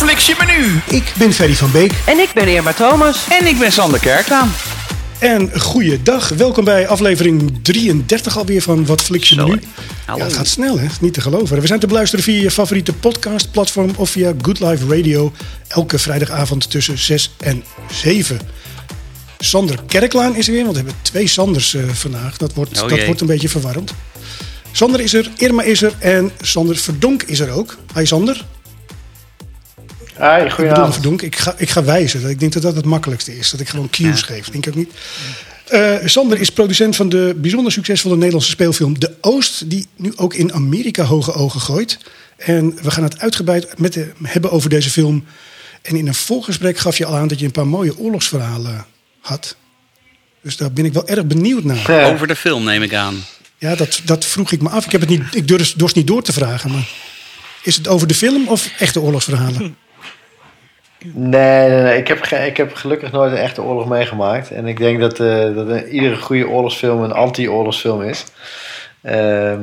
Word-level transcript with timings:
fliks 0.00 0.26
je 0.26 0.34
menu? 0.38 0.80
Ik 0.98 1.12
ben 1.18 1.32
Ferry 1.32 1.54
van 1.54 1.70
Beek. 1.70 1.92
En 2.06 2.18
ik 2.18 2.30
ben 2.34 2.48
Irma 2.48 2.72
Thomas. 2.72 3.26
En 3.28 3.46
ik 3.46 3.58
ben 3.58 3.72
Sander 3.72 4.00
Kerklaan. 4.00 4.52
En 5.18 5.60
goeiedag, 5.60 6.28
welkom 6.28 6.64
bij 6.64 6.88
aflevering 6.88 7.58
33 7.62 8.38
alweer 8.38 8.62
van 8.62 8.86
Wat 8.86 9.02
Fliks 9.02 9.28
je 9.28 9.34
Zo, 9.34 9.46
nu. 9.46 9.60
hè. 10.06 10.14
Ja, 10.16 10.24
het 10.24 10.32
gaat 10.32 10.46
snel 10.46 10.78
hè, 10.78 10.86
niet 11.00 11.14
te 11.14 11.20
geloven. 11.20 11.60
We 11.60 11.66
zijn 11.66 11.80
te 11.80 11.86
beluisteren 11.86 12.24
via 12.24 12.40
je 12.42 12.50
favoriete 12.50 12.92
podcastplatform 12.92 13.90
of 13.96 14.10
via 14.10 14.32
Good 14.42 14.60
Life 14.60 14.96
Radio. 14.96 15.32
Elke 15.68 15.98
vrijdagavond 15.98 16.70
tussen 16.70 16.98
6 16.98 17.34
en 17.38 17.64
7. 17.92 18.40
Sander 19.38 19.78
Kerklaan 19.86 20.36
is 20.36 20.46
er 20.46 20.52
weer, 20.52 20.64
want 20.64 20.76
we 20.76 20.82
hebben 20.82 21.02
twee 21.02 21.26
Sanders 21.26 21.74
eh, 21.74 21.82
vandaag. 21.92 22.36
Dat 22.36 22.54
wordt, 22.54 22.82
Oh 22.82 22.88
dat 22.88 23.04
wordt 23.04 23.20
een 23.20 23.26
beetje 23.26 23.48
verwarrend. 23.48 23.94
Sander 24.72 25.00
is 25.00 25.14
er, 25.14 25.30
Irma 25.36 25.62
is 25.62 25.82
er 25.82 25.92
en 25.98 26.30
Sander 26.40 26.76
Verdonk 26.76 27.22
is 27.22 27.40
er 27.40 27.50
ook. 27.50 27.76
Hi 27.94 28.04
Sander. 28.06 28.44
Hi, 30.20 30.44
Ik 30.44 30.56
bedoel. 30.56 30.92
Verdonk, 30.92 31.22
ik 31.22 31.36
ga, 31.36 31.54
ik 31.56 31.70
ga 31.70 31.84
wijzen. 31.84 32.30
Ik 32.30 32.40
denk 32.40 32.52
dat 32.52 32.62
dat 32.62 32.76
het 32.76 32.84
makkelijkste 32.84 33.38
is. 33.38 33.50
Dat 33.50 33.60
ik 33.60 33.68
gewoon 33.68 33.90
cues 33.90 34.22
geef. 34.22 34.48
Denk 34.48 34.66
ik 34.66 34.72
ook 34.72 34.78
niet. 34.78 34.92
Eh, 35.68 35.96
Sander 36.04 36.40
is 36.40 36.50
producent 36.50 36.96
van 36.96 37.08
de 37.08 37.34
bijzonder 37.36 37.72
succesvolle 37.72 38.16
Nederlandse 38.16 38.50
speelfilm 38.50 38.98
De 38.98 39.14
Oost. 39.20 39.70
Die 39.70 39.86
nu 39.96 40.12
ook 40.16 40.34
in 40.34 40.52
Amerika 40.52 41.04
hoge 41.04 41.32
ogen 41.32 41.60
gooit. 41.60 41.98
En 42.36 42.78
we 42.82 42.90
gaan 42.90 43.02
het 43.02 43.20
uitgebreid 43.20 43.78
met 43.78 43.92
de, 43.92 44.12
hebben 44.22 44.50
over 44.50 44.70
deze 44.70 44.90
film. 44.90 45.24
En 45.82 45.96
in 45.96 46.06
een 46.06 46.14
voorgesprek 46.14 46.78
gaf 46.78 46.98
je 46.98 47.06
al 47.06 47.16
aan 47.16 47.28
dat 47.28 47.38
je 47.38 47.44
een 47.44 47.52
paar 47.52 47.66
mooie 47.66 47.98
oorlogsverhalen 47.98 48.86
had. 49.20 49.56
Dus 50.42 50.56
daar 50.56 50.72
ben 50.72 50.84
ik 50.84 50.92
wel 50.92 51.08
erg 51.08 51.24
benieuwd 51.24 51.64
naar. 51.64 51.92
Ja. 51.92 52.12
Over 52.12 52.26
de 52.26 52.36
film 52.36 52.64
neem 52.64 52.82
ik 52.82 52.94
aan. 52.94 53.24
Ja, 53.58 53.74
dat, 53.74 54.00
dat 54.04 54.24
vroeg 54.24 54.52
ik 54.52 54.62
me 54.62 54.68
af. 54.68 54.84
Ik, 54.84 54.92
heb 54.92 55.00
het 55.00 55.10
niet, 55.10 55.22
ik 55.30 55.48
durf, 55.48 55.72
dorst 55.72 55.96
niet 55.96 56.06
door 56.06 56.22
te 56.22 56.32
vragen. 56.32 56.70
Maar 56.70 56.88
is 57.62 57.76
het 57.76 57.88
over 57.88 58.06
de 58.06 58.14
film 58.14 58.48
of 58.48 58.70
echte 58.78 59.00
oorlogsverhalen? 59.00 59.76
Nee, 61.04 61.68
nee, 61.68 61.82
nee. 61.82 61.98
Ik, 61.98 62.08
heb 62.08 62.26
ik 62.26 62.56
heb 62.56 62.74
gelukkig 62.74 63.12
nooit 63.12 63.32
een 63.32 63.38
echte 63.38 63.62
oorlog 63.62 63.86
meegemaakt. 63.88 64.50
En 64.50 64.66
ik 64.66 64.78
denk 64.78 65.00
dat, 65.00 65.20
eh, 65.20 65.54
dat 65.54 65.68
een- 65.68 65.88
iedere 65.88 66.16
goede 66.16 66.48
oorlogsfilm 66.48 67.02
een 67.02 67.12
anti-oorlogsfilm 67.12 68.02
is. 68.02 68.24
Ehm, 69.02 69.60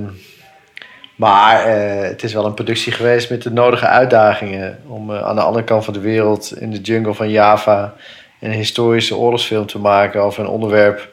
maar 1.16 1.66
eh, 1.66 2.02
het 2.10 2.24
is 2.24 2.34
wel 2.34 2.46
een 2.46 2.54
productie 2.54 2.92
geweest 2.92 3.30
met 3.30 3.42
de 3.44 3.52
nodige 3.52 3.88
uitdagingen. 3.88 4.80
Om 4.88 5.14
eh, 5.16 5.24
aan 5.24 5.36
de 5.36 5.42
andere 5.42 5.64
kant 5.66 5.86
van 5.86 5.94
de 5.94 6.00
wereld, 6.00 6.54
in 6.60 6.72
de 6.72 6.82
jungle 6.82 7.14
van 7.14 7.30
Java, 7.30 7.94
een 8.40 8.52
historische 8.52 9.16
oorlogsfilm 9.16 9.66
te 9.66 9.80
maken 9.80 10.22
over 10.22 10.44
een 10.44 10.50
onderwerp 10.50 11.10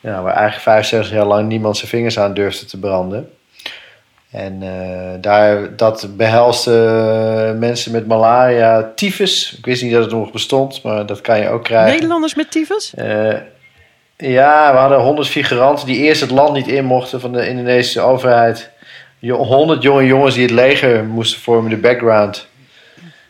ja, 0.00 0.22
waar 0.22 0.34
eigenlijk 0.34 0.62
75 0.62 1.12
jaar 1.12 1.26
lang 1.26 1.48
niemand 1.48 1.76
zijn 1.76 1.90
vingers 1.90 2.18
aan 2.18 2.34
durfde 2.34 2.66
te 2.66 2.78
branden. 2.78 3.30
En 4.30 4.62
eh, 4.62 5.20
daar, 5.20 5.76
dat 5.76 6.08
behelst 6.16 6.66
eh, 6.66 7.52
mensen 7.52 7.92
met 7.92 8.06
malaria, 8.06 8.92
tyfus. 8.94 9.54
Ik 9.58 9.64
wist 9.64 9.82
niet 9.82 9.92
dat 9.92 10.02
het 10.02 10.12
nog 10.12 10.32
bestond, 10.32 10.82
maar 10.82 11.06
dat 11.06 11.20
kan 11.20 11.40
je 11.40 11.48
ook 11.48 11.64
krijgen. 11.64 11.92
Nederlanders 11.92 12.34
met 12.34 12.50
tyfus? 12.50 12.94
Eh, 12.94 13.34
ja, 14.16 14.72
we 14.72 14.78
hadden 14.78 14.98
100 15.00 15.28
figuranten 15.28 15.86
die 15.86 15.96
eerst 15.96 16.20
het 16.20 16.30
land 16.30 16.52
niet 16.52 16.68
in 16.68 16.84
mochten 16.84 17.20
van 17.20 17.32
de 17.32 17.48
Indonesische 17.48 18.00
overheid. 18.00 18.70
Jo- 19.18 19.44
100 19.44 19.82
jonge 19.82 20.06
jongens 20.06 20.34
die 20.34 20.42
het 20.42 20.52
leger 20.52 21.04
moesten 21.04 21.40
vormen, 21.40 21.70
de 21.70 21.76
background. 21.76 22.48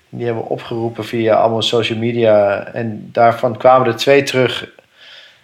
Die 0.08 0.24
hebben 0.24 0.42
we 0.42 0.48
opgeroepen 0.48 1.04
via 1.04 1.34
allemaal 1.34 1.62
social 1.62 1.98
media. 1.98 2.66
En 2.72 3.08
daarvan 3.12 3.56
kwamen 3.56 3.86
er 3.86 3.96
twee 3.96 4.22
terug 4.22 4.68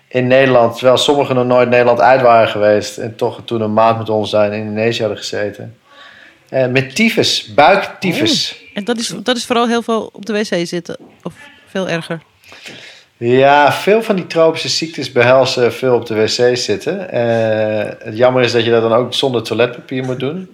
in 0.08 0.26
Nederland. 0.26 0.74
Terwijl 0.76 0.96
sommigen 0.96 1.34
nog 1.34 1.46
nooit 1.46 1.68
Nederland 1.68 2.00
uit 2.00 2.20
waren 2.20 2.48
geweest. 2.48 2.98
En 2.98 3.16
toch 3.16 3.40
toen 3.44 3.60
een 3.60 3.72
maand 3.72 3.98
met 3.98 4.08
ons 4.08 4.30
daar 4.30 4.46
in 4.52 4.60
Indonesië 4.60 5.00
hadden 5.00 5.18
gezeten. 5.18 5.76
Eh, 6.48 6.66
met 6.66 6.94
tyfus, 6.94 7.54
buiktyfus. 7.54 8.64
En 8.74 8.84
dat 8.84 8.98
is, 8.98 9.12
dat 9.22 9.36
is 9.36 9.44
vooral 9.46 9.68
heel 9.68 9.82
veel 9.82 10.10
op 10.12 10.26
de 10.26 10.32
wc 10.32 10.66
zitten. 10.66 10.96
Of 11.22 11.32
veel 11.70 11.88
erger. 11.88 12.20
Ja, 13.16 13.72
veel 13.72 14.02
van 14.02 14.16
die 14.16 14.26
tropische 14.26 14.68
ziektes 14.68 15.12
behelzen 15.12 15.72
veel 15.72 15.94
op 15.94 16.06
de 16.06 16.14
wc 16.14 16.56
zitten. 16.56 17.10
Eh, 17.10 17.92
het 17.98 18.16
jammer 18.16 18.42
is 18.42 18.52
dat 18.52 18.64
je 18.64 18.70
dat 18.70 18.82
dan 18.82 18.92
ook 18.92 19.14
zonder 19.14 19.42
toiletpapier 19.42 20.04
moet 20.04 20.20
doen. 20.20 20.50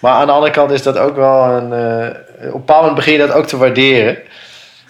Maar 0.00 0.12
aan 0.12 0.26
de 0.26 0.32
andere 0.32 0.52
kant 0.52 0.70
is 0.70 0.82
dat 0.82 0.96
ook 0.98 1.16
wel 1.16 1.44
een... 1.44 1.72
eh, 1.72 2.08
op 2.38 2.44
een 2.44 2.50
bepaald 2.52 2.80
moment 2.80 2.94
begin 2.96 3.12
je 3.12 3.18
dat 3.18 3.32
ook 3.32 3.46
te 3.46 3.56
waarderen. 3.56 4.18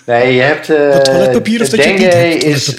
Nee, 0.06 0.34
je 0.34 0.40
hebt... 0.40 0.70
eh, 0.70 0.90
Dat 0.90 1.04
toiletpapier 1.04 1.60
of 1.62 1.68
dat 1.68 1.84
je 1.84 1.90
niet 1.90 2.12
hebt, 2.12 2.42
is-? 2.42 2.74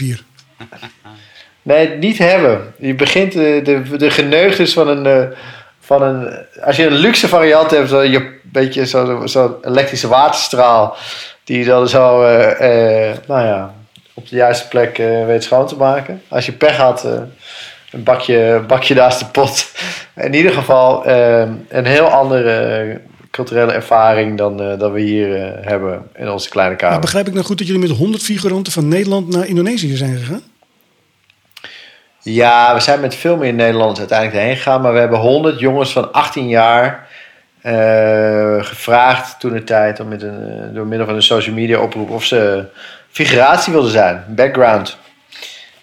Nee, 1.67 1.97
niet 1.97 2.17
hebben. 2.17 2.73
Je 2.77 2.95
begint 2.95 3.31
de, 3.31 3.59
de, 3.63 3.97
de 3.97 4.09
geneugtes 4.09 4.73
van 4.73 4.87
een, 4.87 5.05
eh, 5.05 5.37
van 5.79 6.01
een... 6.01 6.45
Als 6.61 6.75
je 6.75 6.85
een 6.85 6.95
luxe 6.95 7.27
variant 7.27 7.71
hebt, 7.71 7.89
zo 7.89 8.01
je 8.01 8.35
beetje 8.43 8.85
zo'n 8.85 9.27
zo 9.27 9.59
elektrische 9.61 10.07
waterstraal... 10.07 10.95
die 11.43 11.65
dan 11.65 11.87
zo, 11.87 12.23
eh, 12.23 13.09
eh, 13.09 13.17
nou 13.27 13.45
ja, 13.45 13.73
op 14.13 14.29
de 14.29 14.35
juiste 14.35 14.67
plek 14.67 14.97
eh, 14.97 15.25
weet 15.25 15.43
schoon 15.43 15.67
te 15.67 15.75
maken. 15.75 16.21
Als 16.27 16.45
je 16.45 16.51
pech 16.51 16.77
had, 16.77 17.05
eh, 17.05 17.11
een 17.91 18.03
bakje, 18.03 18.63
bakje 18.67 18.95
naast 18.95 19.19
de 19.19 19.25
pot. 19.25 19.71
In 20.27 20.33
ieder 20.33 20.51
geval 20.51 21.05
eh, 21.05 21.47
een 21.69 21.85
heel 21.85 22.05
andere 22.05 23.01
culturele 23.31 23.71
ervaring 23.71 24.37
dan, 24.37 24.61
eh, 24.61 24.79
dan 24.79 24.91
we 24.91 24.99
hier 24.99 25.35
eh, 25.35 25.67
hebben 25.67 26.01
in 26.15 26.29
onze 26.29 26.49
kleine 26.49 26.75
kamer. 26.75 26.99
begrijp 26.99 27.27
ik 27.27 27.33
nou 27.33 27.45
goed 27.45 27.57
dat 27.57 27.67
jullie 27.67 27.87
met 27.87 27.97
100 27.97 28.23
figuranten 28.23 28.73
van 28.73 28.87
Nederland 28.87 29.29
naar 29.29 29.47
Indonesië 29.47 29.95
zijn 29.95 30.17
gegaan? 30.17 30.41
Ja, 32.33 32.73
we 32.73 32.79
zijn 32.79 32.99
met 32.99 33.15
veel 33.15 33.37
meer 33.37 33.53
Nederlanders 33.53 33.99
uiteindelijk 33.99 34.39
heen 34.39 34.55
gegaan. 34.55 34.81
Maar 34.81 34.93
we 34.93 34.99
hebben 34.99 35.19
100 35.19 35.59
jongens 35.59 35.91
van 35.91 36.11
18 36.13 36.47
jaar 36.47 37.07
eh, 37.61 38.63
gevraagd 38.63 39.39
toen 39.39 39.53
de 39.53 39.63
tijd 39.63 39.99
om 39.99 40.07
met 40.07 40.21
een, 40.21 40.73
door 40.73 40.87
middel 40.87 41.07
van 41.07 41.15
een 41.15 41.21
social 41.23 41.55
media 41.55 41.79
oproep 41.79 42.09
of 42.09 42.23
ze 42.23 42.65
figuratie 43.09 43.73
wilden 43.73 43.91
zijn, 43.91 44.23
background. 44.27 44.97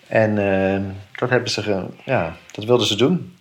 En 0.06 0.38
eh, 0.38 0.80
dat 1.18 1.30
hebben 1.30 1.50
ze, 1.50 1.62
ge- 1.62 1.86
ja, 2.04 2.36
dat 2.52 2.64
wilden 2.64 2.86
ze 2.86 2.96
doen. 2.96 3.36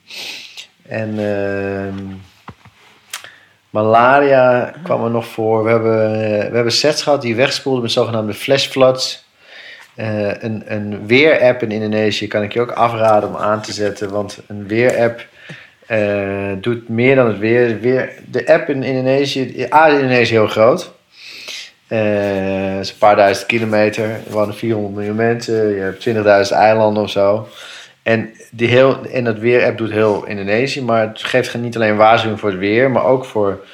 En 0.88 1.10
ehm, 1.20 2.04
malaria 3.70 4.74
kwam 4.84 5.04
er 5.04 5.12
nog 5.12 5.26
voor. 5.28 5.64
We 5.64 5.70
hebben, 5.70 6.12
we 6.50 6.56
hebben 6.56 6.72
sets 6.74 7.04
gehad 7.04 7.22
die 7.22 7.36
wegspoelden 7.36 7.82
met 7.82 7.92
zogenaamde 7.92 8.34
flash 8.34 8.68
floods. 8.68 9.23
Eh, 9.96 10.42
een, 10.42 10.64
een 10.66 11.08
weer-app 11.08 11.64
in 11.64 11.72
Indonesië 11.72 12.28
kan 12.28 12.44
ik 12.44 12.54
je 12.54 12.62
ook 12.62 12.72
afraden 12.72 13.30
om 13.30 13.36
aan 13.36 13.62
te 13.62 13.74
zetten. 13.74 14.12
Want 14.12 14.40
een 14.48 14.68
weer-app 14.68 15.26
eh, 15.86 16.52
doet 16.62 16.90
meer 16.90 17.16
dan 17.16 17.28
het 17.28 17.40
weer. 17.40 17.80
weer. 17.80 18.14
De 18.30 18.48
app 18.54 18.70
in 18.70 18.84
Indonesië... 18.84 19.68
A, 19.74 19.88
is 19.88 19.94
Indonesië 19.94 20.34
heel 20.34 20.48
groot. 20.48 20.92
Is 22.80 22.90
een 22.90 22.98
paar 23.00 23.16
duizend 23.16 23.46
kilometer. 23.46 24.04
Er 24.04 24.32
wonen 24.32 24.56
400 24.56 24.96
miljoen 24.96 25.16
mensen. 25.16 25.68
Je 25.70 25.82
hebt 25.82 26.48
20.000 26.50 26.56
eilanden 26.58 27.04
of 27.04 27.10
zo. 27.10 27.48
En, 28.04 28.34
die 28.52 28.68
heel, 28.68 29.06
en 29.06 29.24
dat 29.24 29.38
weer-app 29.38 29.78
doet 29.78 29.92
heel 29.92 30.26
Indonesië. 30.26 30.82
Maar 30.82 31.08
het 31.08 31.24
geeft 31.24 31.58
niet 31.58 31.76
alleen 31.76 31.96
waarschuwing 31.96 32.40
voor 32.40 32.50
het 32.50 32.60
weer... 32.60 32.92
maar 32.92 33.06
ook 33.06 33.26
voor 33.26 33.66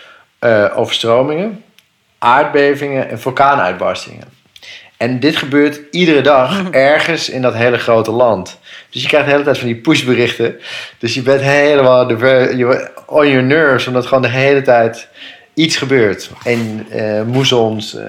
overstromingen, 0.75 1.63
aardbevingen 2.17 3.09
en 3.09 3.19
vulkaanuitbarstingen. 3.19 4.37
En 4.99 5.19
dit 5.19 5.35
gebeurt 5.35 5.79
iedere 5.91 6.21
dag 6.21 6.69
ergens 6.71 7.29
in 7.29 7.41
dat 7.41 7.53
hele 7.53 7.77
grote 7.77 8.11
land. 8.11 8.57
Dus 8.89 9.01
je 9.01 9.07
krijgt 9.07 9.25
de 9.25 9.31
hele 9.31 9.43
tijd 9.43 9.57
van 9.57 9.67
die 9.67 9.75
pushberichten. 9.75 10.55
Dus 10.97 11.13
je 11.13 11.21
bent 11.21 11.41
helemaal 11.41 12.07
de, 12.07 12.91
on 13.05 13.27
your 13.27 13.43
nerves, 13.43 13.87
omdat 13.87 14.05
gewoon 14.05 14.21
de 14.21 14.29
hele 14.29 14.61
tijd 14.61 15.07
iets 15.53 15.77
gebeurt. 15.77 16.29
En 16.43 16.85
eh 16.89 17.21
moezons, 17.23 17.95
eh, 17.95 18.05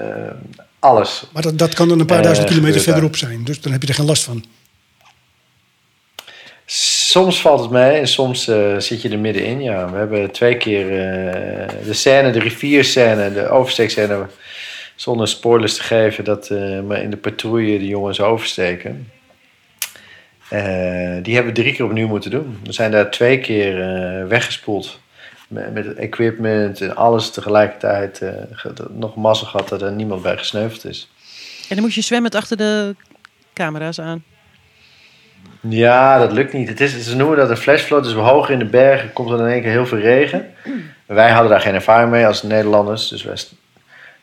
alles. 0.79 1.23
Maar 1.33 1.41
dat, 1.41 1.57
dat 1.57 1.73
kan 1.73 1.87
dan 1.87 1.99
een 1.99 2.05
paar 2.05 2.17
Eh, 2.17 2.23
duizend 2.23 2.47
kilometer 2.47 2.81
verderop 2.81 3.15
zijn. 3.15 3.43
Dus 3.43 3.61
dan 3.61 3.71
heb 3.71 3.81
je 3.81 3.87
er 3.87 3.93
geen 3.93 4.05
last 4.05 4.23
van. 4.23 4.45
Soms 6.65 7.41
valt 7.41 7.59
het 7.59 7.69
mee 7.69 7.99
en 7.99 8.07
soms 8.07 8.47
eh, 8.47 8.77
zit 8.77 9.01
je 9.01 9.09
er 9.09 9.19
middenin. 9.19 9.61
Ja, 9.61 9.91
we 9.91 9.97
hebben 9.97 10.31
twee 10.31 10.57
keer 10.57 10.85
eh, 10.85 11.67
de 11.85 11.93
scène, 11.93 12.31
de 12.31 12.39
rivierscène, 12.39 13.33
de 13.33 13.49
oversteekscène, 13.49 14.27
zonder 15.01 15.27
spoilers 15.27 15.75
te 15.75 15.83
geven, 15.83 16.23
dat 16.23 16.49
eh, 16.49 16.81
maar 16.81 17.01
in 17.01 17.09
de 17.09 17.17
patrouille 17.17 17.79
de 17.79 17.87
jongens 17.87 18.21
oversteken. 18.21 19.11
Eh, 20.49 21.17
die 21.23 21.35
hebben 21.35 21.53
we 21.53 21.61
drie 21.61 21.73
keer 21.73 21.85
opnieuw 21.85 22.07
moeten 22.07 22.31
doen. 22.31 22.59
We 22.63 22.71
zijn 22.71 22.91
daar 22.91 23.11
twee 23.11 23.39
keer 23.39 23.81
eh, 23.81 24.27
weggespoeld. 24.27 24.99
Met, 25.47 25.85
het 25.85 25.97
equipment 25.97 26.81
en 26.81 26.95
alles 26.95 27.31
tegelijkertijd. 27.31 28.21
ge- 28.51 28.73
nog 28.89 29.15
mazzel 29.15 29.47
gehad 29.47 29.69
dat 29.69 29.81
er 29.81 29.91
niemand 29.91 30.21
bij 30.21 30.37
gesneuveld 30.37 30.85
is. 30.85 31.09
En 31.69 31.75
dan 31.75 31.83
moest 31.83 31.95
je 31.95 32.01
zwemmend 32.01 32.35
achter 32.35 32.57
de 32.57 32.95
camera's 33.53 33.99
aan. 33.99 34.23
Ja, 35.59 36.17
dat 36.17 36.31
lukt 36.31 36.53
niet. 36.53 36.67
Het 36.67 36.81
is, 36.81 37.03
ze 37.03 37.15
noemen 37.15 37.37
dat 37.37 37.49
een 37.49 37.57
flashflood. 37.57 38.03
Dus 38.03 38.13
hoog 38.13 38.49
in 38.49 38.59
de 38.59 38.65
bergen 38.65 39.13
komt 39.13 39.29
er 39.29 39.39
in 39.39 39.45
één 39.51 39.61
keer 39.61 39.71
heel 39.71 39.85
veel 39.85 39.97
regen. 39.97 40.53
Wij 41.05 41.31
hadden 41.31 41.51
daar 41.51 41.61
geen 41.61 41.73
ervaring 41.73 42.11
mee 42.11 42.27
als 42.27 42.43
Nederlanders. 42.43 43.07
Dus 43.07 43.23
wij 43.23 43.35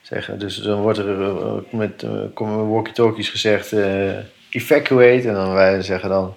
zeggen, 0.08 0.38
dus 0.38 0.56
dan 0.56 0.80
wordt 0.80 0.98
er 0.98 1.22
eh, 1.22 1.52
met 1.70 2.02
eh, 2.02 2.68
walkie-talkies 2.70 3.28
gezegd 3.28 3.72
eh, 3.72 4.10
evacuate. 4.50 5.28
En 5.28 5.34
dan 5.34 5.52
wij 5.52 5.82
zeggen 5.82 6.08
dan, 6.08 6.34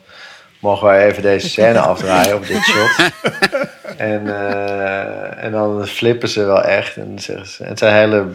mogen 0.60 0.88
wij 0.88 1.08
even 1.08 1.24
deze 1.24 1.50
scène 1.50 1.80
afdraaien 1.92 2.38
of 2.38 2.48
dit 2.48 2.64
shot. 2.64 3.12
en, 3.98 4.28
en 5.38 5.52
dan 5.52 5.88
flippen 5.88 6.30
ze 6.30 6.46
wel 6.46 6.64
echt. 6.64 6.98
En, 6.98 7.20
zeggen 7.20 7.48
ze, 7.48 7.64
het 7.64 7.80
zijn 7.80 7.96
hele 7.96 8.26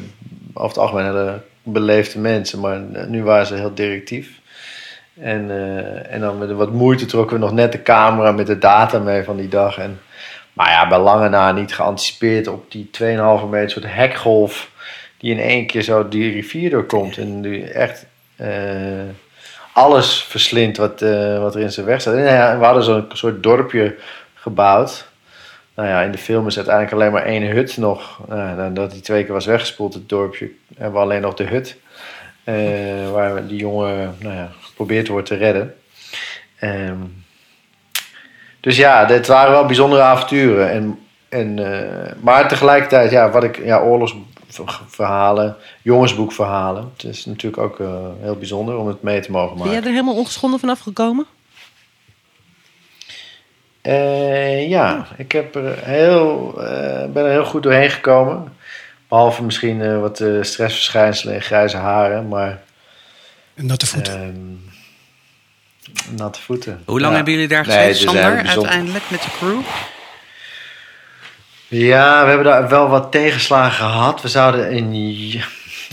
over 0.53 0.69
het 0.69 0.79
algemeen 0.79 1.05
hele 1.05 1.41
beleefde 1.63 2.19
mensen. 2.19 2.61
Maar 2.61 2.81
nu 3.09 3.23
waren 3.23 3.47
ze 3.47 3.55
heel 3.55 3.75
directief. 3.75 4.41
En, 5.21 5.51
en 6.11 6.21
dan 6.21 6.39
met 6.39 6.53
wat 6.53 6.73
moeite 6.73 7.07
trokken 7.07 7.37
we 7.37 7.43
nog 7.43 7.53
net 7.53 7.73
de 7.73 7.83
camera 7.83 8.33
met 8.33 8.47
de 8.47 8.59
data 8.59 8.99
mee 8.99 9.23
van 9.23 9.37
die 9.37 9.49
dag. 9.49 9.79
En, 9.79 10.01
maar 10.53 10.71
ja, 10.71 10.89
bij 10.89 10.99
lange 10.99 11.29
na 11.29 11.53
niet 11.53 11.75
geanticipeerd 11.75 12.47
op 12.47 12.71
die 12.71 12.91
2,5 13.03 13.05
meter 13.51 13.71
soort 13.71 13.95
hekgolf. 13.95 14.75
Die 15.19 15.31
in 15.31 15.41
één 15.41 15.67
keer 15.67 15.83
zo 15.83 16.09
die 16.09 16.33
rivier 16.33 16.71
doorkomt. 16.71 17.19
En 17.19 17.43
die 17.43 17.65
echt 17.65 18.07
eh, 18.37 18.49
alles 19.73 20.23
verslindt 20.23 20.77
wat, 20.77 21.03
eh, 21.03 21.39
wat 21.39 21.55
er 21.55 21.61
in 21.61 21.73
zijn 21.73 21.87
weg 21.87 22.01
staat. 22.01 22.15
En 22.15 22.23
ja, 22.23 22.59
we 22.59 22.65
hadden 22.65 22.85
zo'n 22.85 23.07
soort 23.13 23.43
dorpje 23.43 23.97
gebouwd. 24.35 25.09
Nou 25.75 25.89
ja, 25.89 26.03
in 26.03 26.11
de 26.11 26.19
film 26.19 26.47
is 26.47 26.57
uiteindelijk 26.57 26.95
alleen 26.95 27.13
maar 27.13 27.25
één 27.25 27.51
hut 27.51 27.77
nog. 27.77 28.21
Nou, 28.29 28.57
nadat 28.57 28.91
die 28.91 29.01
twee 29.01 29.25
keer 29.25 29.33
was 29.33 29.47
weggespoeld, 29.47 29.95
het 29.95 30.09
dorpje, 30.09 30.51
hebben 30.77 30.95
we 30.95 31.05
alleen 31.07 31.21
nog 31.21 31.35
de 31.35 31.45
hut. 31.45 31.77
Waar 33.13 33.47
die 33.47 33.59
jongen 33.59 34.17
nou 34.19 34.35
ja, 34.35 34.51
geprobeerd 34.61 35.09
wordt 35.09 35.27
te 35.27 35.35
redden. 35.35 35.75
Um, 36.61 37.25
dus 38.61 38.77
ja, 38.77 39.07
het 39.07 39.27
waren 39.27 39.51
wel 39.51 39.67
bijzondere 39.67 40.03
avonturen. 40.03 40.71
En, 40.71 40.99
en, 41.29 41.55
maar 42.21 42.49
tegelijkertijd, 42.49 43.11
ja, 43.11 43.31
wat 43.31 43.45
ik, 43.45 43.65
ja, 43.65 43.83
oorlogsverhalen, 44.59 45.57
jongensboekverhalen. 45.83 46.93
Het 46.97 47.05
is 47.05 47.25
natuurlijk 47.25 47.63
ook 47.63 47.79
uh, 47.79 47.89
heel 48.21 48.37
bijzonder 48.37 48.77
om 48.77 48.87
het 48.87 49.03
mee 49.03 49.21
te 49.21 49.31
mogen 49.31 49.57
maken. 49.57 49.63
Ben 49.63 49.73
jij 49.73 49.83
er 49.83 49.91
helemaal 49.91 50.17
ongeschonden 50.17 50.61
vanaf 50.61 50.81
gekomen? 50.81 51.27
Uh, 53.83 54.69
ja, 54.69 55.07
ik 55.17 55.33
heb 55.33 55.55
er 55.55 55.85
heel, 55.85 56.53
ben 57.13 57.25
er 57.25 57.31
heel 57.31 57.45
goed 57.45 57.63
doorheen 57.63 57.91
gekomen. 57.91 58.53
Behalve 59.09 59.43
misschien 59.43 59.81
uh, 59.81 60.01
wat 60.01 60.21
uh, 60.21 60.43
stressverschijnselen 60.43 61.35
en 61.35 61.43
grijze 61.43 61.77
haren, 61.77 62.29
maar... 62.29 62.63
En 63.55 63.67
natte 63.67 63.87
voeten. 63.87 64.61
Uh, 66.07 66.17
natte 66.17 66.41
voeten. 66.41 66.83
Hoe 66.85 67.01
lang 67.01 67.11
ja. 67.11 67.17
hebben 67.17 67.35
jullie 67.35 67.49
daar 67.49 67.65
gezeten, 67.65 68.15
nee, 68.15 68.23
Sander, 68.23 68.47
uiteindelijk 68.47 69.11
met 69.11 69.23
de 69.23 69.31
crew? 69.39 69.61
Ja, 71.69 72.23
we 72.23 72.29
hebben 72.29 72.47
daar 72.47 72.69
wel 72.69 72.89
wat 72.89 73.13
tegenslagen 73.13 73.87
gehad. 73.87 74.23
We, 74.23 74.29
zouden 74.29 74.71
in, 74.71 74.91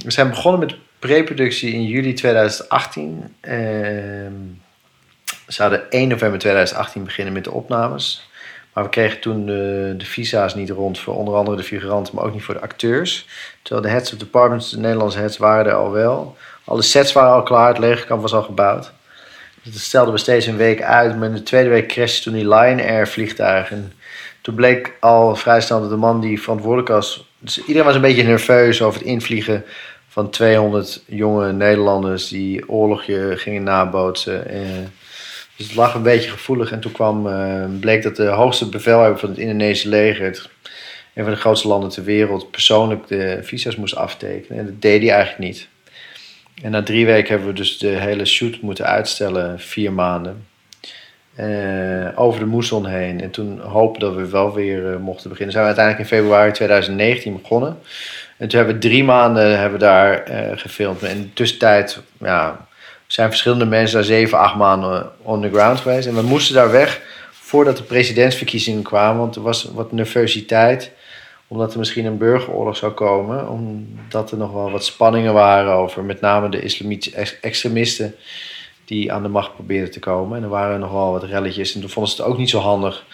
we 0.03 0.11
zijn 0.11 0.29
begonnen 0.29 0.59
met 0.59 0.75
preproductie 0.99 1.73
in 1.73 1.85
juli 1.85 2.13
2018. 2.13 3.35
we 3.41 4.31
zouden 5.47 5.91
1 5.91 6.07
november 6.07 6.39
2018 6.39 7.03
beginnen 7.03 7.33
met 7.33 7.43
de 7.43 7.51
opnames. 7.51 8.29
Maar 8.73 8.83
we 8.83 8.89
kregen 8.89 9.19
toen 9.19 9.45
de, 9.45 9.93
de, 9.97 10.05
visa's 10.05 10.55
niet 10.55 10.69
rond 10.69 10.99
voor 10.99 11.15
onder 11.15 11.35
andere 11.35 11.57
de 11.57 11.63
figuranten, 11.63 12.15
maar 12.15 12.23
ook 12.23 12.33
niet 12.33 12.43
voor 12.43 12.53
de 12.53 12.61
acteurs. 12.61 13.27
Terwijl 13.61 13.85
de 13.85 13.91
heads 13.93 14.13
of 14.13 14.19
departments, 14.19 14.71
de 14.71 14.79
Nederlandse 14.79 15.19
heads, 15.19 15.37
waren 15.37 15.65
er 15.65 15.73
al 15.73 15.91
wel. 15.91 16.37
Alle 16.63 16.81
sets 16.81 17.13
waren 17.13 17.33
al 17.33 17.43
klaar, 17.43 17.67
het 17.67 17.77
legerkamp 17.77 18.21
was 18.21 18.33
al 18.33 18.43
gebouwd. 18.43 18.91
Dus 19.63 19.73
dat 19.73 19.81
stelden 19.81 20.13
we 20.13 20.19
steeds 20.19 20.45
een 20.45 20.57
week 20.57 20.81
uit. 20.81 21.17
Maar 21.17 21.27
in 21.27 21.33
de 21.33 21.43
tweede 21.43 21.69
week 21.69 21.87
crashte 21.87 22.23
toen 22.23 22.33
die 22.33 22.47
Lion 22.47 22.79
Air 22.79 23.07
vliegtuig. 23.07 23.71
En 24.43 24.49
toen 24.49 24.55
bleek 24.55 24.97
al 24.99 25.35
vrij 25.35 25.65
dat 25.67 25.89
de 25.89 25.95
man 25.95 26.21
die 26.21 26.41
verantwoordelijk 26.41 26.89
was... 26.89 27.27
Dus 27.39 27.59
iedereen 27.59 27.83
was 27.83 27.95
een 27.95 28.01
beetje 28.01 28.23
nerveus 28.23 28.81
over 28.81 28.99
het 28.99 29.09
invliegen 29.09 29.63
van 30.07 30.29
200 30.29 31.03
jonge 31.05 31.51
Nederlanders... 31.51 32.27
die 32.27 32.69
oorlogje 32.69 33.33
gingen 33.37 33.63
nabootsen. 33.63 34.49
En, 34.49 34.93
dus 35.55 35.65
het 35.65 35.75
lag 35.75 35.93
een 35.93 36.03
beetje 36.03 36.29
gevoelig. 36.29 36.71
En 36.71 36.79
toen 36.79 36.91
kwam, 36.91 37.27
uh, 37.27 37.65
bleek 37.79 38.03
dat 38.03 38.15
de 38.15 38.27
hoogste 38.27 38.69
bevelhebber 38.69 39.19
van 39.19 39.29
het 39.29 39.37
Indonesische 39.37 39.89
leger, 39.89 40.49
een 41.13 41.23
van 41.23 41.33
de 41.33 41.39
grootste 41.39 41.67
landen 41.67 41.89
ter 41.89 42.03
wereld, 42.03 42.51
persoonlijk 42.51 43.07
de 43.07 43.39
visa's 43.41 43.75
moest 43.75 43.95
aftekenen. 43.95 44.59
En 44.59 44.65
dat 44.65 44.81
deed 44.81 45.01
hij 45.01 45.11
eigenlijk 45.11 45.43
niet. 45.43 45.67
En 46.61 46.71
na 46.71 46.83
drie 46.83 47.05
weken 47.05 47.29
hebben 47.29 47.47
we 47.47 47.53
dus 47.53 47.77
de 47.77 47.87
hele 47.87 48.25
shoot 48.25 48.61
moeten 48.61 48.85
uitstellen, 48.85 49.59
vier 49.59 49.93
maanden. 49.93 50.45
Uh, 51.39 52.09
over 52.15 52.39
de 52.39 52.45
moesson 52.45 52.85
heen. 52.85 53.21
En 53.21 53.29
toen 53.31 53.59
hopen 53.59 53.99
dat 53.99 54.15
we 54.15 54.29
wel 54.29 54.53
weer 54.53 54.91
uh, 54.91 54.97
mochten 54.97 55.29
beginnen. 55.29 55.53
Zijn 55.53 55.65
we 55.65 55.73
uiteindelijk 55.75 56.11
in 56.11 56.17
februari 56.17 56.51
2019 56.51 57.41
begonnen. 57.41 57.77
En 58.37 58.47
toen 58.47 58.57
hebben 58.57 58.75
we 58.75 58.87
drie 58.87 59.03
maanden 59.03 59.59
hebben 59.59 59.79
daar 59.79 60.23
gefilmd. 60.55 61.03
En 61.03 61.09
in 61.09 61.21
de 61.21 61.33
tussentijd, 61.33 62.01
ja, 62.19 62.65
zijn 63.07 63.29
verschillende 63.29 63.65
mensen 63.65 63.95
daar 63.95 64.05
zeven, 64.05 64.37
acht 64.37 64.55
maanden 64.55 65.11
on 65.21 65.41
the 65.41 65.49
ground 65.49 65.79
geweest. 65.79 66.07
En 66.07 66.15
we 66.15 66.21
moesten 66.21 66.55
daar 66.55 66.71
weg 66.71 67.01
voordat 67.31 67.77
de 67.77 67.83
presidentsverkiezingen 67.83 68.83
kwamen. 68.83 69.19
Want 69.19 69.35
er 69.35 69.41
was 69.41 69.63
wat 69.73 69.91
nervositeit. 69.91 70.91
Omdat 71.47 71.73
er 71.73 71.79
misschien 71.79 72.05
een 72.05 72.17
burgeroorlog 72.17 72.77
zou 72.77 72.91
komen. 72.91 73.49
Omdat 73.49 74.31
er 74.31 74.37
nog 74.37 74.51
wel 74.51 74.71
wat 74.71 74.85
spanningen 74.85 75.33
waren 75.33 75.73
over 75.73 76.03
met 76.03 76.21
name 76.21 76.49
de 76.49 76.61
islamitische 76.61 77.37
extremisten. 77.41 78.15
Die 78.93 79.11
aan 79.11 79.23
de 79.23 79.29
macht 79.29 79.53
probeerden 79.53 79.91
te 79.91 79.99
komen. 79.99 80.37
En 80.37 80.43
er 80.43 80.49
waren 80.49 80.79
nog 80.79 80.91
wel 80.91 81.11
wat 81.11 81.23
relletjes. 81.23 81.73
En 81.73 81.79
toen 81.79 81.89
vonden 81.89 82.11
ze 82.11 82.21
het 82.21 82.31
ook 82.31 82.37
niet 82.37 82.49
zo 82.49 82.59
handig 82.59 83.05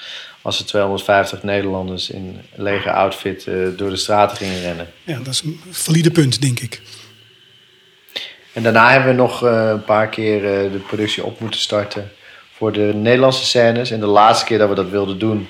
als 0.42 0.60
er 0.60 0.66
250 0.66 1.44
Nederlanders 1.44 2.10
in 2.10 2.42
leger 2.56 2.92
outfit 2.92 3.46
uh, 3.46 3.68
door 3.78 3.90
de 3.90 3.96
straten 3.96 4.38
gingen 4.38 4.62
rennen. 4.62 4.88
Ja, 5.04 5.18
dat 5.18 5.34
is 5.34 5.42
een 5.42 5.60
valide 5.70 6.12
punt, 6.12 6.42
denk 6.42 6.60
ik. 6.60 6.82
En 8.54 8.64
daarna 8.64 8.92
hebben 8.92 9.10
we 9.10 9.16
nog 9.16 9.44
uh, 9.44 9.70
een 9.70 9.84
paar 9.84 10.08
keer 10.08 10.36
uh, 10.36 10.72
de 10.72 10.82
productie 10.88 11.24
op 11.24 11.40
moeten 11.40 11.60
starten 11.60 12.12
voor 12.54 12.72
de 12.72 12.92
Nederlandse 12.96 13.46
scènes. 13.46 13.92
En 13.92 14.00
de 14.00 14.06
laatste 14.06 14.46
keer 14.46 14.58
dat 14.58 14.70
we 14.70 14.76
dat 14.76 14.90
wilden 14.90 15.20
doen 15.20 15.48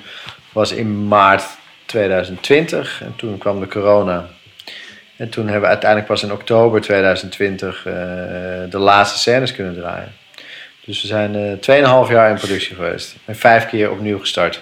was 0.52 0.72
in 0.72 1.08
maart 1.08 1.44
2020. 1.86 3.02
En 3.02 3.14
toen 3.16 3.38
kwam 3.38 3.60
de 3.60 3.68
corona. 3.68 4.30
En 5.18 5.30
toen 5.30 5.44
hebben 5.44 5.62
we 5.62 5.68
uiteindelijk 5.68 6.10
pas 6.12 6.24
in 6.24 6.32
oktober 6.32 6.82
2020 6.82 7.86
uh, 7.86 7.94
de 8.70 8.78
laatste 8.78 9.20
scènes 9.20 9.52
kunnen 9.52 9.75
draaien. 9.75 10.14
Dus 10.89 11.01
we 11.01 11.07
zijn 11.07 11.57
2,5 12.07 12.12
jaar 12.12 12.30
in 12.30 12.36
productie 12.36 12.75
geweest. 12.75 13.15
En 13.25 13.36
vijf 13.36 13.68
keer 13.68 13.91
opnieuw 13.91 14.19
gestart. 14.19 14.62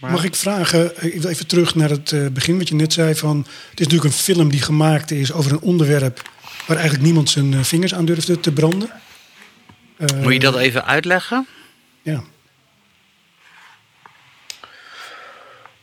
Mag 0.00 0.24
ik 0.24 0.34
vragen, 0.34 0.92
ik 1.04 1.20
wil 1.20 1.30
even 1.30 1.46
terug 1.46 1.74
naar 1.74 1.90
het 1.90 2.32
begin 2.32 2.58
wat 2.58 2.68
je 2.68 2.74
net 2.74 2.92
zei 2.92 3.14
van... 3.14 3.38
Het 3.70 3.80
is 3.80 3.86
natuurlijk 3.86 4.04
een 4.04 4.20
film 4.20 4.50
die 4.50 4.62
gemaakt 4.62 5.10
is 5.10 5.32
over 5.32 5.52
een 5.52 5.60
onderwerp 5.60 6.22
waar 6.66 6.76
eigenlijk 6.76 7.06
niemand 7.06 7.30
zijn 7.30 7.64
vingers 7.64 7.94
aan 7.94 8.04
durfde 8.04 8.40
te 8.40 8.52
branden. 8.52 8.90
Uh, 9.98 10.22
Moet 10.22 10.32
je 10.32 10.38
dat 10.38 10.56
even 10.56 10.84
uitleggen? 10.86 11.46
Ja. 12.02 12.22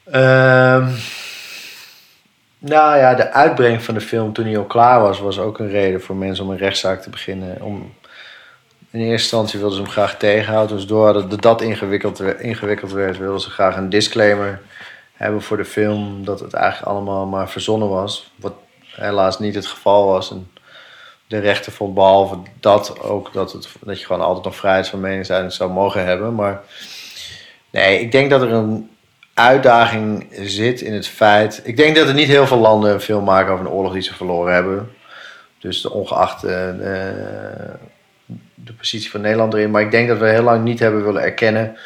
Uh, 0.07 0.87
nou 2.57 2.97
ja, 2.97 3.13
de 3.13 3.31
uitbreng 3.31 3.83
van 3.83 3.93
de 3.93 4.01
film 4.01 4.33
toen 4.33 4.45
hij 4.45 4.57
al 4.57 4.65
klaar 4.65 5.01
was, 5.01 5.19
was 5.19 5.39
ook 5.39 5.59
een 5.59 5.69
reden 5.69 6.01
voor 6.01 6.15
mensen 6.15 6.45
om 6.45 6.51
een 6.51 6.57
rechtszaak 6.57 7.01
te 7.01 7.09
beginnen. 7.09 7.61
Om, 7.61 7.93
in 8.91 8.99
eerste 8.99 9.11
instantie 9.11 9.59
wilden 9.59 9.77
ze 9.77 9.83
hem 9.83 9.91
graag 9.91 10.17
tegenhouden. 10.17 10.75
Dus 10.75 10.85
doordat 10.85 11.41
dat 11.41 11.61
ingewikkeld, 11.61 12.19
ingewikkeld 12.19 12.91
werd, 12.91 13.17
wilden 13.17 13.41
ze 13.41 13.49
graag 13.49 13.75
een 13.77 13.89
disclaimer 13.89 14.61
hebben 15.13 15.41
voor 15.41 15.57
de 15.57 15.65
film. 15.65 16.25
Dat 16.25 16.39
het 16.39 16.53
eigenlijk 16.53 16.91
allemaal 16.91 17.25
maar 17.25 17.49
verzonnen 17.49 17.89
was. 17.89 18.31
Wat 18.35 18.53
helaas 18.85 19.39
niet 19.39 19.55
het 19.55 19.65
geval 19.65 20.05
was. 20.05 20.31
En 20.31 20.51
de 21.27 21.39
rechter 21.39 21.71
vond 21.71 21.93
behalve 21.93 22.37
dat 22.59 22.99
ook 22.99 23.33
dat, 23.33 23.51
het, 23.51 23.67
dat 23.81 23.99
je 23.99 24.05
gewoon 24.05 24.21
altijd 24.21 24.45
nog 24.45 24.55
vrijheid 24.55 24.87
van 24.87 24.99
meningsuiting 24.99 25.53
zou 25.53 25.71
mogen 25.71 26.05
hebben. 26.05 26.35
Maar 26.35 26.61
nee, 27.69 27.99
ik 27.99 28.11
denk 28.11 28.29
dat 28.29 28.41
er 28.41 28.51
een 28.51 28.89
uitdaging 29.33 30.27
zit 30.31 30.81
in 30.81 30.93
het 30.93 31.07
feit. 31.07 31.61
Ik 31.63 31.77
denk 31.77 31.95
dat 31.95 32.07
er 32.07 32.13
niet 32.13 32.27
heel 32.27 32.47
veel 32.47 32.57
landen 32.57 32.93
een 32.93 33.01
film 33.01 33.23
maken 33.23 33.53
over 33.53 33.65
een 33.65 33.71
oorlog 33.71 33.93
die 33.93 34.01
ze 34.01 34.13
verloren 34.13 34.53
hebben. 34.53 34.91
Dus 35.59 35.85
ongeacht 35.85 36.43
uh, 36.43 36.69
de 38.63 38.73
positie 38.73 39.11
van 39.11 39.21
Nederland 39.21 39.53
erin. 39.53 39.71
Maar 39.71 39.81
ik 39.81 39.91
denk 39.91 40.07
dat 40.07 40.17
we 40.17 40.27
heel 40.27 40.43
lang 40.43 40.63
niet 40.63 40.79
hebben 40.79 41.03
willen 41.03 41.21
erkennen 41.21 41.77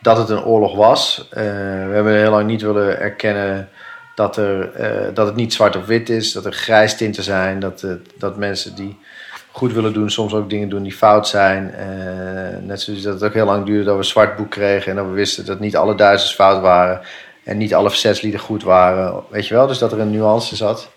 dat 0.00 0.16
het 0.16 0.28
een 0.28 0.44
oorlog 0.44 0.76
was. 0.76 1.28
Uh, 1.30 1.40
we 1.86 1.90
hebben 1.92 2.14
heel 2.14 2.30
lang 2.30 2.46
niet 2.46 2.62
willen 2.62 3.00
erkennen 3.00 3.68
dat, 4.14 4.36
er, 4.36 4.70
uh, 4.80 5.14
dat 5.14 5.26
het 5.26 5.36
niet 5.36 5.52
zwart 5.52 5.76
of 5.76 5.86
wit 5.86 6.08
is, 6.08 6.32
dat 6.32 6.44
er 6.44 6.52
grijs 6.52 6.96
tinten 6.96 7.22
zijn, 7.22 7.60
dat, 7.60 7.80
het, 7.80 8.10
dat 8.18 8.36
mensen 8.36 8.74
die 8.74 8.98
goed 9.50 9.72
willen 9.72 9.92
doen 9.92 10.10
soms 10.10 10.34
ook 10.34 10.50
dingen 10.50 10.68
doen 10.68 10.82
die 10.82 10.92
fout 10.92 11.28
zijn. 11.28 11.74
Net 12.66 12.80
zoals 12.80 13.02
dat 13.02 13.14
het 13.14 13.24
ook 13.24 13.34
heel 13.34 13.44
lang 13.44 13.66
duurde 13.66 13.84
dat 13.84 13.92
we 13.92 13.98
een 13.98 14.04
zwart 14.04 14.36
boek 14.36 14.50
kregen 14.50 14.90
en 14.90 14.96
dat 14.96 15.06
we 15.06 15.12
wisten 15.12 15.46
dat 15.46 15.60
niet 15.60 15.76
alle 15.76 15.94
Duitsers 15.94 16.34
fout 16.34 16.60
waren 16.60 17.00
en 17.44 17.56
niet 17.56 17.74
alle 17.74 17.90
verzetslieden 17.90 18.40
goed 18.40 18.62
waren. 18.62 19.22
Weet 19.28 19.46
je 19.46 19.54
wel, 19.54 19.66
dus 19.66 19.78
dat 19.78 19.92
er 19.92 20.00
een 20.00 20.10
nuance 20.10 20.56
zat. 20.56 20.90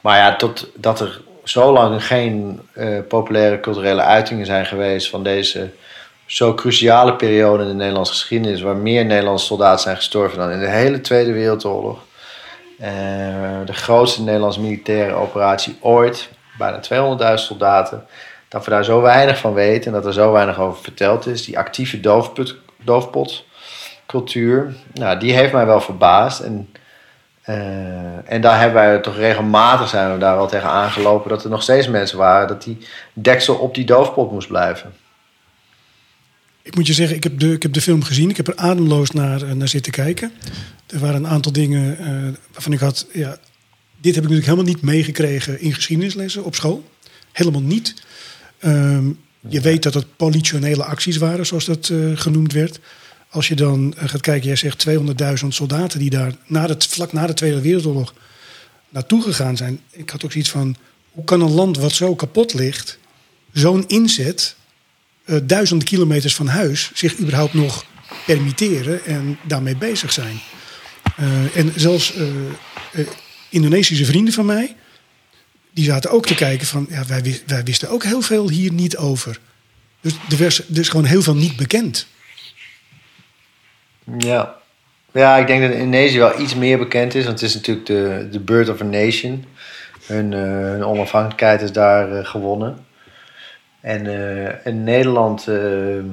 Maar 0.00 0.18
ja, 0.18 0.36
tot, 0.36 0.70
dat 0.76 1.00
er 1.00 1.20
zo 1.44 1.72
lang 1.72 2.06
geen 2.06 2.60
uh, 2.74 2.98
populaire 3.08 3.60
culturele 3.60 4.02
uitingen 4.02 4.46
zijn 4.46 4.66
geweest 4.66 5.08
van 5.08 5.22
deze 5.22 5.70
zo 6.26 6.54
cruciale 6.54 7.14
periode 7.14 7.62
in 7.62 7.68
de 7.68 7.74
Nederlandse 7.74 8.12
geschiedenis, 8.12 8.60
waar 8.60 8.76
meer 8.76 9.04
Nederlandse 9.04 9.46
soldaten 9.46 9.80
zijn 9.80 9.96
gestorven 9.96 10.38
dan 10.38 10.50
in 10.50 10.60
de 10.60 10.68
hele 10.68 11.00
Tweede 11.00 11.32
Wereldoorlog. 11.32 11.98
Uh, 12.80 12.86
de 13.64 13.72
grootste 13.72 14.22
Nederlandse 14.22 14.60
militaire 14.60 15.14
operatie 15.14 15.76
ooit, 15.80 16.28
bijna 16.58 16.80
200.000 17.30 17.34
soldaten. 17.34 18.06
Dat 18.48 18.64
we 18.64 18.70
daar 18.70 18.84
zo 18.84 19.00
weinig 19.00 19.38
van 19.38 19.54
weten 19.54 19.86
en 19.86 19.92
dat 19.92 20.06
er 20.06 20.12
zo 20.12 20.32
weinig 20.32 20.60
over 20.60 20.82
verteld 20.82 21.26
is. 21.26 21.44
Die 21.44 21.58
actieve 21.58 22.00
doofput, 22.00 22.56
doofpotcultuur, 22.82 24.74
nou, 24.92 25.18
die 25.18 25.32
heeft 25.32 25.52
mij 25.52 25.66
wel 25.66 25.80
verbaasd. 25.80 26.40
En 26.40 26.70
Uh, 27.48 28.32
en 28.32 28.40
daar 28.40 28.60
hebben 28.60 28.82
wij 28.82 28.98
toch 28.98 29.16
regelmatig 29.16 29.88
zijn 29.88 30.12
we 30.12 30.18
daar 30.18 30.36
wel 30.36 30.48
tegen 30.48 30.68
aangelopen 30.68 31.30
dat 31.30 31.44
er 31.44 31.50
nog 31.50 31.62
steeds 31.62 31.88
mensen 31.88 32.18
waren 32.18 32.48
dat 32.48 32.62
die 32.62 32.78
deksel 33.12 33.54
op 33.54 33.74
die 33.74 33.84
doofpot 33.84 34.30
moest 34.30 34.48
blijven. 34.48 34.92
Ik 36.62 36.74
moet 36.74 36.86
je 36.86 36.92
zeggen, 36.92 37.16
ik 37.16 37.22
heb 37.22 37.38
de, 37.38 37.52
ik 37.52 37.62
heb 37.62 37.72
de 37.72 37.80
film 37.80 38.02
gezien. 38.02 38.30
Ik 38.30 38.36
heb 38.36 38.48
er 38.48 38.56
ademloos 38.56 39.10
naar, 39.10 39.42
eh, 39.42 39.50
naar 39.52 39.68
zitten 39.68 39.92
kijken. 39.92 40.32
Er 40.86 40.98
waren 40.98 41.16
een 41.16 41.26
aantal 41.26 41.52
dingen 41.52 41.96
uh, 42.00 42.32
waarvan 42.52 42.72
ik 42.72 42.78
had. 42.78 43.06
Ja, 43.12 43.38
dit 44.00 44.14
heb 44.14 44.24
ik 44.24 44.30
natuurlijk 44.30 44.46
helemaal 44.46 44.64
niet 44.64 44.82
meegekregen 44.82 45.60
in 45.60 45.74
geschiedenislessen 45.74 46.44
op 46.44 46.54
school. 46.54 46.84
Helemaal 47.32 47.60
niet. 47.60 47.94
Um, 48.64 49.20
je 49.48 49.60
weet 49.60 49.82
dat 49.82 49.94
het 49.94 50.16
politionele 50.16 50.84
acties 50.84 51.16
waren, 51.16 51.46
zoals 51.46 51.64
dat 51.64 51.88
uh, 51.88 52.16
genoemd 52.16 52.52
werd. 52.52 52.80
Als 53.34 53.48
je 53.48 53.54
dan 53.54 53.94
gaat 53.96 54.20
kijken, 54.20 54.46
jij 54.46 54.56
zegt 54.56 54.86
200.000 55.42 55.46
soldaten 55.48 55.98
die 55.98 56.10
daar 56.10 56.32
na 56.46 56.66
de, 56.66 56.76
vlak 56.78 57.12
na 57.12 57.26
de 57.26 57.34
Tweede 57.34 57.60
Wereldoorlog 57.60 58.14
naartoe 58.88 59.22
gegaan 59.22 59.56
zijn. 59.56 59.80
Ik 59.90 60.10
had 60.10 60.24
ook 60.24 60.32
zoiets 60.32 60.50
van: 60.50 60.76
hoe 61.10 61.24
kan 61.24 61.40
een 61.40 61.50
land 61.50 61.78
wat 61.78 61.92
zo 61.92 62.14
kapot 62.14 62.54
ligt, 62.54 62.98
zo'n 63.52 63.84
inzet 63.86 64.56
uh, 65.24 65.38
duizenden 65.42 65.86
kilometers 65.86 66.34
van 66.34 66.46
huis 66.46 66.90
zich 66.94 67.18
überhaupt 67.18 67.54
nog 67.54 67.84
permitteren 68.26 69.04
en 69.04 69.38
daarmee 69.46 69.76
bezig 69.76 70.12
zijn. 70.12 70.40
Uh, 71.20 71.56
en 71.56 71.72
zelfs 71.76 72.14
uh, 72.16 73.06
Indonesische 73.48 74.04
vrienden 74.04 74.34
van 74.34 74.46
mij, 74.46 74.76
die 75.72 75.84
zaten 75.84 76.10
ook 76.10 76.26
te 76.26 76.34
kijken 76.34 76.66
van, 76.66 76.86
ja, 76.90 77.06
wij, 77.06 77.42
wij 77.46 77.64
wisten 77.64 77.90
ook 77.90 78.04
heel 78.04 78.22
veel 78.22 78.48
hier 78.48 78.72
niet 78.72 78.96
over. 78.96 79.40
Dus 80.28 80.60
er 80.70 80.78
is 80.78 80.88
gewoon 80.88 81.04
heel 81.04 81.22
veel 81.22 81.36
niet 81.36 81.56
bekend. 81.56 82.06
Ja. 84.18 84.54
ja, 85.12 85.36
ik 85.36 85.46
denk 85.46 85.62
dat 85.62 85.70
Indonesië 85.70 86.18
wel 86.18 86.40
iets 86.40 86.54
meer 86.54 86.78
bekend 86.78 87.14
is, 87.14 87.24
want 87.24 87.40
het 87.40 87.48
is 87.48 87.54
natuurlijk 87.54 87.86
de, 87.86 88.28
de 88.30 88.40
Bird 88.40 88.68
of 88.68 88.80
a 88.80 88.84
Nation. 88.84 89.44
Hun, 90.06 90.32
hun 90.32 90.84
onafhankelijkheid 90.84 91.62
is 91.62 91.72
daar 91.72 92.24
gewonnen. 92.26 92.86
En 93.80 94.04
uh, 94.04 94.66
in 94.66 94.84
Nederland, 94.84 95.48
uh, 95.48 96.04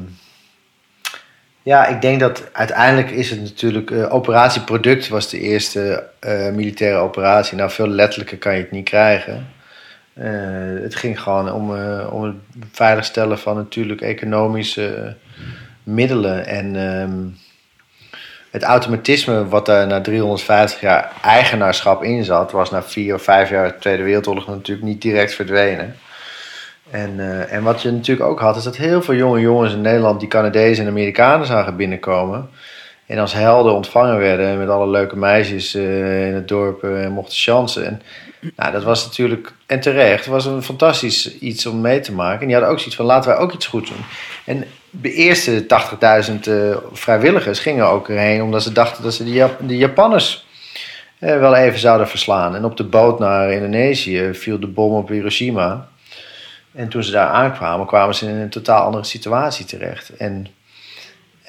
ja, 1.62 1.88
ik 1.88 2.02
denk 2.02 2.20
dat 2.20 2.50
uiteindelijk 2.54 3.12
is 3.12 3.30
het 3.30 3.42
natuurlijk, 3.42 3.92
Operatie 3.92 4.62
Product 4.62 5.08
was 5.08 5.30
de 5.30 5.40
eerste 5.40 6.10
militaire 6.54 6.98
operatie. 6.98 7.58
Nou, 7.58 7.70
veel 7.72 7.88
letterlijker 7.88 8.38
kan 8.38 8.54
je 8.54 8.62
het 8.62 8.72
niet 8.72 8.90
krijgen. 8.90 9.48
het 10.82 10.96
ging 10.96 11.22
gewoon 11.22 11.52
om, 11.52 11.70
om 12.06 12.24
het 12.24 12.36
veiligstellen 12.72 13.40
van 13.40 13.56
natuurlijk 13.56 14.02
economische 14.02 15.16
middelen. 15.84 16.46
En 16.46 16.76
um, 16.76 17.38
het 18.52 18.64
automatisme 18.64 19.48
wat 19.48 19.66
daar 19.66 19.88
na 19.88 20.02
350 20.02 20.82
jaar 20.82 21.12
eigenaarschap 21.22 22.04
in 22.04 22.24
zat, 22.24 22.52
was 22.52 22.72
na 22.72 22.84
vier 22.84 23.16
of 23.16 23.22
vijf 23.22 23.50
jaar 23.50 23.80
Tweede 23.80 24.04
Wereldoorlog 24.04 24.48
natuurlijk 24.48 24.88
niet 24.88 25.02
direct 25.02 25.34
verdwenen. 25.34 25.96
En, 26.90 27.14
uh, 27.18 27.54
en 27.54 27.64
wat 27.64 27.82
je 27.82 27.92
natuurlijk 27.92 28.30
ook 28.30 28.40
had, 28.40 28.56
is 28.56 28.64
dat 28.64 28.78
heel 28.78 29.02
veel 29.02 29.16
jonge 29.16 29.40
jongens 29.40 29.74
in 29.74 29.82
Nederland 29.82 30.20
die 30.20 30.30
Canadezen 30.30 30.84
en 30.84 30.90
Amerikanen 30.90 31.46
zagen 31.46 31.76
binnenkomen. 31.76 32.50
En 33.06 33.18
als 33.18 33.34
helden 33.34 33.74
ontvangen 33.74 34.18
werden 34.18 34.58
met 34.58 34.70
alle 34.70 34.88
leuke 34.88 35.18
meisjes 35.18 35.76
uh, 35.76 36.28
in 36.28 36.34
het 36.34 36.48
dorp 36.48 36.84
en 36.84 37.04
uh, 37.04 37.10
mochten 37.10 37.36
chansen. 37.36 37.86
En 37.86 38.02
nou, 38.56 38.72
dat 38.72 38.84
was 38.84 39.06
natuurlijk, 39.06 39.54
en 39.66 39.80
terecht, 39.80 40.26
was 40.26 40.46
een 40.46 40.64
fantastisch 40.64 41.38
iets 41.40 41.66
om 41.66 41.82
mee 41.82 42.00
te 42.00 42.14
maken. 42.14 42.40
En 42.40 42.46
die 42.46 42.56
hadden 42.56 42.72
ook 42.72 42.80
zoiets 42.80 42.96
van, 42.96 43.06
laten 43.06 43.30
wij 43.30 43.40
ook 43.40 43.54
iets 43.54 43.68
goed 43.68 43.88
doen. 43.88 44.06
En 44.46 44.66
de 44.92 45.14
eerste 45.14 45.66
80.000 45.66 46.40
vrijwilligers 46.92 47.60
gingen 47.60 47.88
ook 47.88 48.10
erheen 48.10 48.42
omdat 48.42 48.64
ze 48.64 48.72
dachten 48.72 49.04
dat 49.04 49.14
ze 49.14 49.24
de, 49.24 49.50
de 49.60 49.78
Japanners 49.78 50.46
wel 51.20 51.56
even 51.56 51.80
zouden 51.80 52.08
verslaan. 52.08 52.56
En 52.56 52.66
op 52.66 52.78
de 52.78 52.84
boot 52.84 53.20
naar 53.20 53.52
Indonesië 53.52 54.30
viel 54.34 54.60
de 54.60 54.68
bom 54.68 54.94
op 54.94 55.10
Hiroshima. 55.10 55.88
En 56.74 56.90
toen 56.90 57.04
ze 57.04 57.12
daar 57.12 57.28
aankwamen, 57.28 57.86
kwamen 57.86 58.16
ze 58.16 58.30
in 58.30 58.36
een 58.36 58.50
totaal 58.50 58.86
andere 58.86 59.04
situatie 59.04 59.66
terecht. 59.66 60.16
En 60.16 60.48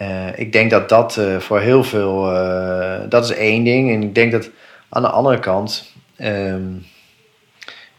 uh, 0.00 0.38
ik 0.38 0.52
denk 0.52 0.70
dat 0.70 0.88
dat 0.88 1.20
voor 1.38 1.60
heel 1.60 1.84
veel, 1.84 2.22
dat 3.08 3.24
is 3.24 3.30
één 3.30 3.64
ding. 3.64 3.90
En 3.90 4.02
ik 4.02 4.14
denk 4.14 4.32
dat 4.32 4.50
aan 4.88 5.02
de 5.02 5.08
andere 5.08 5.38
kant, 5.38 5.92
um, 6.18 6.86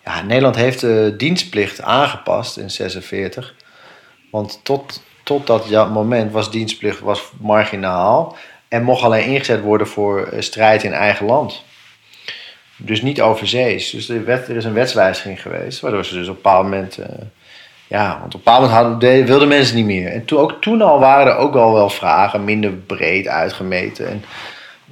ja, 0.06 0.22
Nederland 0.22 0.56
heeft 0.56 0.80
de 0.80 1.14
dienstplicht 1.18 1.82
aangepast 1.82 2.58
in 2.58 2.70
46. 2.70 3.56
Want 4.32 4.60
tot, 4.64 5.04
tot 5.24 5.48
dat 5.48 5.92
moment 5.92 6.32
was 6.32 6.52
dienstplicht 6.52 7.00
was 7.00 7.32
marginaal 7.40 8.36
en 8.68 8.84
mocht 8.84 9.04
alleen 9.04 9.26
ingezet 9.26 9.62
worden 9.62 9.88
voor 9.88 10.34
strijd 10.40 10.84
in 10.84 10.94
eigen 10.94 11.26
land. 11.26 11.64
Dus 12.78 13.02
niet 13.02 13.22
overzees. 13.22 13.90
Dus 13.90 14.10
er, 14.10 14.26
werd, 14.26 14.48
er 14.48 14.56
is 14.56 14.66
een 14.66 14.74
wetswijziging 14.74 15.42
geweest, 15.42 15.80
waardoor 15.80 16.06
ze 16.06 16.14
dus 16.14 16.28
op 16.28 16.36
een 16.36 16.42
bepaald 16.42 16.64
moment. 16.64 17.00
Uh, 17.00 17.06
ja, 17.88 18.08
want 18.20 18.26
op 18.26 18.34
een 18.34 18.40
bepaald 18.44 18.62
moment 18.62 19.02
hadden, 19.02 19.26
wilden 19.26 19.48
mensen 19.48 19.76
niet 19.76 19.86
meer. 19.86 20.08
En 20.08 20.26
toen, 20.26 20.40
ook 20.40 20.62
toen 20.62 20.82
al 20.82 21.00
waren 21.00 21.34
er 21.34 21.38
ook 21.38 21.56
al 21.56 21.74
wel 21.74 21.90
vragen, 21.90 22.44
minder 22.44 22.72
breed 22.72 23.28
uitgemeten. 23.28 24.08
En 24.08 24.24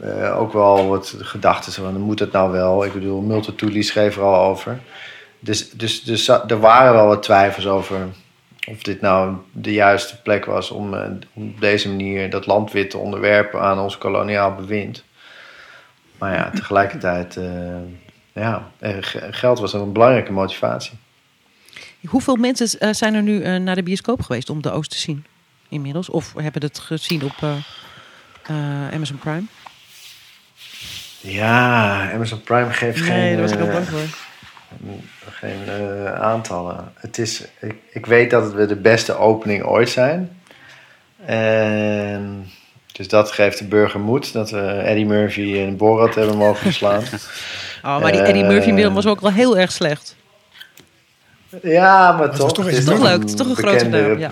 uh, 0.03 0.39
ook 0.39 0.53
wel 0.53 0.87
wat 0.87 1.15
gedachten 1.19 1.73
van, 1.73 1.99
moet 1.99 2.19
het 2.19 2.31
nou 2.31 2.51
wel? 2.51 2.85
Ik 2.85 2.93
bedoel, 2.93 3.21
Multatuli 3.21 3.83
schreef 3.83 4.15
er 4.15 4.23
al 4.23 4.45
over. 4.49 4.79
Dus, 5.39 5.71
dus, 5.71 6.03
dus 6.03 6.27
er 6.27 6.59
waren 6.59 6.93
wel 6.93 7.07
wat 7.07 7.23
twijfels 7.23 7.67
over 7.67 7.97
of 8.67 8.83
dit 8.83 9.01
nou 9.01 9.35
de 9.51 9.73
juiste 9.73 10.21
plek 10.21 10.45
was 10.45 10.71
om, 10.71 10.93
uh, 10.93 11.05
om 11.33 11.47
op 11.49 11.59
deze 11.59 11.89
manier 11.89 12.29
dat 12.29 12.45
land 12.45 12.71
weer 12.71 12.89
te 12.89 12.97
onderwerpen 12.97 13.61
aan 13.61 13.79
ons 13.79 13.97
koloniaal 13.97 14.55
bewind. 14.55 15.03
Maar 16.17 16.33
ja, 16.33 16.49
tegelijkertijd, 16.49 17.35
uh, 17.35 17.75
ja, 18.33 18.71
geld 19.31 19.59
was 19.59 19.73
een 19.73 19.93
belangrijke 19.93 20.31
motivatie. 20.31 20.97
Hoeveel 22.07 22.35
mensen 22.35 22.95
zijn 22.95 23.13
er 23.13 23.21
nu 23.21 23.59
naar 23.59 23.75
de 23.75 23.83
bioscoop 23.83 24.21
geweest 24.21 24.49
om 24.49 24.61
de 24.61 24.71
Oost 24.71 24.91
te 24.91 24.97
zien 24.97 25.25
inmiddels? 25.69 26.09
Of 26.09 26.33
hebben 26.35 26.61
het 26.61 26.79
gezien 26.79 27.23
op 27.23 27.45
Amazon 28.93 29.17
Prime? 29.17 29.43
Ja, 31.19 32.11
Amazon 32.13 32.41
Prime 32.41 32.73
geeft 32.73 32.99
nee, 32.99 33.09
geen... 33.09 33.19
Nee, 33.19 33.31
daar 33.31 33.41
was 33.41 33.51
ik 33.51 33.59
al 33.59 33.67
bang 33.67 33.87
voor. 33.87 34.20
Geen 35.29 35.69
aantallen. 36.07 36.91
Het 36.95 37.17
is, 37.17 37.43
ik, 37.59 37.75
ik 37.91 38.05
weet 38.05 38.29
dat 38.29 38.53
we 38.53 38.65
de 38.65 38.75
beste 38.75 39.17
opening 39.17 39.63
ooit 39.63 39.89
zijn. 39.89 40.39
En 41.25 42.49
dus 42.91 43.07
dat 43.07 43.31
geeft 43.31 43.57
de 43.57 43.65
burger 43.65 43.99
moed 43.99 44.33
dat 44.33 44.49
we 44.49 44.61
Eddie 44.61 45.05
Murphy 45.05 45.57
en 45.57 45.77
Borat 45.77 46.15
hebben 46.15 46.37
mogen 46.37 46.61
verslaan. 46.61 47.03
oh, 47.83 48.01
maar 48.01 48.11
die 48.11 48.21
Eddie 48.21 48.43
Murphy 48.43 48.73
film 48.73 48.93
was 48.93 49.05
ook 49.05 49.21
wel 49.21 49.31
heel 49.31 49.57
erg 49.57 49.71
slecht. 49.71 50.15
Ja, 51.61 52.11
maar 52.11 52.35
toch. 52.35 52.53
toch, 52.53 52.67
is 52.67 52.85
toch 52.85 53.01
leuk, 53.01 53.23
toch 53.23 53.47
een 53.47 53.55
grote 53.55 53.85
naam. 53.85 54.19
Ja. 54.19 54.29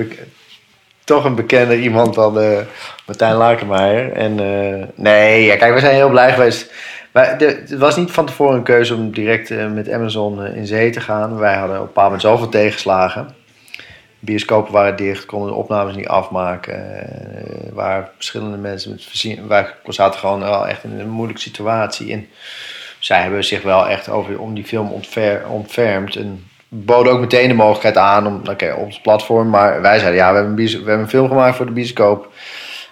toch 1.03 1.25
een 1.25 1.35
bekender 1.35 1.79
iemand 1.79 2.13
dan 2.13 2.41
uh, 2.41 2.57
Martijn 3.05 3.35
Lakenmeijer. 3.35 4.11
En 4.11 4.41
uh, 4.41 4.85
nee, 4.95 5.43
ja, 5.43 5.55
kijk, 5.55 5.73
we 5.73 5.79
zijn 5.79 5.95
heel 5.95 6.09
blij 6.09 6.33
geweest. 6.33 6.71
Het 7.11 7.77
was 7.77 7.95
niet 7.95 8.11
van 8.11 8.25
tevoren 8.25 8.55
een 8.55 8.63
keuze 8.63 8.95
om 8.95 9.11
direct 9.11 9.49
uh, 9.49 9.71
met 9.71 9.91
Amazon 9.91 10.45
in 10.45 10.67
zee 10.67 10.89
te 10.89 11.01
gaan. 11.01 11.37
Wij 11.37 11.55
hadden 11.55 11.75
op 11.75 11.81
een 11.81 11.87
bepaald 11.87 12.05
moment 12.05 12.21
zoveel 12.21 12.49
tegenslagen 12.49 13.37
bioscopen 14.19 14.73
waren 14.73 14.95
dicht, 14.95 15.25
konden 15.25 15.49
de 15.49 15.55
opnames 15.55 15.95
niet 15.95 16.07
afmaken. 16.07 16.73
Uh, 16.75 17.73
waar 17.73 18.09
verschillende 18.15 18.57
mensen 18.57 18.91
met. 18.91 19.47
Wij 19.47 19.67
zaten 19.83 20.19
gewoon 20.19 20.39
wel 20.39 20.67
echt 20.67 20.83
in 20.83 20.99
een 20.99 21.09
moeilijke 21.09 21.41
situatie. 21.41 22.13
En 22.13 22.27
zij 22.99 23.21
hebben 23.21 23.43
zich 23.43 23.61
wel 23.61 23.87
echt 23.87 24.09
over, 24.09 24.39
om 24.39 24.53
die 24.53 24.63
film 24.63 24.91
ontfer, 24.91 25.47
ontfermd. 25.47 26.15
En 26.15 26.47
boden 26.67 27.11
ook 27.11 27.19
meteen 27.19 27.47
de 27.47 27.53
mogelijkheid 27.53 27.97
aan 27.97 28.27
om, 28.27 28.41
oké, 28.49 28.73
op 28.73 28.89
het 28.89 29.01
platform. 29.01 29.49
Maar 29.49 29.81
wij 29.81 29.99
zeiden, 29.99 30.19
ja, 30.19 30.31
we 30.31 30.37
hebben, 30.37 30.55
we 30.55 30.71
hebben 30.71 30.99
een 30.99 31.09
film 31.09 31.27
gemaakt 31.27 31.55
voor 31.55 31.65
de 31.65 31.71
bioscoop. 31.71 32.33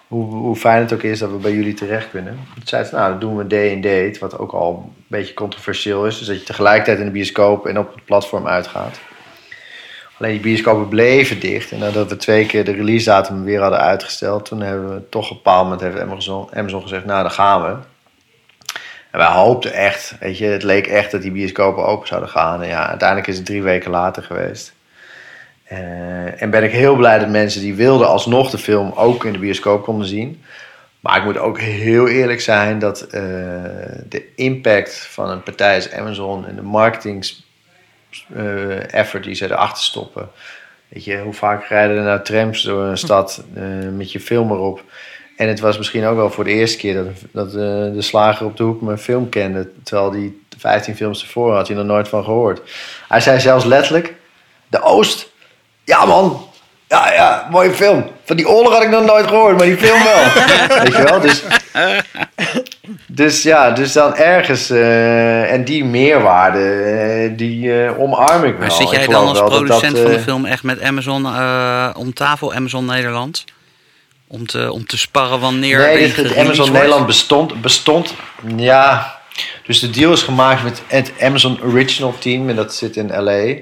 Hoe, 0.08 0.34
hoe 0.34 0.56
fijn 0.56 0.82
het 0.82 0.94
ook 0.94 1.04
is 1.04 1.20
dat 1.20 1.32
we 1.32 1.38
bij 1.38 1.54
jullie 1.54 1.74
terecht 1.74 2.10
kunnen. 2.10 2.40
Toen 2.54 2.68
zeiden 2.68 2.96
nou, 2.96 3.10
dan 3.10 3.20
doen 3.20 3.38
we 3.38 3.48
day 3.48 3.74
and 3.74 3.84
date. 3.84 4.18
Wat 4.20 4.38
ook 4.38 4.52
al 4.52 4.84
een 4.86 5.04
beetje 5.08 5.34
controversieel 5.34 6.06
is. 6.06 6.18
Dus 6.18 6.28
dat 6.28 6.40
je 6.40 6.44
tegelijkertijd 6.44 7.00
in 7.00 7.06
de 7.06 7.12
bioscoop 7.12 7.66
en 7.66 7.80
op 7.80 7.94
het 7.96 8.06
platform 8.06 8.48
uitgaat. 8.48 9.00
Alleen 10.20 10.32
die 10.32 10.42
bioscopen 10.42 10.88
bleven 10.88 11.40
dicht. 11.40 11.72
En 11.72 11.80
nadat 11.80 12.10
we 12.10 12.16
twee 12.16 12.46
keer 12.46 12.66
de 12.66 12.72
release 12.72 13.06
datum 13.06 13.44
weer 13.44 13.62
hadden 13.62 13.80
uitgesteld, 13.80 14.46
toen 14.46 14.62
hebben 14.62 14.94
we 14.94 15.10
toch 15.10 15.30
een 15.30 15.36
bepaald 15.36 15.64
moment 15.64 15.82
heeft 15.82 16.00
Amazon, 16.00 16.48
Amazon 16.54 16.82
gezegd, 16.82 17.06
nou 17.06 17.22
dan 17.22 17.32
gaan 17.32 17.62
we. 17.62 17.78
En 19.12 19.20
wij 19.20 19.28
hoopten 19.28 19.74
echt, 19.74 20.16
weet 20.20 20.38
je, 20.38 20.46
het 20.46 20.64
leek 20.64 20.88
echt 20.88 21.12
dat 21.12 21.22
die 21.22 21.32
bioscopen 21.32 21.86
open 21.86 22.08
zouden 22.08 22.30
gaan. 22.30 22.62
En 22.62 22.68
ja, 22.68 22.88
uiteindelijk 22.88 23.28
is 23.28 23.38
het 23.38 23.46
drie 23.46 23.64
weken 23.64 23.92
later 23.92 24.24
geweest. 24.24 24.74
Uh, 25.72 26.42
en 26.42 26.50
ben 26.50 26.64
ik 26.64 26.72
heel 26.72 26.96
blij 26.96 27.20
dat 27.20 27.30
mensen 27.30 27.62
die 27.62 27.76
wilden 27.76 28.08
alsnog 28.08 28.50
de 28.50 28.58
film 28.58 28.92
ook 28.96 29.26
in 29.26 29.34
de 29.34 29.40
bioscoop 29.40 29.84
konden 29.84 30.08
zien. 30.08 30.44
Maar 31.00 31.18
ik 31.18 31.24
moet 31.24 31.38
ook 31.38 31.60
heel 31.60 32.08
eerlijk 32.08 32.42
zijn 32.42 32.80
dat 32.80 33.04
uh, 33.04 33.12
de 34.10 34.26
impact 34.36 35.08
van 35.10 35.30
een 35.30 35.44
partij 35.44 35.76
als 35.76 35.92
Amazon 35.92 36.48
en 36.48 36.56
de 36.56 36.62
marketing 36.62 37.32
uh, 38.36 38.94
effort 38.94 39.24
die 39.24 39.36
ze 39.36 39.46
erachter 39.46 39.84
stoppen. 39.84 40.30
Weet 40.88 41.04
je, 41.04 41.20
hoe 41.20 41.34
vaak 41.34 41.66
rijden 41.66 41.98
er 41.98 42.04
nou 42.04 42.24
trams 42.24 42.64
door 42.64 42.84
een 42.84 42.98
stad 42.98 43.44
met 43.92 44.12
je 44.12 44.20
film 44.20 44.52
erop? 44.52 44.84
En 45.36 45.48
het 45.48 45.60
was 45.60 45.78
misschien 45.78 46.06
ook 46.06 46.16
wel 46.16 46.30
voor 46.30 46.44
de 46.44 46.50
eerste 46.50 46.78
keer 46.78 46.94
dat, 46.94 47.08
dat 47.32 47.52
de 47.94 48.02
slager 48.02 48.46
op 48.46 48.58
de 48.58 48.64
hoek 48.64 48.82
mijn 48.82 48.98
film 48.98 49.30
kende. 49.30 49.70
Terwijl 49.84 50.12
die 50.12 50.46
15 50.58 50.96
films 50.96 51.22
ervoor 51.22 51.54
had 51.54 51.68
hij 51.68 51.78
er 51.78 51.86
nooit 51.86 52.08
van 52.08 52.24
gehoord. 52.24 52.62
Hij 53.08 53.20
zei 53.20 53.40
zelfs 53.40 53.66
letterlijk: 53.66 54.14
De 54.68 54.82
Oost. 54.82 55.36
Ja, 55.88 56.06
man. 56.06 56.48
Ja, 56.88 57.14
ja, 57.14 57.48
mooie 57.52 57.72
film. 57.72 58.06
Van 58.26 58.36
die 58.36 58.50
oorlog 58.50 58.74
had 58.74 58.84
ik 58.84 58.90
nog 58.90 59.06
nooit 59.06 59.28
gehoord, 59.28 59.58
maar 59.58 59.66
die 59.66 59.78
film 59.78 60.04
wel. 60.04 60.24
Weet 60.84 60.96
je 60.96 61.04
wel? 61.04 61.20
Dus, 61.20 61.44
dus 63.08 63.44
ja, 63.44 63.72
dus 63.72 63.94
dan 63.94 64.16
ergens. 64.16 64.72
Uh, 64.72 65.52
en 65.52 65.64
die 65.64 65.86
meerwaarde, 65.86 66.60
uh, 66.60 67.38
die 67.38 67.66
uh, 67.66 68.00
omarm 68.00 68.44
ik 68.44 68.52
wel. 68.52 68.60
Maar 68.60 68.72
zit 68.72 68.90
jij 68.90 69.08
dan 69.08 69.28
als 69.28 69.40
producent 69.40 69.96
dat, 69.96 70.02
van 70.02 70.12
de 70.12 70.20
film 70.20 70.46
echt 70.46 70.64
met 70.64 70.82
Amazon 70.82 71.26
om 71.96 72.14
tafel, 72.14 72.54
Amazon 72.54 72.86
Nederland? 72.86 73.44
Om 74.28 74.46
te, 74.46 74.72
om 74.72 74.86
te 74.86 74.98
sparren 74.98 75.40
wanneer. 75.40 75.78
Nee, 75.78 76.12
het, 76.12 76.38
Amazon 76.38 76.72
Nederland 76.72 77.06
bestond, 77.06 77.62
bestond. 77.62 78.14
Ja. 78.56 79.16
Dus 79.66 79.80
de 79.80 79.90
deal 79.90 80.12
is 80.12 80.22
gemaakt 80.22 80.64
met 80.64 80.82
het 80.88 81.12
Amazon 81.22 81.60
Original 81.62 82.16
Team 82.20 82.50
en 82.50 82.56
dat 82.56 82.76
zit 82.76 82.96
in 82.96 83.24
LA. 83.24 83.56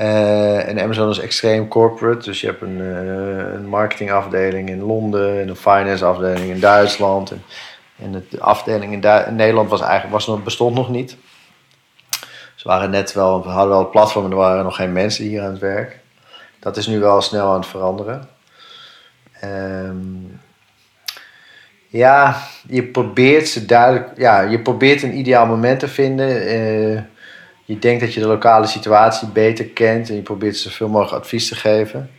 Uh, 0.00 0.68
en 0.68 0.80
Amazon 0.80 1.10
is 1.10 1.18
extreem 1.18 1.68
corporate. 1.68 2.24
Dus 2.24 2.40
je 2.40 2.46
hebt 2.46 2.62
een, 2.62 2.78
uh, 2.78 3.52
een 3.52 3.66
marketingafdeling 3.66 4.68
in 4.68 4.82
Londen 4.82 5.40
en 5.40 5.48
een 5.48 5.56
finance 5.56 6.04
afdeling 6.04 6.50
in 6.50 6.60
Duitsland. 6.60 7.30
En, 7.30 7.42
en 7.96 8.26
de 8.30 8.40
afdeling 8.40 8.92
in, 8.92 9.34
Nederland 9.34 9.70
was 9.70 9.80
eigenlijk, 9.80 10.12
was 10.12 10.26
nog, 10.26 10.42
bestond 10.42 10.74
nog 10.74 10.88
niet. 10.88 11.16
Ze 12.54 12.68
waren 12.68 12.90
net 12.90 13.12
wel, 13.12 13.42
we 13.42 13.48
hadden 13.48 13.68
wel 13.68 13.78
het 13.78 13.90
platform, 13.90 14.22
maar 14.22 14.32
er 14.32 14.38
waren 14.38 14.64
nog 14.64 14.76
geen 14.76 14.92
mensen 14.92 15.24
hier 15.24 15.42
aan 15.42 15.50
het 15.50 15.60
werk. 15.60 15.98
Dat 16.60 16.76
is 16.76 16.86
nu 16.86 17.00
wel 17.00 17.20
snel 17.20 17.48
aan 17.48 17.60
het 17.60 17.66
veranderen. 17.66 18.28
Um, 19.44 20.40
ja, 21.86 22.36
je 22.66 22.82
probeert 22.82 23.48
ze 23.48 23.66
duidelijk. 23.66 24.08
Ja, 24.16 24.40
je 24.40 24.60
probeert 24.60 25.02
een 25.02 25.18
ideaal 25.18 25.46
moment 25.46 25.80
te 25.80 25.88
vinden. 25.88 26.54
Uh, 26.54 27.00
je 27.70 27.78
denkt 27.78 28.00
dat 28.00 28.14
je 28.14 28.20
de 28.20 28.26
lokale 28.26 28.66
situatie 28.66 29.28
beter 29.28 29.64
kent 29.64 30.08
en 30.08 30.14
je 30.14 30.22
probeert 30.22 30.56
zoveel 30.56 30.88
mogelijk 30.88 31.22
advies 31.22 31.48
te 31.48 31.54
geven. 31.54 32.10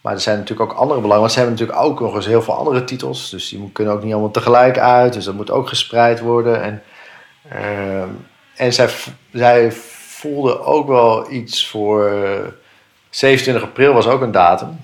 Maar 0.00 0.12
er 0.12 0.20
zijn 0.20 0.38
natuurlijk 0.38 0.70
ook 0.70 0.78
andere 0.78 1.00
belangen, 1.00 1.20
want 1.20 1.32
ze 1.32 1.38
hebben 1.38 1.58
natuurlijk 1.58 1.86
ook 1.86 2.00
nog 2.00 2.14
eens 2.14 2.26
heel 2.26 2.42
veel 2.42 2.54
andere 2.54 2.84
titels. 2.84 3.30
Dus 3.30 3.48
die 3.48 3.70
kunnen 3.72 3.94
ook 3.94 4.02
niet 4.02 4.12
allemaal 4.12 4.30
tegelijk 4.30 4.78
uit, 4.78 5.12
dus 5.12 5.24
dat 5.24 5.34
moet 5.34 5.50
ook 5.50 5.68
gespreid 5.68 6.20
worden. 6.20 6.62
En, 6.62 6.82
uh, 7.52 8.02
en 8.56 8.72
zij, 8.72 8.88
zij 9.32 9.72
voelden 9.72 10.64
ook 10.64 10.88
wel 10.88 11.30
iets 11.30 11.68
voor. 11.68 12.12
27 13.10 13.62
april 13.62 13.92
was 13.92 14.06
ook 14.06 14.20
een 14.20 14.32
datum. 14.32 14.80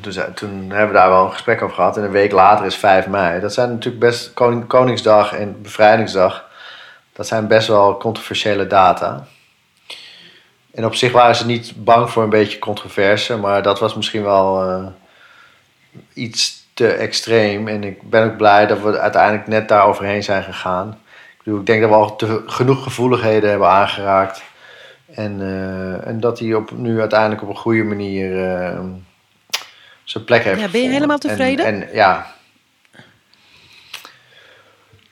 Toen, 0.00 0.12
toen, 0.34 0.70
hebben 0.70 0.88
we 0.88 0.98
daar 0.98 1.08
wel 1.08 1.24
een 1.24 1.32
gesprek 1.32 1.62
over 1.62 1.74
gehad. 1.76 1.96
En 1.96 2.02
een 2.04 2.10
week 2.10 2.32
later 2.32 2.66
is 2.66 2.76
5 2.76 3.06
mei. 3.06 3.40
Dat 3.40 3.54
zijn 3.54 3.70
natuurlijk 3.70 4.04
best 4.04 4.32
Koningsdag 4.66 5.34
en 5.34 5.62
Bevrijdingsdag. 5.62 6.52
Dat 7.14 7.26
zijn 7.26 7.46
best 7.46 7.68
wel 7.68 7.96
controversiële 7.96 8.66
data. 8.66 9.26
En 10.74 10.84
op 10.84 10.94
zich 10.94 11.12
waren 11.12 11.34
ze 11.34 11.46
niet 11.46 11.72
bang 11.76 12.10
voor 12.10 12.22
een 12.22 12.30
beetje 12.30 12.58
controverse. 12.58 13.36
Maar 13.36 13.62
dat 13.62 13.80
was 13.80 13.94
misschien 13.94 14.22
wel 14.22 14.70
uh, 14.70 14.86
iets 16.14 16.66
te 16.74 16.88
extreem. 16.88 17.68
En 17.68 17.84
ik 17.84 18.10
ben 18.10 18.24
ook 18.24 18.36
blij 18.36 18.66
dat 18.66 18.80
we 18.80 18.98
uiteindelijk 18.98 19.46
net 19.46 19.68
daar 19.68 19.86
overheen 19.86 20.22
zijn 20.22 20.42
gegaan. 20.42 20.98
Ik, 21.38 21.44
bedoel, 21.44 21.60
ik 21.60 21.66
denk 21.66 21.80
dat 21.80 21.90
we 21.90 21.96
al 21.96 22.16
te, 22.16 22.42
genoeg 22.46 22.82
gevoeligheden 22.82 23.50
hebben 23.50 23.68
aangeraakt. 23.68 24.42
En, 25.14 25.40
uh, 25.40 26.06
en 26.06 26.20
dat 26.20 26.38
die 26.38 26.56
op, 26.56 26.70
nu 26.70 27.00
uiteindelijk 27.00 27.42
op 27.42 27.48
een 27.48 27.56
goede 27.56 27.84
manier... 27.84 28.30
Uh, 28.30 28.80
zijn 30.04 30.24
plek 30.24 30.44
heeft. 30.44 30.60
Ja, 30.60 30.68
ben 30.68 30.82
je 30.82 30.88
helemaal 30.88 31.18
tevreden? 31.18 31.64
En, 31.64 31.88
en, 31.88 31.94
ja. 31.94 32.33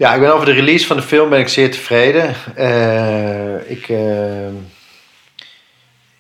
Ja, 0.03 0.15
ik 0.15 0.21
ben 0.21 0.35
over 0.35 0.47
de 0.47 0.53
release 0.53 0.87
van 0.87 0.97
de 0.97 1.03
film 1.03 1.31
ben 1.31 1.39
ik 1.39 1.49
zeer 1.49 1.71
tevreden. 1.71 2.35
Uh, 2.59 3.71
ik, 3.71 3.89
uh, 3.89 4.47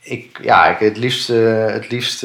ik, 0.00 0.38
ja, 0.42 0.66
ik, 0.66 0.78
het 0.78 0.96
liefst, 0.96 1.30
uh, 1.30 1.66
het 1.66 1.90
liefst, 1.90 2.20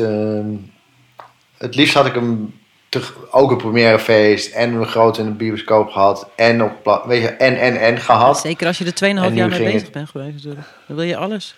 het 1.57 1.75
liefst 1.75 1.93
had 1.93 2.05
ik 2.05 2.13
hem 2.13 2.59
te, 2.89 3.01
ook 3.31 3.51
een 3.51 3.57
premièrefeest 3.57 4.53
en 4.53 4.73
een 4.73 4.85
groot 4.85 5.17
in 5.17 5.25
de 5.25 5.31
bioscoop 5.31 5.89
gehad 5.89 6.29
en 6.35 6.63
op, 6.63 7.03
weet 7.05 7.21
je, 7.21 7.27
en 7.27 7.59
en 7.59 7.79
en 7.79 7.97
gehad. 7.97 8.39
Zeker 8.39 8.67
als 8.67 8.77
je 8.77 8.85
er 8.85 9.29
2,5 9.31 9.33
jaar 9.33 9.49
mee 9.49 9.63
bezig 9.63 9.91
bent 9.91 10.09
geweest 10.09 10.33
natuurlijk. 10.33 10.67
Dan 10.87 10.95
wil 10.95 11.05
je 11.05 11.17
alles. 11.17 11.57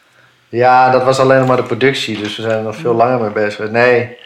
Ja, 0.49 0.89
dat 0.91 1.03
was 1.03 1.19
alleen 1.19 1.45
maar 1.45 1.57
de 1.57 1.63
productie, 1.63 2.17
dus 2.17 2.35
we 2.35 2.41
zijn 2.41 2.57
er 2.57 2.63
nog 2.63 2.75
veel 2.75 2.93
langer 2.93 3.19
mee 3.19 3.45
bezig. 3.45 3.69
Nee, 3.69 4.17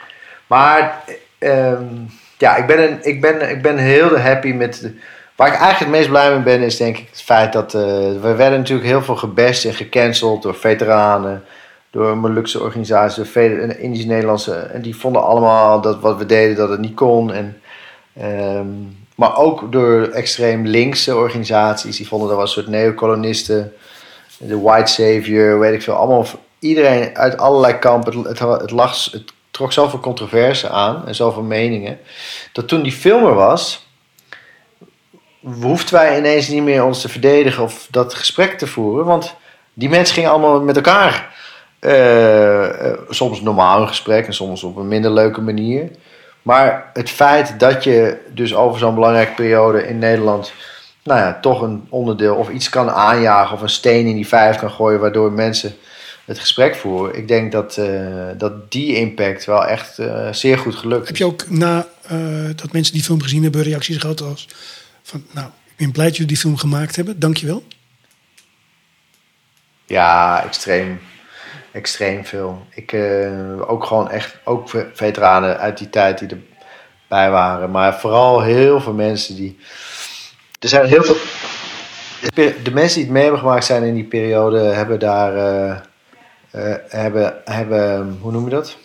maar 0.48 1.04
um, 1.40 2.10
ja, 2.38 2.56
ik 2.56 2.68
ben, 2.68 2.84
een, 2.84 2.98
ik, 3.02 3.22
ben, 3.22 3.50
ik 3.50 3.62
ben 3.62 3.78
heel 3.78 4.20
happy 4.20 4.52
met. 4.52 4.82
De, 4.82 4.96
waar 5.36 5.48
ik 5.48 5.54
eigenlijk 5.54 5.80
het 5.80 5.90
meest 5.90 6.10
blij 6.10 6.32
mee 6.32 6.44
ben, 6.44 6.62
is 6.62 6.78
denk 6.78 6.98
ik 6.98 7.08
het 7.10 7.22
feit 7.22 7.54
dat. 7.54 7.74
Uh, 7.74 7.82
we 8.22 8.34
werden 8.36 8.60
natuurlijk 8.60 8.88
heel 8.88 9.02
veel 9.02 9.16
gebest 9.16 9.66
en 9.66 9.74
gecanceld 9.74 10.42
door 10.42 10.56
veteranen. 10.56 11.44
Door 11.90 12.18
Molukse 12.18 12.62
organisaties, 12.62 13.34
door 13.34 13.44
Indische 13.78 14.08
Nederlandse. 14.08 14.56
En 14.56 14.82
die 14.82 14.96
vonden 14.96 15.24
allemaal 15.24 15.82
dat 15.82 16.00
wat 16.00 16.18
we 16.18 16.26
deden, 16.26 16.56
dat 16.56 16.70
het 16.70 16.80
niet 16.80 16.96
kon. 16.96 17.34
En, 17.34 17.62
um, 18.58 18.98
maar 19.16 19.38
ook 19.38 19.72
door 19.72 20.02
extreem 20.02 20.66
linkse 20.66 21.16
organisaties. 21.16 21.98
Die 21.98 22.08
vonden 22.08 22.28
dat 22.28 22.38
was 22.38 22.56
een 22.56 22.64
soort 22.64 22.76
neocolonisten. 22.76 23.74
De 24.38 24.60
White 24.60 24.92
Savior, 24.92 25.60
weet 25.60 25.74
ik 25.74 25.82
veel. 25.82 25.94
Allemaal, 25.94 26.26
iedereen 26.60 27.18
uit 27.18 27.38
allerlei 27.38 27.80
kampen. 27.80 28.18
Het, 28.18 28.40
het, 28.40 28.62
het, 28.62 28.72
lag, 28.72 29.12
het 29.12 29.34
trok 29.52 29.72
zoveel 29.72 30.00
controverse 30.00 30.70
aan 30.70 31.08
en 31.08 31.16
zoveel 31.16 31.44
meningen. 31.44 32.00
Dat 32.52 32.68
toen 32.68 32.82
die 32.82 32.92
film 32.92 33.26
er 33.26 33.34
was, 33.34 33.83
hoefden 35.44 35.94
wij 35.94 36.18
ineens 36.18 36.48
niet 36.48 36.64
meer 36.64 36.84
ons 36.84 37.02
te 37.02 37.10
verdedigen 37.10 37.64
of 37.64 37.88
dat 37.92 38.14
gesprek 38.14 38.58
te 38.58 38.68
voeren. 38.68 39.06
Want 39.06 39.36
die 39.74 39.90
mensen 39.90 40.16
gingen 40.16 40.30
allemaal 40.30 40.62
met 40.62 40.76
elkaar. 40.76 41.32
Uh, 41.80 42.94
soms 43.10 43.42
normaal 43.42 43.82
een 43.82 43.88
gesprek 43.88 44.28
en 44.28 44.34
soms 44.34 44.64
op 44.64 44.76
een 44.76 44.88
minder 44.88 45.12
leuke 45.12 45.42
manier. 45.42 45.90
Maar 46.42 46.90
het 46.94 47.10
feit 47.10 47.60
dat 47.60 47.84
je 47.84 48.18
dus 48.34 48.56
over 48.56 48.80
zo'n 48.80 48.96
belangrijke 48.96 49.34
periode 49.34 49.88
in 49.88 50.00
Nederland. 50.00 50.54
Nou 51.04 51.20
ja, 51.20 51.40
toch 51.42 51.62
een 51.62 51.86
onderdeel 51.90 52.36
of 52.36 52.50
iets 52.50 52.70
kan 52.70 52.90
aanjagen 52.90 53.56
of 53.56 53.62
een 53.62 53.70
steen 53.70 54.06
in 54.08 54.16
die 54.16 54.28
vijf 54.28 54.58
kan 54.58 54.72
gooien, 54.72 55.00
waardoor 55.00 55.32
mensen 55.32 55.76
het 56.26 56.40
gesprek 56.40 56.76
voeren. 56.76 57.18
Ik 57.18 57.28
denk 57.28 57.52
dat, 57.52 57.78
uh, 57.78 57.86
dat 58.38 58.72
die 58.72 58.96
impact 58.96 59.46
wel 59.46 59.66
echt 59.66 60.00
zeer 60.32 60.58
goed 60.58 60.76
gelukt 60.76 61.08
Heb 61.08 61.18
je 61.18 61.26
ook 61.26 61.50
na 61.50 61.88
dat 62.56 62.72
mensen 62.72 62.94
die 62.94 63.04
film 63.04 63.22
gezien 63.22 63.44
hebben 63.44 63.62
reacties 63.62 63.98
gehad 63.98 64.22
als 64.22 64.48
van 65.04 65.26
nou, 65.32 65.48
ik 65.48 65.78
ben 65.78 65.92
blij 65.92 66.06
dat 66.06 66.16
jullie 66.16 66.32
die 66.32 66.42
film 66.42 66.58
gemaakt 66.58 66.96
hebben, 66.96 67.20
dankjewel? 67.20 67.64
Ja, 69.86 70.44
extreem. 70.44 71.02
Extreem 71.72 72.26
veel. 72.26 72.68
Ik, 72.70 72.96
ook 73.68 73.86
gewoon 73.86 74.10
echt, 74.10 74.38
ook 74.44 74.70
veteranen 74.94 75.60
uit 75.60 75.78
die 75.78 75.90
tijd 75.90 76.20
die 76.20 76.30
erbij 76.30 77.30
waren. 77.30 77.72
Maar 77.72 78.00
vooral 78.00 78.42
heel 78.42 78.82
veel 78.82 78.94
mensen 78.94 79.36
die... 79.36 79.60
Er 80.60 80.70
zijn 80.70 80.86
heel 80.86 81.04
veel... 81.04 81.16
De 82.64 82.72
mensen 82.72 82.96
die 82.96 83.04
het 83.04 83.14
mee 83.14 83.22
hebben 83.22 83.40
gemaakt 83.40 83.66
zijn 83.66 83.84
in 83.84 83.94
die 83.94 84.04
periode, 84.04 84.60
hebben 84.60 85.00
daar 85.00 85.36
uh, 85.36 86.76
hebben, 86.90 87.42
hebben, 87.46 88.18
hoe 88.22 88.32
noem 88.32 88.44
je 88.44 88.50
dat? 88.50 88.78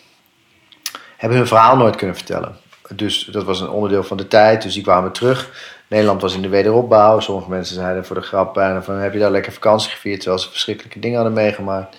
Hebben 1.16 1.38
hun 1.38 1.46
verhaal 1.46 1.76
nooit 1.76 1.96
kunnen 1.96 2.16
vertellen. 2.16 2.56
Dus 2.94 3.24
dat 3.24 3.44
was 3.44 3.60
een 3.60 3.68
onderdeel 3.68 4.04
van 4.04 4.16
de 4.16 4.28
tijd, 4.28 4.62
dus 4.62 4.74
die 4.74 4.82
kwamen 4.82 5.12
terug. 5.12 5.50
Nederland 5.88 6.22
was 6.22 6.34
in 6.34 6.42
de 6.42 6.48
wederopbouw. 6.48 7.20
Sommige 7.20 7.50
mensen 7.50 7.74
zeiden 7.74 8.04
voor 8.04 8.16
de 8.16 8.22
grap 8.22 8.54
bijna 8.54 8.82
van 8.82 8.94
heb 8.94 9.12
je 9.12 9.18
daar 9.18 9.30
lekker 9.30 9.52
vakantie 9.52 9.90
gevierd, 9.90 10.20
terwijl 10.20 10.42
ze 10.42 10.50
verschrikkelijke 10.50 10.98
dingen 10.98 11.16
hadden 11.16 11.36
meegemaakt. 11.36 11.96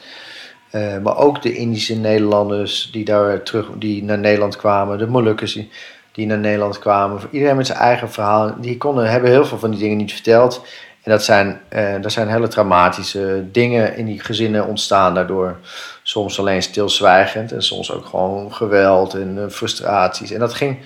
Uh, 0.71 0.97
maar 0.97 1.17
ook 1.17 1.41
de 1.41 1.53
Indische 1.53 1.95
Nederlanders 1.95 2.89
die 2.91 3.05
daar 3.05 3.43
terug, 3.43 3.67
die 3.75 4.03
naar 4.03 4.19
Nederland 4.19 4.55
kwamen, 4.55 4.97
de 4.97 5.07
Molukkers 5.07 5.53
die, 5.53 5.69
die 6.11 6.25
naar 6.25 6.37
Nederland 6.37 6.79
kwamen. 6.79 7.21
Iedereen 7.31 7.55
met 7.55 7.67
zijn 7.67 7.77
eigen 7.77 8.11
verhaal. 8.11 8.55
Die 8.61 8.77
konden, 8.77 9.09
hebben 9.09 9.29
heel 9.29 9.45
veel 9.45 9.57
van 9.57 9.71
die 9.71 9.79
dingen 9.79 9.97
niet 9.97 10.13
verteld. 10.13 10.61
En 11.03 11.11
dat 11.11 11.23
zijn, 11.23 11.61
uh, 11.73 12.01
dat 12.01 12.11
zijn 12.11 12.27
hele 12.27 12.47
traumatische 12.47 13.45
dingen 13.51 13.95
in 13.97 14.05
die 14.05 14.19
gezinnen 14.19 14.67
ontstaan 14.67 15.13
daardoor. 15.13 15.57
Soms 16.03 16.39
alleen 16.39 16.61
stilzwijgend 16.61 17.51
en 17.51 17.63
soms 17.63 17.91
ook 17.91 18.05
gewoon 18.05 18.53
geweld 18.53 19.13
en 19.13 19.47
frustraties. 19.51 20.31
En 20.31 20.39
dat 20.39 20.53
ging 20.53 20.77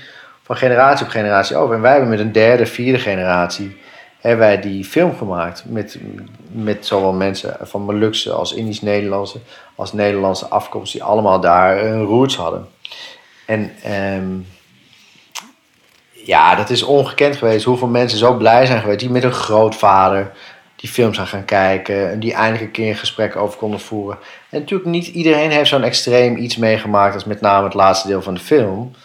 van 0.43 0.58
generatie 0.58 1.06
op 1.06 1.12
generatie 1.12 1.56
over. 1.56 1.75
En 1.75 1.82
wij 1.82 1.91
hebben 1.91 2.10
met 2.10 2.19
een 2.19 2.32
derde, 2.32 2.65
vierde 2.65 2.99
generatie 2.99 3.77
hebben 4.19 4.45
wij 4.45 4.62
die 4.62 4.86
film 4.86 5.15
gemaakt. 5.17 5.63
Met, 5.65 5.97
met 6.51 6.86
zowel 6.86 7.13
mensen 7.13 7.58
van 7.62 7.82
Molukse 7.82 8.32
als 8.32 8.53
Indisch-Nederlandse, 8.53 9.39
als 9.75 9.93
Nederlandse 9.93 10.47
afkomst, 10.47 10.91
die 10.91 11.03
allemaal 11.03 11.39
daar 11.39 11.79
hun 11.79 12.03
roots 12.03 12.36
hadden. 12.36 12.67
En 13.45 13.71
um, 14.15 14.47
ja, 16.12 16.56
dat 16.56 16.69
is 16.69 16.84
ongekend 16.84 17.36
geweest. 17.36 17.65
Hoeveel 17.65 17.88
mensen 17.88 18.17
zo 18.17 18.34
blij 18.34 18.65
zijn 18.65 18.82
geweest 18.82 18.99
die 18.99 19.10
met 19.10 19.23
hun 19.23 19.32
grootvader 19.32 20.32
die 20.75 20.89
film 20.89 21.13
zijn 21.13 21.27
gaan 21.27 21.45
kijken. 21.45 22.12
En 22.12 22.19
die 22.19 22.34
eindelijk 22.34 22.63
een 22.63 22.71
keer 22.71 22.89
een 22.89 22.95
gesprek 22.95 23.36
over 23.36 23.58
konden 23.58 23.79
voeren. 23.79 24.17
En 24.49 24.60
natuurlijk 24.60 24.89
niet 24.89 25.08
iedereen 25.08 25.51
heeft 25.51 25.69
zo'n 25.69 25.84
extreem 25.84 26.38
iets 26.38 26.58
meegemaakt 26.58 27.13
als 27.13 27.23
met 27.23 27.41
name 27.41 27.63
het 27.63 27.73
laatste 27.73 28.08
deel 28.08 28.21
van 28.21 28.34
de 28.34 28.39
film. 28.39 28.95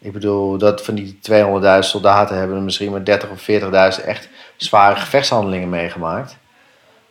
Ik 0.00 0.12
bedoel, 0.12 0.58
dat 0.58 0.84
van 0.84 0.94
die 0.94 1.18
200.000 1.30 1.78
soldaten 1.78 2.36
hebben 2.36 2.56
er 2.56 2.62
misschien 2.62 2.90
maar 2.90 3.04
30 3.04 3.30
of 3.30 3.48
40.000 4.00 4.04
echt 4.04 4.28
zware 4.56 4.96
gevechtshandelingen 4.96 5.68
meegemaakt. 5.68 6.36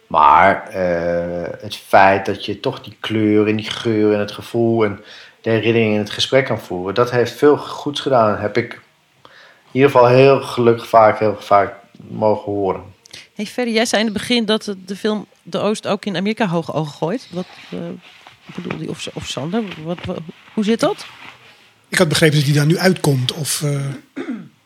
Maar 0.08 0.68
eh, 0.68 1.62
het 1.62 1.76
feit 1.76 2.26
dat 2.26 2.46
je 2.46 2.60
toch 2.60 2.82
die 2.82 2.96
kleur 3.00 3.48
en 3.48 3.56
die 3.56 3.70
geur 3.70 4.14
en 4.14 4.20
het 4.20 4.32
gevoel 4.32 4.86
en 4.86 5.04
de 5.42 5.50
herinnering 5.50 5.94
in 5.94 6.00
het 6.00 6.10
gesprek 6.10 6.46
kan 6.46 6.60
voeren, 6.60 6.94
dat 6.96 7.12
heeft 7.12 7.32
veel 7.32 7.58
goeds 7.58 8.00
gedaan. 8.00 8.38
Heb 8.38 8.58
ik 8.58 8.74
in 9.24 9.30
ieder 9.72 9.90
geval 9.90 10.08
heel 10.08 10.42
gelukkig 10.42 10.88
vaak, 10.88 11.20
heel 11.20 11.36
vaak 11.40 11.74
mogen 12.08 12.52
horen. 12.52 12.84
Hey 13.36 13.46
Ferry, 13.46 13.74
jij 13.74 13.86
zei 13.86 14.02
in 14.02 14.08
het 14.08 14.18
begin 14.18 14.46
dat 14.46 14.76
de 14.86 14.96
film 14.96 15.26
De 15.44 15.60
Oost 15.60 15.88
ook 15.88 16.06
in 16.06 16.16
Amerika 16.16 16.48
hoge 16.48 16.74
ogen 16.74 16.94
gooit. 16.94 17.28
Wat 17.32 17.46
uh, 17.74 17.80
bedoelde 18.56 18.84
je? 18.84 18.90
Of, 18.90 19.08
of 19.14 19.28
Sander, 19.28 19.64
wat, 19.84 19.98
hoe 20.54 20.64
zit 20.64 20.80
dat? 20.80 21.06
Ik 21.90 21.98
had 21.98 22.08
begrepen 22.08 22.36
dat 22.36 22.46
hij 22.46 22.54
daar 22.54 22.66
nu 22.66 22.78
uitkomt. 22.78 23.34
Of, 23.34 23.62
uh... 23.66 23.80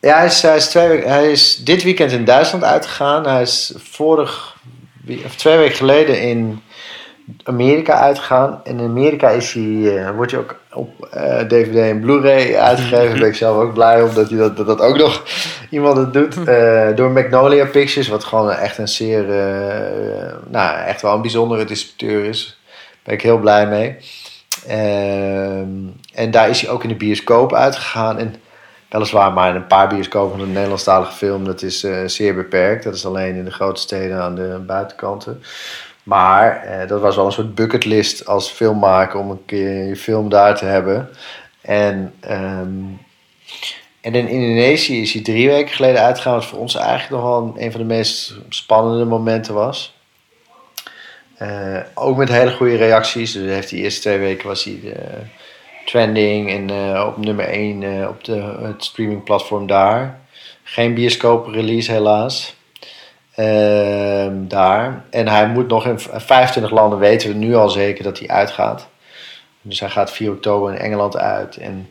Ja, 0.00 0.16
hij 0.16 0.26
is, 0.26 0.42
hij, 0.42 0.56
is 0.56 0.66
twee, 0.66 1.00
hij 1.04 1.30
is 1.30 1.56
dit 1.56 1.82
weekend 1.82 2.12
in 2.12 2.24
Duitsland 2.24 2.64
uitgegaan. 2.64 3.26
Hij 3.26 3.42
is 3.42 3.72
vorig, 3.76 4.56
of 5.24 5.34
twee 5.36 5.56
weken 5.56 5.76
geleden 5.76 6.20
in 6.20 6.62
Amerika 7.44 8.00
uitgegaan. 8.00 8.60
En 8.64 8.78
in 8.78 8.84
Amerika 8.84 9.28
is 9.28 9.52
hij, 9.52 9.62
uh, 9.62 10.10
wordt 10.10 10.30
hij 10.30 10.40
ook 10.40 10.60
op 10.72 11.08
uh, 11.14 11.38
DVD 11.38 11.76
en 11.76 12.00
Blu-ray 12.00 12.56
uitgegeven. 12.56 13.08
Daar 13.08 13.18
ben 13.18 13.28
ik 13.28 13.34
zelf 13.34 13.56
ook 13.56 13.74
blij 13.74 14.02
om 14.02 14.14
dat, 14.14 14.28
hij 14.28 14.38
dat, 14.38 14.56
dat, 14.56 14.66
dat 14.66 14.80
ook 14.80 14.96
nog 14.96 15.24
iemand 15.70 15.96
het 15.96 16.12
doet. 16.12 16.36
Uh, 16.48 16.96
door 16.96 17.10
Magnolia 17.10 17.64
Pictures, 17.64 18.08
wat 18.08 18.24
gewoon 18.24 18.50
echt 18.50 18.78
een 18.78 18.88
zeer, 18.88 19.24
nou 20.48 20.78
echt 20.86 21.02
wel 21.02 21.14
een 21.14 21.22
bijzondere 21.22 21.64
distributeur 21.64 22.24
is. 22.24 22.58
Daar 22.68 23.02
ben 23.02 23.14
ik 23.14 23.22
heel 23.22 23.38
blij 23.38 23.66
mee. 23.66 23.96
Ehm, 24.66 25.68
en 26.14 26.30
daar 26.30 26.48
is 26.48 26.60
hij 26.60 26.70
ook 26.70 26.82
in 26.82 26.88
de 26.88 26.94
bioscoop 26.94 27.54
uitgegaan. 27.54 28.18
En 28.18 28.34
weliswaar 28.88 29.32
maar 29.32 29.54
een 29.54 29.66
paar 29.66 29.88
bioscopen 29.88 30.38
van 30.38 30.46
de 30.46 30.52
Nederlandstalige 30.52 31.12
film. 31.12 31.44
Dat 31.44 31.62
is 31.62 31.86
zeer 32.06 32.34
beperkt. 32.34 32.84
Dat 32.84 32.94
is 32.94 33.06
alleen 33.06 33.34
in 33.36 33.44
de 33.44 33.50
grote 33.50 33.80
steden 33.80 34.22
aan 34.22 34.34
de 34.34 34.62
buitenkanten. 34.66 35.42
Maar 36.04 36.62
eh, 36.62 36.88
dat 36.88 37.00
was 37.00 37.16
wel 37.16 37.26
een 37.26 37.32
soort 37.32 37.54
bucketlist 37.54 38.26
als 38.26 38.48
filmmaker 38.48 39.18
om 39.18 39.30
een 39.30 39.44
keer 39.44 39.84
je 39.84 39.96
film 39.96 40.28
daar 40.28 40.56
te 40.56 40.64
hebben. 40.64 41.08
En, 41.60 42.14
um, 42.30 43.00
en 44.00 44.14
in 44.14 44.28
Indonesië 44.28 45.00
is 45.00 45.12
hij 45.12 45.22
drie 45.22 45.48
weken 45.48 45.74
geleden 45.74 46.00
uitgegaan, 46.00 46.34
wat 46.34 46.44
voor 46.44 46.58
ons 46.58 46.74
eigenlijk 46.74 47.10
nog 47.10 47.22
wel 47.22 47.54
een 47.56 47.70
van 47.70 47.80
de 47.80 47.86
meest 47.86 48.34
spannende 48.48 49.04
momenten 49.04 49.54
was. 49.54 49.93
Uh, 51.44 51.80
ook 51.94 52.16
met 52.16 52.28
hele 52.28 52.52
goede 52.52 52.76
reacties. 52.76 53.32
Dus 53.32 53.50
heeft 53.50 53.68
die 53.68 53.82
eerste 53.82 54.00
twee 54.00 54.18
weken 54.18 54.48
was 54.48 54.64
hij 54.64 54.78
de, 54.82 54.94
trending 55.84 56.50
en 56.50 56.70
uh, 56.70 57.04
op 57.06 57.24
nummer 57.24 57.44
1 57.48 57.82
uh, 57.82 58.08
op 58.08 58.24
de, 58.24 58.56
het 58.62 58.84
streamingplatform 58.84 59.66
daar. 59.66 60.20
Geen 60.62 60.94
bioscoop 60.94 61.46
release 61.46 61.92
helaas. 61.92 62.54
Ehm, 63.34 64.34
daar. 64.38 65.04
En 65.10 65.28
hij 65.28 65.48
moet 65.48 65.68
nog 65.68 65.86
in 65.86 65.98
25 65.98 66.72
landen 66.72 66.98
weten 66.98 67.28
we 67.28 67.34
nu 67.34 67.54
al 67.54 67.68
zeker 67.68 68.04
dat 68.04 68.18
hij 68.18 68.28
uitgaat. 68.28 68.88
Dus 69.62 69.80
hij 69.80 69.88
gaat 69.88 70.12
4 70.12 70.30
oktober 70.30 70.72
in 70.72 70.78
Engeland 70.78 71.16
uit. 71.16 71.56
En 71.56 71.90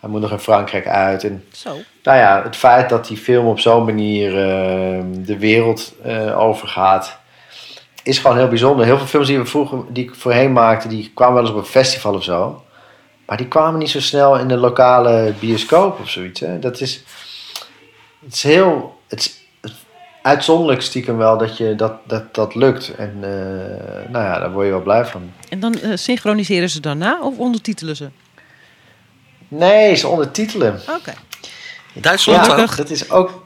hij 0.00 0.10
moet 0.10 0.20
nog 0.20 0.30
in 0.30 0.38
Frankrijk 0.38 0.86
uit. 0.86 1.24
En, 1.24 1.44
Zo. 1.52 1.76
Nou 2.02 2.18
ja, 2.18 2.42
het 2.42 2.56
feit 2.56 2.88
dat 2.88 3.06
die 3.06 3.16
film 3.16 3.46
op 3.46 3.60
zo'n 3.60 3.84
manier 3.84 4.28
uh, 4.28 5.04
de 5.14 5.38
wereld 5.38 5.94
overgaat, 6.36 7.18
is 8.02 8.18
gewoon 8.18 8.36
heel 8.36 8.48
bijzonder. 8.48 8.86
Heel 8.86 8.98
veel 8.98 9.06
films 9.06 9.26
die 9.26 9.38
we 9.38 9.44
vroeger, 9.44 9.78
die 9.88 10.04
ik 10.04 10.14
voorheen 10.14 10.52
maakte, 10.52 10.88
die 10.88 11.10
kwamen 11.14 11.34
wel 11.34 11.42
eens 11.42 11.52
op 11.52 11.58
een 11.58 11.64
festival 11.64 12.14
of 12.14 12.22
zo. 12.22 12.62
Maar 13.26 13.36
die 13.36 13.48
kwamen 13.48 13.78
niet 13.78 13.90
zo 13.90 14.00
snel 14.00 14.38
in 14.38 14.48
de 14.48 14.56
lokale 14.56 15.34
bioscoop 15.38 16.00
of 16.00 16.10
zoiets. 16.10 16.40
Hè. 16.40 16.58
Dat 16.58 16.80
is, 16.80 17.04
het 18.24 18.34
is 18.34 18.42
heel, 18.42 18.98
het 19.08 19.18
is 19.18 19.40
uitzonderlijk 20.22 20.82
stiekem 20.82 21.16
wel 21.16 21.38
dat 21.38 21.56
je 21.56 21.74
dat, 21.74 21.92
dat, 22.06 22.34
dat 22.34 22.54
lukt. 22.54 22.94
En 22.94 23.14
uh, 23.16 24.10
nou 24.10 24.24
ja, 24.24 24.38
daar 24.38 24.52
word 24.52 24.66
je 24.66 24.72
wel 24.72 24.82
blij 24.82 25.04
van. 25.04 25.32
En 25.48 25.60
dan 25.60 25.76
uh, 25.82 25.90
synchroniseren 25.96 26.70
ze 26.70 26.80
daarna 26.80 27.20
of 27.20 27.38
ondertitelen 27.38 27.96
ze? 27.96 28.08
Nee, 29.48 29.94
ze 29.94 30.08
ondertitelen. 30.08 30.80
Oké. 30.80 30.92
Okay. 30.92 31.14
Duitsland 31.94 32.46
ja, 32.46 32.56
ook? 32.56 32.76
Dat 32.76 32.90
is 32.90 33.10
ook... 33.10 33.41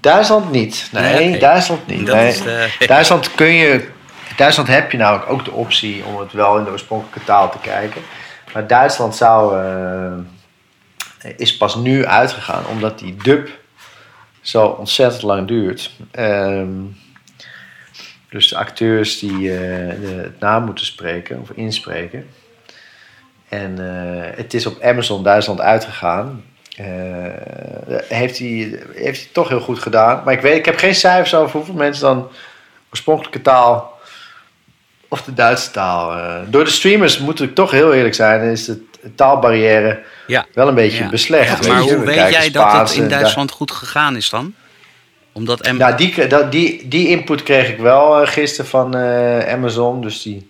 Duitsland 0.00 0.50
niet. 0.50 0.88
Nee, 0.92 1.14
nee 1.14 1.28
okay. 1.28 1.38
Duitsland 1.38 1.86
niet. 1.86 2.06
Dat 2.06 2.16
nee. 2.16 2.28
is 2.28 2.42
de... 2.42 2.68
Duitsland 2.86 3.34
kun 3.34 3.52
je... 3.52 3.88
Duitsland 4.36 4.68
heb 4.68 4.90
je 4.90 4.98
namelijk 4.98 5.30
ook 5.30 5.44
de 5.44 5.52
optie 5.52 6.04
om 6.04 6.18
het 6.18 6.32
wel 6.32 6.58
in 6.58 6.64
de 6.64 6.70
oorspronkelijke 6.70 7.24
taal 7.24 7.50
te 7.50 7.58
kijken. 7.58 8.02
Maar 8.52 8.66
Duitsland 8.66 9.16
zou... 9.16 9.64
Uh, 9.64 10.18
is 11.36 11.56
pas 11.56 11.74
nu 11.74 12.06
uitgegaan 12.06 12.66
omdat 12.66 12.98
die 12.98 13.16
dub 13.22 13.48
zo 14.40 14.66
ontzettend 14.66 15.22
lang 15.22 15.48
duurt. 15.48 15.90
Um, 16.18 16.96
dus 18.28 18.48
de 18.48 18.56
acteurs 18.56 19.18
die 19.18 19.32
uh, 19.32 19.58
de, 20.00 20.20
het 20.22 20.40
naam 20.40 20.64
moeten 20.64 20.86
spreken 20.86 21.40
of 21.40 21.50
inspreken. 21.50 22.26
En 23.48 23.78
het 24.36 24.54
is 24.54 24.66
op 24.66 24.82
Amazon 24.82 25.22
Duitsland 25.22 25.60
uitgegaan. 25.60 26.44
Uh, 26.78 26.86
heeft, 28.08 28.38
hij, 28.38 28.80
heeft 28.94 29.20
hij 29.20 29.28
toch 29.32 29.48
heel 29.48 29.60
goed 29.60 29.78
gedaan. 29.78 30.22
Maar 30.24 30.34
ik, 30.34 30.40
weet, 30.40 30.56
ik 30.56 30.64
heb 30.64 30.76
geen 30.76 30.94
cijfers 30.94 31.34
over 31.34 31.56
hoeveel 31.56 31.74
mensen 31.74 32.02
dan 32.02 32.28
oorspronkelijke 32.90 33.42
taal 33.42 33.98
of 35.08 35.22
de 35.22 35.34
Duitse 35.34 35.70
taal. 35.70 36.16
door 36.46 36.64
de 36.64 36.70
streamers 36.70 37.18
moet 37.18 37.40
ik 37.40 37.54
toch 37.54 37.70
heel 37.70 37.94
eerlijk 37.94 38.14
zijn, 38.14 38.50
is 38.50 38.64
de 38.64 39.14
taalbarrière 39.14 40.02
ja. 40.26 40.46
wel 40.54 40.68
een 40.68 40.74
beetje 40.74 41.02
ja. 41.02 41.10
beslecht. 41.10 41.64
Ja, 41.64 41.72
maar 41.72 41.82
hoe 41.82 42.04
weet 42.04 42.16
jij 42.16 42.42
Spaans 42.42 42.52
dat 42.52 42.88
het 42.88 42.98
in 42.98 43.08
Duitsland 43.08 43.50
goed 43.50 43.70
gegaan 43.70 44.16
is 44.16 44.30
dan? 44.30 44.54
Omdat 45.32 45.72
nou, 45.72 45.96
die, 45.96 46.26
die, 46.50 46.88
die 46.88 47.08
input 47.08 47.42
kreeg 47.42 47.68
ik 47.68 47.78
wel 47.78 48.22
uh, 48.22 48.28
gisteren 48.28 48.70
van 48.70 48.96
uh, 48.96 49.52
Amazon. 49.52 50.02
Dus 50.02 50.22
die, 50.22 50.49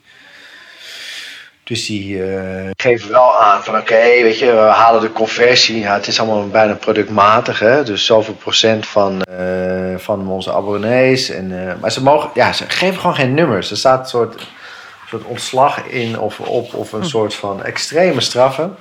dus 1.71 1.87
die 1.87 2.17
uh, 2.17 2.71
geven 2.77 3.11
wel 3.11 3.41
aan 3.41 3.63
van 3.63 3.75
oké, 3.75 3.83
okay, 3.83 4.23
weet 4.23 4.39
je, 4.39 4.47
we 4.47 4.59
halen 4.59 5.01
de 5.01 5.13
conversie. 5.13 5.79
Ja, 5.79 5.95
het 5.95 6.07
is 6.07 6.21
allemaal 6.21 6.49
bijna 6.49 6.75
productmatig. 6.75 7.59
Hè? 7.59 7.85
Dus 7.85 8.07
zoveel 8.07 8.35
procent 8.35 8.87
van, 8.87 9.23
van 9.97 10.29
onze 10.29 10.53
abonnees. 10.53 11.31
En, 11.31 11.77
maar 11.81 11.93
ze, 11.93 12.03
mogen, 12.03 12.31
ja, 12.35 12.53
ze 12.53 12.65
geven 12.69 13.01
gewoon 13.01 13.15
geen 13.15 13.35
nummers. 13.35 13.71
Er 13.71 13.77
staat 13.77 14.01
een 14.01 14.09
soort, 14.09 14.47
soort 15.09 15.25
ontslag 15.25 15.87
in 15.87 16.19
of 16.19 16.41
op 16.41 16.75
of 16.75 16.93
een 16.93 17.01
hm. 17.01 17.07
soort 17.07 17.35
van 17.35 17.63
extreme 17.63 18.21
straffen. 18.21 18.77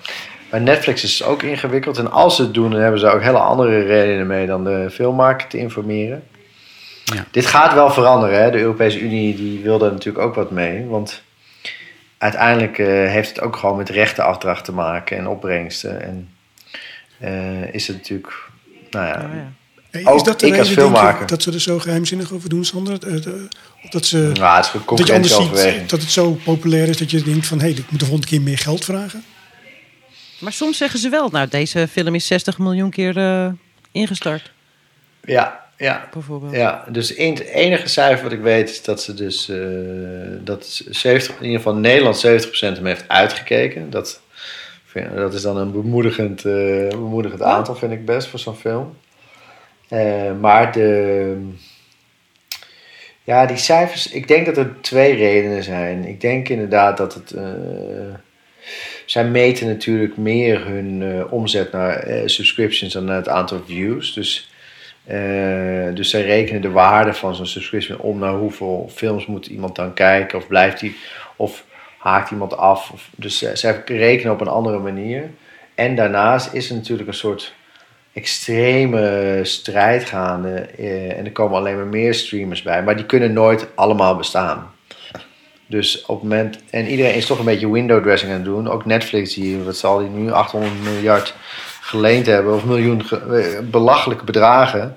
Bij 0.49 0.60
Netflix 0.60 1.04
is 1.04 1.19
het 1.19 1.28
ook 1.28 1.43
ingewikkeld. 1.43 1.97
En 1.97 2.12
als 2.12 2.36
ze 2.36 2.41
het 2.41 2.54
doen, 2.54 2.71
dan 2.71 2.82
hebben 2.82 2.99
ze 2.99 3.10
ook 3.10 3.21
hele 3.21 3.38
andere 3.38 3.84
redenen 3.84 4.28
mee 4.28 4.47
dan 4.47 4.63
de 4.63 4.89
filmmaker 4.91 5.47
te 5.47 5.58
informeren. 5.58 6.23
Ja. 7.04 7.25
Dit 7.32 7.45
gaat 7.45 7.73
wel 7.73 7.91
veranderen. 7.91 8.41
Hè? 8.41 8.52
De 8.52 8.60
Europese 8.60 8.99
Unie 8.99 9.36
die 9.36 9.63
wil 9.63 9.82
er 9.82 9.91
natuurlijk 9.91 10.25
ook 10.25 10.36
wat 10.36 10.52
mee. 10.52 10.86
Want 10.86 11.21
uiteindelijk 12.19 12.77
uh, 12.77 12.88
heeft 12.88 13.29
het 13.29 13.41
ook 13.41 13.55
gewoon 13.55 13.77
met 13.77 13.89
rechtenafdracht 13.89 14.65
te 14.65 14.71
maken 14.71 15.17
en 15.17 15.27
opbrengsten. 15.27 16.01
En 16.01 16.29
uh, 17.21 17.73
is 17.73 17.88
het 17.88 17.95
natuurlijk, 17.97 18.34
nou 18.89 19.05
ja... 19.05 19.29
Ja. 19.34 19.51
Hey, 19.89 20.05
ook 20.05 20.15
is 20.15 20.23
dat 20.23 20.39
de 20.39 20.47
ik 20.47 20.58
als 20.58 20.69
filmmaker. 20.69 21.27
dat 21.27 21.43
ze 21.43 21.51
er 21.51 21.62
zo 21.62 21.79
geheimzinnig 21.79 22.32
over 22.34 22.49
doen, 22.49 22.65
Sander? 22.65 22.93
Of 23.84 23.89
dat, 23.89 24.05
ze, 24.05 24.32
ja, 24.34 24.55
het 24.55 24.65
is 24.65 24.73
een 24.73 24.95
dat 24.95 25.08
je 25.08 25.13
anders 25.13 25.36
ziet 25.36 25.89
dat 25.89 26.01
het 26.01 26.12
zo 26.12 26.32
populair 26.43 26.88
is 26.88 26.97
dat 26.97 27.12
je 27.12 27.21
denkt 27.23 27.47
van... 27.47 27.60
hé, 27.60 27.63
hey, 27.63 27.73
ik 27.77 27.91
moet 27.91 27.99
de 27.99 28.05
volgende 28.05 28.27
keer 28.27 28.41
meer 28.41 28.58
geld 28.58 28.86
vragen? 28.86 29.23
Maar 30.39 30.53
soms 30.53 30.77
zeggen 30.77 30.99
ze 30.99 31.10
wel, 31.10 31.29
nou, 31.29 31.47
deze 31.47 31.88
film 31.88 32.15
is 32.15 32.27
60 32.27 32.58
miljoen 32.58 32.89
keer 32.89 33.17
uh, 33.17 33.47
ingestart. 33.91 34.51
Ja, 35.21 35.68
ja. 35.80 36.10
Bijvoorbeeld. 36.13 36.54
Ja, 36.54 36.86
dus 36.89 37.10
het 37.10 37.39
enige 37.39 37.88
cijfer 37.88 38.24
wat 38.24 38.32
ik 38.32 38.42
weet 38.42 38.70
is 38.70 38.84
dat 38.84 39.02
ze 39.02 39.13
dus 39.13 39.50
uh, 39.50 39.58
dat 40.42 40.82
70, 40.89 41.36
in 41.36 41.44
ieder 41.44 41.58
geval 41.58 41.76
Nederland 41.76 42.28
70% 42.28 42.50
hem 42.60 42.86
heeft 42.86 43.08
uitgekeken. 43.08 43.89
Dat, 43.89 44.22
dat 45.15 45.34
is 45.34 45.42
dan 45.42 45.58
een 45.58 45.72
bemoedigend, 45.72 46.46
uh, 46.46 46.89
bemoedigend 46.89 47.42
aantal, 47.42 47.76
vind 47.76 47.92
ik 47.92 48.06
best 48.06 48.28
voor 48.28 48.39
zo'n 48.39 48.56
film. 48.56 48.98
Uh, 49.89 50.39
maar 50.39 50.72
de. 50.72 51.48
Ja, 53.24 53.46
die 53.46 53.58
cijfers. 53.58 54.12
Ik 54.12 54.28
denk 54.28 54.46
dat 54.46 54.58
er 54.58 54.76
twee 54.82 55.15
redenen 55.15 55.63
zijn. 55.63 56.06
Ik 56.06 56.22
denk 56.22 56.50
inderdaad 56.50 56.98
dat 56.98 57.13
het 57.13 57.34
zij 59.06 59.26
meten 59.26 59.68
natuurlijk 59.68 60.18
meer 60.18 60.65
hun 60.65 61.26
omzet 61.30 61.72
naar 61.72 62.06
subscriptions 62.26 62.94
dan 62.94 63.06
naar 63.06 63.15
het 63.15 63.30
aantal 63.30 63.62
views. 63.65 64.13
Dus, 64.13 64.50
uh, 65.12 65.95
dus 65.95 66.10
zij 66.10 66.22
rekenen 66.22 66.62
de 66.62 66.72
waarde 66.72 67.13
van 67.13 67.36
zo'n 67.36 67.45
subscription 67.45 68.00
om 68.00 68.19
naar 68.19 68.34
hoeveel 68.34 68.89
films 68.93 69.26
moet 69.26 69.45
iemand 69.45 69.76
dan 69.76 69.93
kijken. 69.93 70.38
Of 70.38 70.48
blijft 70.48 70.80
die, 70.80 70.95
of 71.36 71.65
haakt 71.98 72.32
iemand 72.32 72.58
af. 72.58 72.91
Of, 72.91 73.10
dus 73.15 73.38
zij 73.54 73.84
rekenen 73.86 74.34
op 74.34 74.41
een 74.41 74.48
andere 74.48 74.80
manier. 74.80 75.30
En 75.76 75.95
daarnaast 75.95 76.54
is 76.54 76.69
er 76.69 76.76
natuurlijk 76.76 77.08
een 77.08 77.13
soort 77.13 77.54
extreme 78.13 79.39
strijd 79.43 80.04
gaande. 80.04 80.56
en 81.17 81.26
er 81.26 81.32
komen 81.32 81.58
alleen 81.58 81.76
maar 81.76 81.86
meer 81.86 82.13
streamers 82.13 82.62
bij. 82.62 82.84
Maar 82.84 82.95
die 82.95 83.06
kunnen 83.06 83.34
nooit 83.34 83.67
allemaal 83.76 84.15
bestaan. 84.15 84.72
Dus 85.69 86.06
op 86.06 86.19
het 86.22 86.30
moment, 86.30 86.60
en 86.69 86.88
iedereen 86.88 87.15
is 87.15 87.26
toch 87.26 87.39
een 87.39 87.45
beetje 87.45 87.72
window 87.72 88.04
dressing 88.04 88.32
aan 88.32 88.38
het 88.38 88.45
doen. 88.45 88.69
Ook 88.69 88.86
Netflix, 88.86 89.34
die, 89.34 89.58
wat 89.58 89.78
zal 89.78 90.00
die 90.00 90.10
nu, 90.10 90.32
800 90.32 90.74
miljard 90.84 91.36
geleend 91.89 92.25
hebben, 92.25 92.54
of 92.54 92.65
miljoen 92.65 93.06
ge- 93.06 93.67
belachelijke 93.71 94.23
bedragen. 94.23 94.95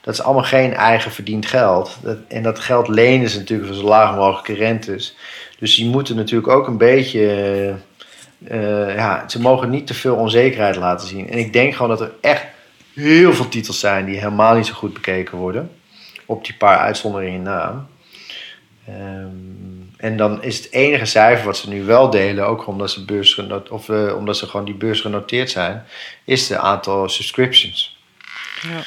Dat 0.00 0.14
is 0.14 0.22
allemaal 0.22 0.44
geen 0.44 0.74
eigen 0.74 1.10
verdiend 1.10 1.46
geld. 1.46 1.98
Dat, 2.02 2.16
en 2.28 2.42
dat 2.42 2.58
geld 2.60 2.88
lenen 2.88 3.28
ze 3.28 3.38
natuurlijk 3.38 3.68
voor 3.68 3.78
zo 3.78 3.84
laag 3.88 4.14
mogelijke 4.16 4.54
rentes. 4.54 5.16
Dus 5.58 5.76
die 5.76 5.86
moeten 5.90 6.16
natuurlijk 6.16 6.52
ook 6.52 6.66
een 6.66 6.76
beetje. 6.78 7.20
eh, 8.48 8.94
ja, 8.96 9.24
ze 9.28 9.40
mogen 9.40 9.70
niet 9.70 9.86
te 9.86 9.94
veel 9.94 10.14
onzekerheid 10.14 10.76
laten 10.76 11.08
zien. 11.08 11.30
En 11.30 11.38
ik 11.38 11.52
denk 11.52 11.72
gewoon 11.74 11.88
dat 11.88 12.00
er 12.00 12.12
echt 12.20 12.44
heel 12.94 13.32
veel 13.32 13.48
titels 13.48 13.80
zijn 13.80 14.04
die 14.04 14.18
helemaal 14.18 14.54
niet 14.54 14.66
zo 14.66 14.74
goed 14.74 14.92
bekeken 14.92 15.38
worden. 15.38 15.70
Op 16.26 16.44
die 16.44 16.54
paar 16.56 16.78
uitzonderingen 16.78 17.42
na. 17.42 17.86
Ehm, 18.86 19.61
en 20.02 20.16
dan 20.16 20.42
is 20.42 20.56
het 20.56 20.72
enige 20.72 21.04
cijfer 21.04 21.44
wat 21.46 21.56
ze 21.56 21.68
nu 21.68 21.84
wel 21.84 22.10
delen, 22.10 22.46
ook 22.46 22.66
omdat 22.66 22.90
ze, 22.90 23.04
beursgenot 23.04 23.68
of, 23.68 23.88
eh, 23.88 24.16
omdat 24.16 24.36
ze 24.36 24.46
gewoon 24.46 24.66
die 24.66 24.74
beurs 24.74 25.00
genoteerd 25.00 25.50
zijn, 25.50 25.84
is 26.24 26.48
het 26.48 26.58
aantal 26.58 27.08
subscriptions. 27.08 27.98
Ja. 28.62 28.82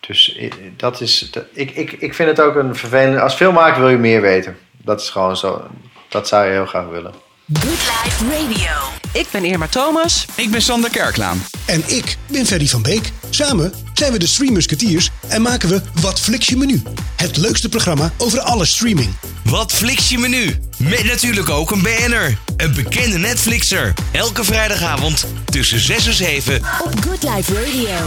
Dus 0.00 0.36
i- 0.38 0.72
dat 0.76 1.00
is, 1.00 1.18
dat- 1.30 1.44
ik, 1.52 1.70
ik, 1.70 1.92
ik 1.92 2.14
vind 2.14 2.28
het 2.28 2.40
ook 2.40 2.54
een 2.54 2.74
vervelende. 2.76 3.20
Als 3.20 3.34
filmmaker 3.34 3.80
wil 3.80 3.90
je 3.90 3.96
meer 3.96 4.20
weten. 4.20 4.58
Dat 4.72 5.00
is 5.00 5.10
gewoon 5.10 5.36
zo. 5.36 5.66
Dat 6.08 6.28
zou 6.28 6.44
je 6.46 6.50
heel 6.52 6.66
graag 6.66 6.86
willen. 6.88 7.14
Good 7.52 7.70
Life 7.70 8.24
Radio. 8.24 8.72
Ik 9.12 9.26
ben 9.30 9.44
Irma 9.44 9.66
Thomas. 9.66 10.26
Ik 10.34 10.50
ben 10.50 10.62
Sander 10.62 10.90
Kerklaan. 10.90 11.42
En 11.66 11.82
ik 11.86 12.16
ben 12.30 12.46
Ferry 12.46 12.66
van 12.66 12.82
Beek. 12.82 13.12
Samen 13.30 13.72
zijn 13.94 14.12
we 14.12 14.18
de 14.18 14.26
Stream 14.26 14.52
Musketeers 14.52 15.10
en 15.28 15.42
maken 15.42 15.68
we 15.68 15.82
Wat 16.00 16.20
Flix 16.20 16.48
je 16.48 16.56
menu? 16.56 16.82
Het 17.16 17.36
leukste 17.36 17.68
programma 17.68 18.12
over 18.18 18.40
alle 18.40 18.64
streaming. 18.64 19.14
Wat 19.44 19.72
fliks 19.72 20.08
je 20.08 20.18
menu? 20.18 20.58
Met 20.78 21.04
natuurlijk 21.04 21.48
ook 21.48 21.70
een 21.70 21.82
BN'er. 21.82 22.38
Een 22.56 22.74
bekende 22.74 23.18
Netflixer. 23.18 23.92
Elke 24.12 24.44
vrijdagavond 24.44 25.26
tussen 25.44 25.78
6 25.80 26.06
en 26.06 26.14
7. 26.14 26.56
Op 26.84 27.04
Good 27.04 27.22
Life 27.22 27.54
Radio. 27.54 28.06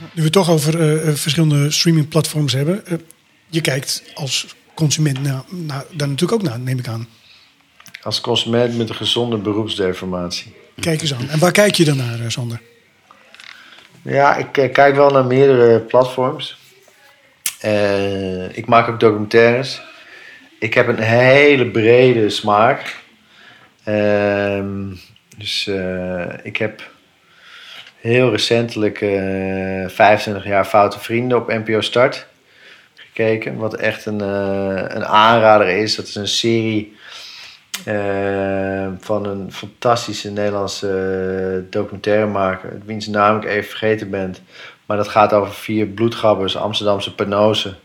Nu 0.00 0.08
we 0.14 0.22
het 0.22 0.32
toch 0.32 0.50
over 0.50 0.80
eh, 0.80 1.08
eh, 1.08 1.16
verschillende 1.16 1.70
streamingplatforms 1.70 2.52
hebben. 2.52 2.86
eh, 2.86 2.98
je 3.48 3.60
kijkt 3.60 4.02
als 4.14 4.46
consument 4.74 5.22
na, 5.22 5.44
na, 5.48 5.84
daar 5.92 6.08
natuurlijk 6.08 6.32
ook 6.32 6.48
naar, 6.48 6.60
neem 6.60 6.78
ik 6.78 6.88
aan. 6.88 7.08
Als 8.02 8.20
consument 8.20 8.76
met 8.76 8.88
een 8.88 8.94
gezonde 8.94 9.36
beroepsdeformatie. 9.36 10.54
Kijk 10.80 11.00
eens 11.00 11.14
aan. 11.14 11.28
En 11.28 11.38
waar 11.38 11.52
kijk 11.52 11.74
je 11.74 11.84
dan 11.84 11.96
naar, 11.96 12.20
eh, 12.20 12.28
Sander? 12.28 12.60
Ja, 14.02 14.36
ik 14.36 14.56
eh, 14.58 14.72
kijk 14.72 14.94
wel 14.94 15.10
naar 15.10 15.24
meerdere 15.24 15.80
platforms. 15.80 16.58
Eh, 17.60 18.56
ik 18.56 18.66
maak 18.66 18.88
ook 18.88 19.00
documentaires. 19.00 19.82
Ik 20.58 20.74
heb 20.74 20.88
een 20.88 20.98
hele 20.98 21.66
brede 21.66 22.30
smaak. 22.30 22.96
Ehm, 23.84 24.94
dus 25.36 25.70
ik 26.42 26.56
heb 26.56 26.90
heel 27.96 28.30
recentelijk 28.30 29.00
eh 29.00 29.88
25 29.88 30.44
jaar 30.44 30.64
Foute 30.64 31.00
Vrienden 31.00 31.38
op 31.38 31.48
NPO 31.48 31.80
Start 31.80 32.26
gekeken. 32.94 33.56
Wat 33.56 33.74
echt 33.74 34.06
een, 34.06 34.20
een 34.96 35.04
aanrader 35.06 35.68
is. 35.68 35.96
Dat 35.96 36.06
is 36.06 36.14
een 36.14 36.28
serie 36.28 36.96
eh, 37.84 38.86
van 39.00 39.26
een 39.26 39.52
fantastische 39.52 40.30
Nederlandse 40.30 40.88
eh, 40.88 41.70
documentairemaker. 41.70 42.78
Wiens 42.84 43.06
naam 43.06 43.36
ik 43.36 43.44
even 43.44 43.68
vergeten 43.70 44.10
ben. 44.10 44.34
Maar 44.86 44.96
dat 44.96 45.08
gaat 45.08 45.32
over 45.32 45.52
vier 45.52 45.86
bloedgabbers, 45.86 46.56
Amsterdamse 46.56 47.14
penozen. 47.14 47.76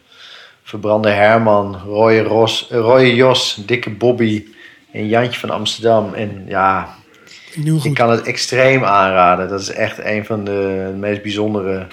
Verbrande 0.63 1.10
Herman, 1.10 1.75
Roye, 1.75 2.23
Ros, 2.23 2.69
eh, 2.69 2.79
Roye 2.79 3.15
Jos, 3.15 3.62
Dikke 3.65 3.89
Bobby 3.89 4.45
en 4.91 5.08
Jantje 5.08 5.39
van 5.39 5.49
Amsterdam. 5.49 6.13
En 6.13 6.43
ja, 6.47 6.95
ik 7.84 7.93
kan 7.93 8.10
het 8.10 8.21
extreem 8.21 8.84
aanraden. 8.84 9.49
Dat 9.49 9.62
is 9.62 9.69
echt 9.69 10.05
een 10.05 10.25
van 10.25 10.43
de 10.43 10.91
meest 10.97 11.21
bijzondere 11.21 11.88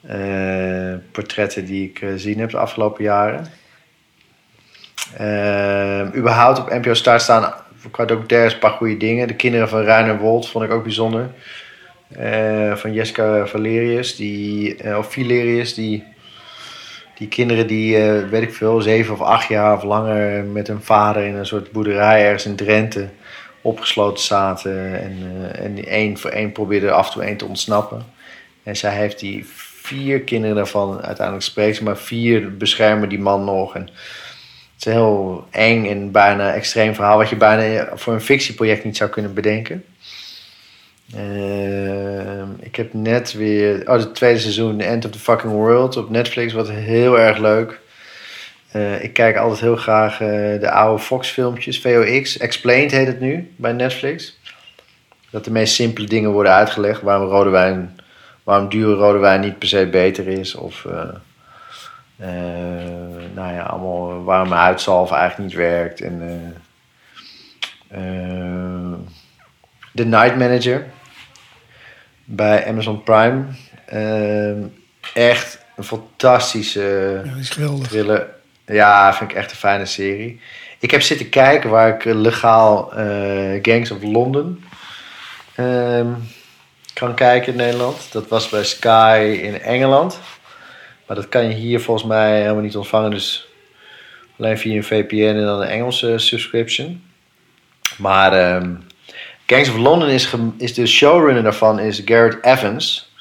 eh, 0.00 0.94
portretten 1.12 1.64
die 1.64 1.88
ik 1.88 1.98
gezien 1.98 2.38
heb 2.38 2.50
de 2.50 2.56
afgelopen 2.56 3.04
jaren. 3.04 3.46
Eh, 5.16 6.14
überhaupt 6.14 6.58
op 6.58 6.70
NPO 6.70 6.94
Start 6.94 7.22
staan 7.22 7.54
qua 7.90 8.04
documentaires 8.04 8.52
een 8.52 8.58
paar 8.58 8.70
goede 8.70 8.96
dingen. 8.96 9.28
De 9.28 9.34
kinderen 9.34 9.68
van 9.68 9.80
Reiner 9.80 10.18
Wold 10.18 10.48
vond 10.48 10.64
ik 10.64 10.70
ook 10.70 10.82
bijzonder. 10.82 11.30
Eh, 12.08 12.76
van 12.76 12.92
Jessica 12.92 13.46
Valerius, 13.46 14.16
die, 14.16 14.76
eh, 14.76 14.98
of 14.98 15.12
Valerius, 15.12 15.74
die, 15.74 16.04
die 17.14 17.28
kinderen 17.28 17.66
die, 17.66 17.96
eh, 17.96 18.28
weet 18.28 18.42
ik 18.42 18.54
veel, 18.54 18.80
zeven 18.80 19.14
of 19.14 19.20
acht 19.20 19.48
jaar 19.48 19.76
of 19.76 19.82
langer 19.82 20.44
met 20.44 20.66
hun 20.66 20.82
vader 20.82 21.24
in 21.24 21.34
een 21.34 21.46
soort 21.46 21.72
boerderij 21.72 22.24
ergens 22.24 22.46
in 22.46 22.56
Drenthe 22.56 23.08
opgesloten 23.62 24.24
zaten. 24.24 25.00
En, 25.00 25.16
eh, 25.52 25.64
en 25.64 25.84
één 25.84 26.18
voor 26.18 26.30
één 26.30 26.52
probeerde 26.52 26.86
er 26.86 26.92
af 26.92 27.06
en 27.06 27.12
toe 27.12 27.22
één 27.22 27.36
te 27.36 27.44
ontsnappen. 27.44 28.04
En 28.62 28.76
zij 28.76 28.94
heeft 28.94 29.18
die 29.18 29.44
vier 29.82 30.20
kinderen 30.20 30.56
daarvan 30.56 31.02
uiteindelijk 31.02 31.46
spreekt, 31.46 31.80
maar 31.80 31.96
vier 31.96 32.56
beschermen 32.56 33.08
die 33.08 33.18
man 33.18 33.44
nog. 33.44 33.74
En 33.74 33.88
het 34.74 34.86
is 34.86 34.92
een 34.92 34.92
heel 34.92 35.46
eng 35.50 35.86
en 35.86 36.10
bijna 36.10 36.52
extreem 36.52 36.94
verhaal, 36.94 37.16
wat 37.16 37.28
je 37.28 37.36
bijna 37.36 37.88
voor 37.94 38.12
een 38.12 38.20
fictieproject 38.20 38.84
niet 38.84 38.96
zou 38.96 39.10
kunnen 39.10 39.34
bedenken. 39.34 39.84
Ehm, 41.14 42.48
ik 42.60 42.76
heb 42.76 42.92
net 42.92 43.32
weer, 43.32 43.88
oh, 43.88 43.96
het 43.96 44.14
tweede 44.14 44.38
seizoen, 44.38 44.78
The 44.78 44.84
End 44.84 45.04
of 45.04 45.10
the 45.10 45.18
Fucking 45.18 45.52
World 45.52 45.96
op 45.96 46.10
Netflix, 46.10 46.52
wat 46.52 46.70
heel 46.70 47.18
erg 47.18 47.38
leuk. 47.38 47.80
Eh, 48.70 49.02
ik 49.02 49.12
kijk 49.12 49.36
altijd 49.36 49.60
heel 49.60 49.76
graag 49.76 50.20
eh, 50.20 50.28
de 50.60 50.70
oude 50.70 51.02
Fox-filmpjes, 51.02 51.80
VOX. 51.80 52.38
Explained 52.38 52.90
heet 52.90 53.06
het 53.06 53.20
nu 53.20 53.52
bij 53.56 53.72
Netflix. 53.72 54.38
Dat 55.30 55.44
de 55.44 55.50
meest 55.50 55.74
simpele 55.74 56.06
dingen 56.06 56.30
worden 56.30 56.52
uitgelegd. 56.52 57.02
Waarom, 57.02 57.28
rode 57.28 57.50
wijn, 57.50 58.00
waarom 58.42 58.68
dure 58.68 58.94
rode 58.94 59.18
wijn 59.18 59.40
niet 59.40 59.58
per 59.58 59.68
se 59.68 59.86
beter 59.86 60.28
is. 60.28 60.54
Of 60.54 60.86
eh, 62.16 62.28
nou 63.34 63.54
ja, 63.54 63.62
allemaal 63.62 64.24
waarom 64.24 64.52
een 64.52 64.58
huidzalf 64.58 65.10
eigenlijk 65.10 65.50
niet 65.50 65.58
werkt. 65.58 66.00
En, 66.00 66.22
eh, 67.88 67.98
eh, 67.98 68.92
The 69.94 70.04
Night 70.04 70.36
Manager 70.36 70.84
bij 72.24 72.66
Amazon 72.66 73.02
Prime. 73.02 73.44
Echt 75.14 75.64
een 75.76 75.84
fantastische 75.84 77.20
Ja, 77.24 77.36
is 77.36 77.48
thriller. 77.82 78.26
Ja, 78.66 79.14
vind 79.14 79.30
ik 79.30 79.36
echt 79.36 79.50
een 79.50 79.56
fijne 79.56 79.86
serie. 79.86 80.40
Ik 80.78 80.90
heb 80.90 81.02
zitten 81.02 81.28
kijken 81.28 81.70
waar 81.70 81.88
ik 81.88 82.04
legaal 82.04 82.88
Gangs 83.62 83.90
of 83.90 84.02
London 84.02 84.64
ehm, 85.54 86.08
kan 86.92 87.14
kijken 87.14 87.52
in 87.52 87.58
Nederland. 87.58 88.12
Dat 88.12 88.28
was 88.28 88.48
bij 88.48 88.64
Sky 88.64 89.38
in 89.42 89.60
Engeland. 89.60 90.18
Maar 91.06 91.16
dat 91.16 91.28
kan 91.28 91.48
je 91.48 91.54
hier 91.54 91.80
volgens 91.80 92.06
mij 92.06 92.40
helemaal 92.40 92.62
niet 92.62 92.76
ontvangen. 92.76 93.10
Dus 93.10 93.46
alleen 94.38 94.58
via 94.58 94.74
een 94.76 94.84
VPN 94.84 95.16
en 95.36 95.44
dan 95.44 95.60
een 95.60 95.68
Engelse 95.68 96.18
subscription. 96.18 97.02
Maar 97.98 98.32
ehm, 98.32 98.74
Gangs 99.46 99.68
of 99.68 99.76
London 99.76 100.08
is, 100.08 100.30
is 100.58 100.74
de 100.74 100.86
showrunner 100.86 101.42
daarvan 101.42 101.78
is 101.78 102.02
Garrett 102.04 102.44
Evans. 102.44 103.12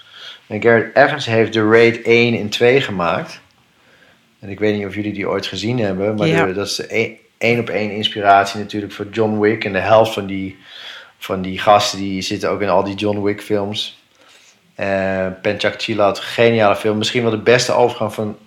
En 0.48 0.62
Garrett 0.62 0.98
Evans 0.98 1.26
heeft 1.26 1.52
The 1.52 1.70
Raid 1.70 2.02
1 2.02 2.40
en 2.40 2.50
2 2.50 2.82
gemaakt. 2.82 3.42
En 4.40 4.50
ik 4.50 4.60
weet 4.60 4.76
niet 4.78 4.86
of 4.86 4.96
jullie 4.96 5.14
die 5.14 5.30
ooit 5.30 5.46
gezien 5.46 5.80
hebben. 5.80 6.16
Maar 6.16 6.28
Ja. 6.28 6.46
de- 6.46 6.54
dat 6.54 6.66
is 6.68 6.76
de 6.76 6.88
één- 6.88 7.18
één 7.38 7.60
op 7.60 7.70
één 7.70 7.92
inspiratie 7.92 8.60
natuurlijk 8.60 8.94
voor 8.94 9.08
John 9.12 9.40
Wick. 9.40 9.66
En 9.66 9.74
de 9.74 9.80
helft 9.80 10.14
van 10.14 10.26
die, 10.26 10.58
van 11.18 11.42
die 11.42 11.60
gasten 11.60 12.00
die 12.00 12.22
zitten 12.22 12.50
ook 12.50 12.62
in 12.62 12.70
al 12.70 12.84
die 12.84 12.96
John 12.96 13.22
Wick 13.22 13.42
films. 13.42 14.03
Uh, 14.80 15.28
Penchak 15.42 15.82
Chilat, 15.82 16.20
geniale 16.20 16.76
film. 16.76 16.98
Misschien 16.98 17.22
wel 17.22 17.32
de 17.32 17.38
beste 17.38 17.72
overgang 17.74 18.14
van, 18.14 18.38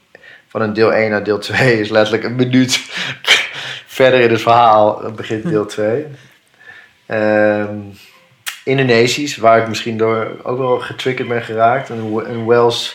van 0.48 0.60
een 0.60 0.72
deel 0.72 0.92
1 0.92 1.10
naar 1.10 1.24
deel 1.24 1.38
2 1.38 1.80
is 1.80 1.88
letterlijk 1.88 2.24
een 2.24 2.34
minuut 2.34 2.80
verder 3.96 4.20
in 4.20 4.30
het 4.30 4.42
verhaal. 4.42 5.00
Dan 5.00 5.14
begint 5.14 5.48
deel 5.48 5.66
2. 5.66 6.06
Ehm, 7.06 7.76
Indonesisch, 8.64 9.36
waar 9.36 9.60
ik 9.60 9.68
misschien 9.68 9.96
door 9.96 10.36
ook 10.42 10.58
wel 10.58 10.78
getriggerd 10.78 11.28
ben 11.28 11.42
geraakt. 11.42 11.88
Een, 11.88 12.30
een 12.30 12.46
Welsh 12.46 12.92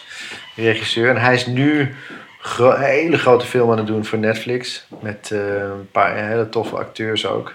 regisseur. 0.56 1.10
En 1.10 1.18
hij 1.18 1.34
is 1.34 1.46
nu 1.46 1.96
gro- 2.40 2.74
een 2.76 2.82
hele 2.82 3.18
grote 3.18 3.46
film 3.46 3.72
aan 3.72 3.78
het 3.78 3.88
doen 3.88 4.06
voor 4.06 4.18
Netflix. 4.18 4.86
Met 5.02 5.30
eh, 5.32 5.56
een 5.56 5.90
paar 5.92 6.16
hele 6.16 6.50
toffe 6.50 6.76
acteurs 6.76 7.26
ook. 7.26 7.54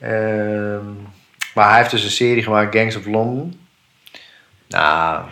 Ehm, 0.00 0.86
maar 1.54 1.68
hij 1.68 1.78
heeft 1.78 1.90
dus 1.90 2.04
een 2.04 2.10
serie 2.10 2.42
gemaakt, 2.42 2.76
Gangs 2.76 2.96
of 2.96 3.06
London. 3.06 3.61
Nou, 4.72 5.22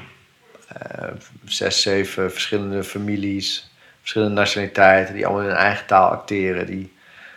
eh, 0.69 1.09
zes, 1.45 1.83
zeven 1.83 2.33
verschillende 2.33 2.85
families, 2.85 3.71
verschillende 4.01 4.35
nationaliteiten, 4.35 5.15
die 5.15 5.27
allemaal 5.27 5.43
in 5.43 5.49
hun 5.49 5.59
eigen 5.59 5.87
taal 5.87 6.11
acteren. 6.11 6.67
Die 6.67 6.93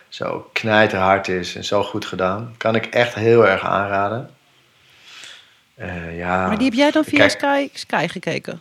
zo 0.08 0.48
knijterhard 0.52 1.28
is 1.28 1.56
en 1.56 1.64
zo 1.64 1.82
goed 1.82 2.04
gedaan. 2.04 2.54
Kan 2.56 2.74
ik 2.74 2.86
echt 2.86 3.14
heel 3.14 3.46
erg 3.48 3.62
aanraden. 3.64 4.30
Eh, 5.74 6.18
ja. 6.18 6.46
Maar 6.46 6.56
die 6.56 6.66
heb 6.66 6.74
jij 6.74 6.90
dan 6.90 7.04
via 7.04 7.18
Kijk. 7.18 7.30
Sky, 7.30 7.68
Sky 7.72 8.06
gekeken? 8.08 8.60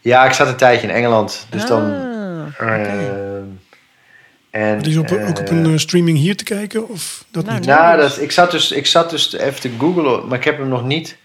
Ja, 0.00 0.24
ik 0.24 0.32
zat 0.32 0.48
een 0.48 0.56
tijdje 0.56 0.88
in 0.88 0.94
Engeland. 0.94 1.46
Dus 1.50 1.66
dan. 1.66 1.92
Ehm, 2.58 3.44
en, 4.50 4.76
Het 4.76 4.86
is 4.86 4.96
op, 4.96 5.12
ook 5.12 5.38
op 5.38 5.50
een 5.50 5.80
streaming 5.80 6.18
hier 6.18 6.36
te 6.36 6.44
kijken? 6.44 6.88
Of 6.88 7.24
dat 7.30 7.44
Nou, 7.44 7.56
niet? 7.58 7.66
nee. 7.66 7.76
Nou, 7.76 7.96
dat, 8.00 8.20
ik, 8.20 8.32
zat 8.32 8.50
dus, 8.50 8.72
ik 8.72 8.86
zat 8.86 9.10
dus 9.10 9.32
even 9.32 9.60
te 9.60 9.70
googlen, 9.78 10.28
maar 10.28 10.38
ik 10.38 10.44
heb 10.44 10.58
hem 10.58 10.68
nog 10.68 10.84
niet 10.84 11.16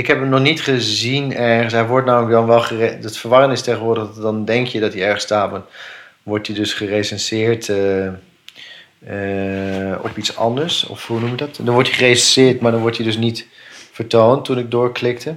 Ik 0.00 0.06
heb 0.06 0.18
hem 0.18 0.28
nog 0.28 0.40
niet 0.40 0.60
gezien 0.60 1.34
ergens. 1.34 1.72
Hij 1.72 1.86
wordt 1.86 2.06
namelijk 2.06 2.32
dan 2.32 2.46
wel 2.46 2.60
gere... 2.60 2.98
Het 3.00 3.16
verwarrende 3.16 3.54
is 3.54 3.62
tegenwoordig, 3.62 4.04
dat 4.04 4.22
dan 4.22 4.44
denk 4.44 4.66
je 4.66 4.80
dat 4.80 4.92
hij 4.92 5.02
ergens 5.02 5.24
staat, 5.24 5.50
maar 5.50 5.62
wordt 6.22 6.46
hij 6.46 6.56
dus 6.56 6.72
gerecenseerd 6.72 7.68
eh, 7.68 8.06
eh, 8.06 9.98
op 10.04 10.16
iets 10.16 10.36
anders. 10.36 10.86
Of 10.86 11.06
hoe 11.06 11.20
noem 11.20 11.30
je 11.30 11.36
dat? 11.36 11.60
Dan 11.62 11.74
wordt 11.74 11.88
hij 11.88 11.98
gerecenseerd, 11.98 12.60
maar 12.60 12.72
dan 12.72 12.80
wordt 12.80 12.96
hij 12.96 13.06
dus 13.06 13.16
niet 13.16 13.46
vertoond 13.92 14.44
toen 14.44 14.58
ik 14.58 14.70
doorklikte. 14.70 15.34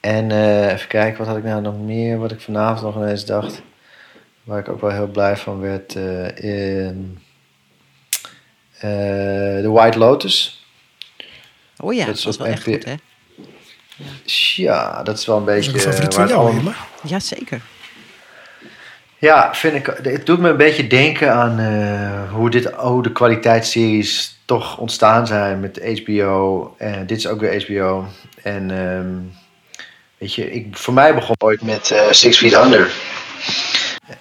En 0.00 0.30
eh, 0.30 0.72
even 0.72 0.88
kijken, 0.88 1.18
wat 1.18 1.26
had 1.26 1.36
ik 1.36 1.44
nou 1.44 1.62
nog 1.62 1.78
meer, 1.78 2.18
wat 2.18 2.32
ik 2.32 2.40
vanavond 2.40 2.82
nog 2.82 2.96
ineens 2.96 3.24
dacht. 3.24 3.62
Waar 4.44 4.58
ik 4.58 4.68
ook 4.68 4.80
wel 4.80 4.90
heel 4.90 5.08
blij 5.08 5.36
van 5.36 5.60
werd. 5.60 5.94
in, 6.40 7.18
The 8.80 9.70
White 9.72 9.98
Lotus. 9.98 10.64
Oh 11.78 11.92
ja, 11.92 11.98
Dat 11.98 12.06
dat 12.06 12.16
is 12.16 12.24
was 12.24 12.36
op 12.36 12.42
wel 12.42 12.50
echt 12.52 12.62
goed, 12.62 12.84
hè? 12.84 12.94
Ja, 14.54 15.02
dat 15.02 15.18
is 15.18 15.26
wel 15.26 15.36
een 15.36 15.44
Dat 15.44 15.54
is 15.56 15.66
beetje... 15.70 15.86
een 15.86 15.92
favoriet 15.92 16.14
van 16.14 16.28
jou, 16.28 16.40
allemaal- 16.40 16.58
Emma. 16.58 16.74
Jazeker. 17.02 17.60
Ja, 19.18 19.54
vind 19.54 19.74
ik. 19.74 19.86
Het 20.02 20.26
doet 20.26 20.38
me 20.38 20.48
een 20.48 20.56
beetje 20.56 20.86
denken 20.86 21.32
aan 21.34 21.58
eh, 21.58 22.32
hoe, 22.32 22.50
dit, 22.50 22.72
hoe 22.72 23.02
de 23.02 23.12
kwaliteitsseries 23.12 24.38
toch 24.44 24.78
ontstaan 24.78 25.26
zijn 25.26 25.60
met 25.60 26.00
HBO. 26.04 26.74
En 26.78 27.06
dit 27.06 27.16
is 27.18 27.26
ook 27.26 27.40
weer 27.40 27.62
HBO. 27.64 28.06
En 28.42 28.70
ehm, 28.70 29.14
weet 30.18 30.34
je, 30.34 30.50
ik, 30.52 30.76
voor 30.76 30.94
mij 30.94 31.14
begon 31.14 31.34
ooit 31.38 31.62
met 31.62 31.90
eh, 31.90 32.10
Six 32.10 32.38
Feet 32.38 32.52
Under. 32.64 32.92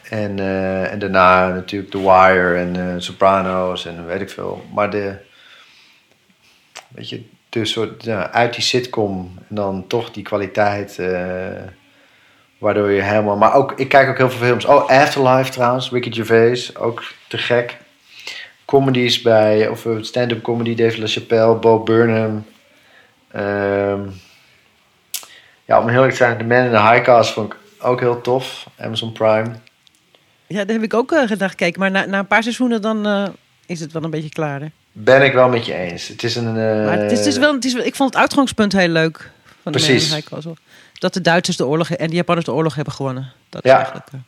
En, 0.09 0.39
eh, 0.39 0.91
en 0.91 0.99
daarna 0.99 1.47
natuurlijk 1.47 1.91
The 1.91 1.99
Wire 1.99 2.55
en 2.55 2.75
eh, 2.75 2.93
Sopranos 2.97 3.85
en 3.85 4.05
weet 4.05 4.21
ik 4.21 4.29
veel. 4.29 4.65
Maar 4.73 4.89
de, 4.89 5.15
weet 6.87 7.09
je, 7.09 7.23
de 7.59 7.65
soort, 7.65 8.03
ja, 8.03 8.31
uit 8.31 8.53
die 8.53 8.63
sitcom 8.63 9.33
en 9.49 9.55
dan 9.55 9.87
toch 9.87 10.11
die 10.11 10.23
kwaliteit. 10.23 10.99
eh, 10.99 11.61
Waardoor 12.57 12.91
je 12.91 13.01
helemaal... 13.01 13.37
Maar 13.37 13.53
ook, 13.53 13.71
ik 13.75 13.89
kijk 13.89 14.09
ook 14.09 14.17
heel 14.17 14.29
veel 14.29 14.47
films. 14.47 14.65
Oh, 14.65 14.89
Afterlife 14.89 15.51
trouwens. 15.51 15.89
Ricky 15.91 16.11
Gervais. 16.11 16.75
Ook 16.75 17.03
te 17.27 17.37
gek. 17.37 17.77
Comedies 18.65 19.21
bij... 19.21 19.67
Of 19.67 19.85
eh, 19.85 19.91
stand-up 20.01 20.41
comedy. 20.41 20.75
Dave 20.75 20.99
LaChapelle. 20.99 21.55
Bo 21.55 21.83
Burnham. 21.83 22.45
Ehm, 23.31 24.01
ja, 25.65 25.79
om 25.79 25.87
heel 25.87 25.93
eerlijk 25.95 26.11
te 26.11 26.15
zijn. 26.17 26.37
The 26.37 26.43
Man 26.43 26.63
in 26.65 26.71
the 26.71 26.81
High 26.81 27.01
Cast 27.01 27.33
vond 27.33 27.53
ik 27.53 27.59
ook 27.79 27.99
heel 27.99 28.21
tof. 28.21 28.67
Amazon 28.79 29.11
Prime. 29.11 29.51
Ja, 30.47 30.63
daar 30.65 30.75
heb 30.75 30.83
ik 30.83 30.93
ook 30.93 31.11
uh, 31.11 31.27
gedacht 31.27 31.51
gekeken. 31.51 31.79
Maar 31.79 31.91
na, 31.91 32.05
na 32.05 32.19
een 32.19 32.27
paar 32.27 32.43
seizoenen 32.43 32.81
dan 32.81 33.33
is 33.65 33.79
het 33.79 33.91
wel 33.91 34.03
een 34.03 34.09
beetje 34.09 34.29
klaar. 34.29 34.71
Ben 34.97 35.21
ik 35.21 35.33
wel 35.33 35.49
met 35.49 35.65
je 35.65 35.73
eens. 35.73 36.07
Het 36.07 36.23
is 36.23 36.35
een... 36.35 36.55
Uh, 36.55 36.85
maar 36.85 36.99
het 36.99 37.11
is, 37.11 37.17
het 37.17 37.27
is 37.27 37.37
wel, 37.37 37.53
het 37.53 37.65
is, 37.65 37.73
ik 37.73 37.95
vond 37.95 38.13
het 38.13 38.21
uitgangspunt 38.21 38.71
heel 38.71 38.87
leuk. 38.87 39.31
Van 39.63 39.71
Precies. 39.71 40.15
Dat 40.93 41.13
de 41.13 41.21
Duitsers 41.21 41.57
de 41.57 41.65
oorlog 41.65 41.89
en 41.89 42.09
de 42.09 42.15
Japanners 42.15 42.45
de 42.45 42.53
oorlog 42.53 42.75
hebben 42.75 42.93
gewonnen. 42.93 43.31
Dat 43.49 43.63
Ja. 43.63 43.71
is 43.71 43.77
eigenlijk, 43.77 44.07
uh... 44.13 44.19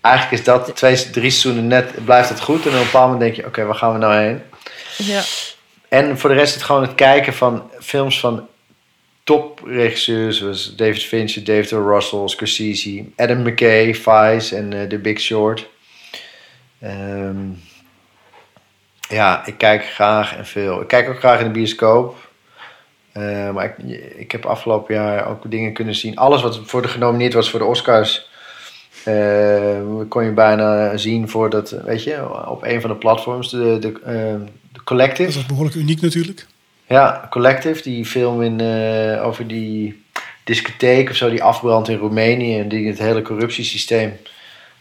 eigenlijk 0.00 0.38
is 0.38 0.44
dat 0.44 0.76
twee, 0.76 1.10
drie 1.10 1.30
seizoenen 1.30 1.66
net, 1.66 2.04
blijft 2.04 2.28
het 2.28 2.40
goed. 2.40 2.62
En 2.62 2.68
op 2.68 2.78
een 2.78 2.84
bepaald 2.84 3.10
moment 3.10 3.20
denk 3.20 3.34
je, 3.34 3.40
oké, 3.40 3.48
okay, 3.50 3.64
waar 3.64 3.74
gaan 3.74 3.92
we 3.92 3.98
nou 3.98 4.14
heen? 4.14 4.40
Ja. 4.96 5.22
En 5.88 6.18
voor 6.18 6.30
de 6.30 6.36
rest 6.36 6.54
het 6.54 6.62
gewoon 6.62 6.82
het 6.82 6.94
kijken 6.94 7.34
van 7.34 7.70
films 7.80 8.20
van 8.20 8.46
topregisseurs 9.24 10.38
zoals 10.38 10.76
David 10.76 11.02
Fincher, 11.02 11.44
David 11.44 11.72
O. 11.72 11.88
Russell, 11.94 12.28
Scorsese, 12.28 13.04
Adam 13.16 13.42
McKay, 13.42 13.94
Vice 13.94 14.56
en 14.56 14.74
uh, 14.74 14.82
The 14.82 14.98
Big 14.98 15.20
Short. 15.20 15.66
Um, 16.84 17.60
ja, 19.08 19.46
ik 19.46 19.58
kijk 19.58 19.84
graag 19.84 20.36
en 20.36 20.46
veel. 20.46 20.80
Ik 20.80 20.88
kijk 20.88 21.08
ook 21.08 21.18
graag 21.18 21.38
in 21.40 21.46
de 21.46 21.52
bioscoop. 21.52 22.16
Uh, 23.14 23.50
maar 23.50 23.64
ik, 23.64 23.98
ik 24.16 24.32
heb 24.32 24.46
afgelopen 24.46 24.94
jaar 24.94 25.28
ook 25.28 25.50
dingen 25.50 25.72
kunnen 25.72 25.94
zien. 25.94 26.16
Alles 26.16 26.42
wat 26.42 26.60
voor 26.64 26.82
de 26.82 26.88
genomineerd 26.88 27.32
was 27.32 27.50
voor 27.50 27.58
de 27.58 27.64
Oscars. 27.64 28.28
Uh, 29.06 29.80
kon 30.08 30.24
je 30.24 30.30
bijna 30.30 30.96
zien 30.96 31.28
voor 31.28 31.50
dat, 31.50 31.70
weet 31.70 32.04
je, 32.04 32.46
op 32.48 32.62
een 32.62 32.80
van 32.80 32.90
de 32.90 32.96
platforms, 32.96 33.50
de, 33.50 33.78
de, 33.80 33.88
uh, 33.88 34.48
de 34.72 34.82
Collective. 34.84 35.24
Dat 35.24 35.34
was 35.34 35.46
behoorlijk 35.46 35.76
uniek 35.76 36.00
natuurlijk. 36.00 36.46
Ja, 36.86 37.26
Collective, 37.30 37.82
die 37.82 38.04
film 38.04 38.42
in, 38.42 38.60
over 39.20 39.46
die 39.46 40.04
discotheek 40.44 41.10
of 41.10 41.16
zo, 41.16 41.30
die 41.30 41.42
afbrandt 41.42 41.88
in 41.88 41.98
Roemenië 41.98 42.58
en 42.58 42.68
die 42.68 42.88
het 42.88 42.98
hele 42.98 43.22
corruptiesysteem 43.22 44.16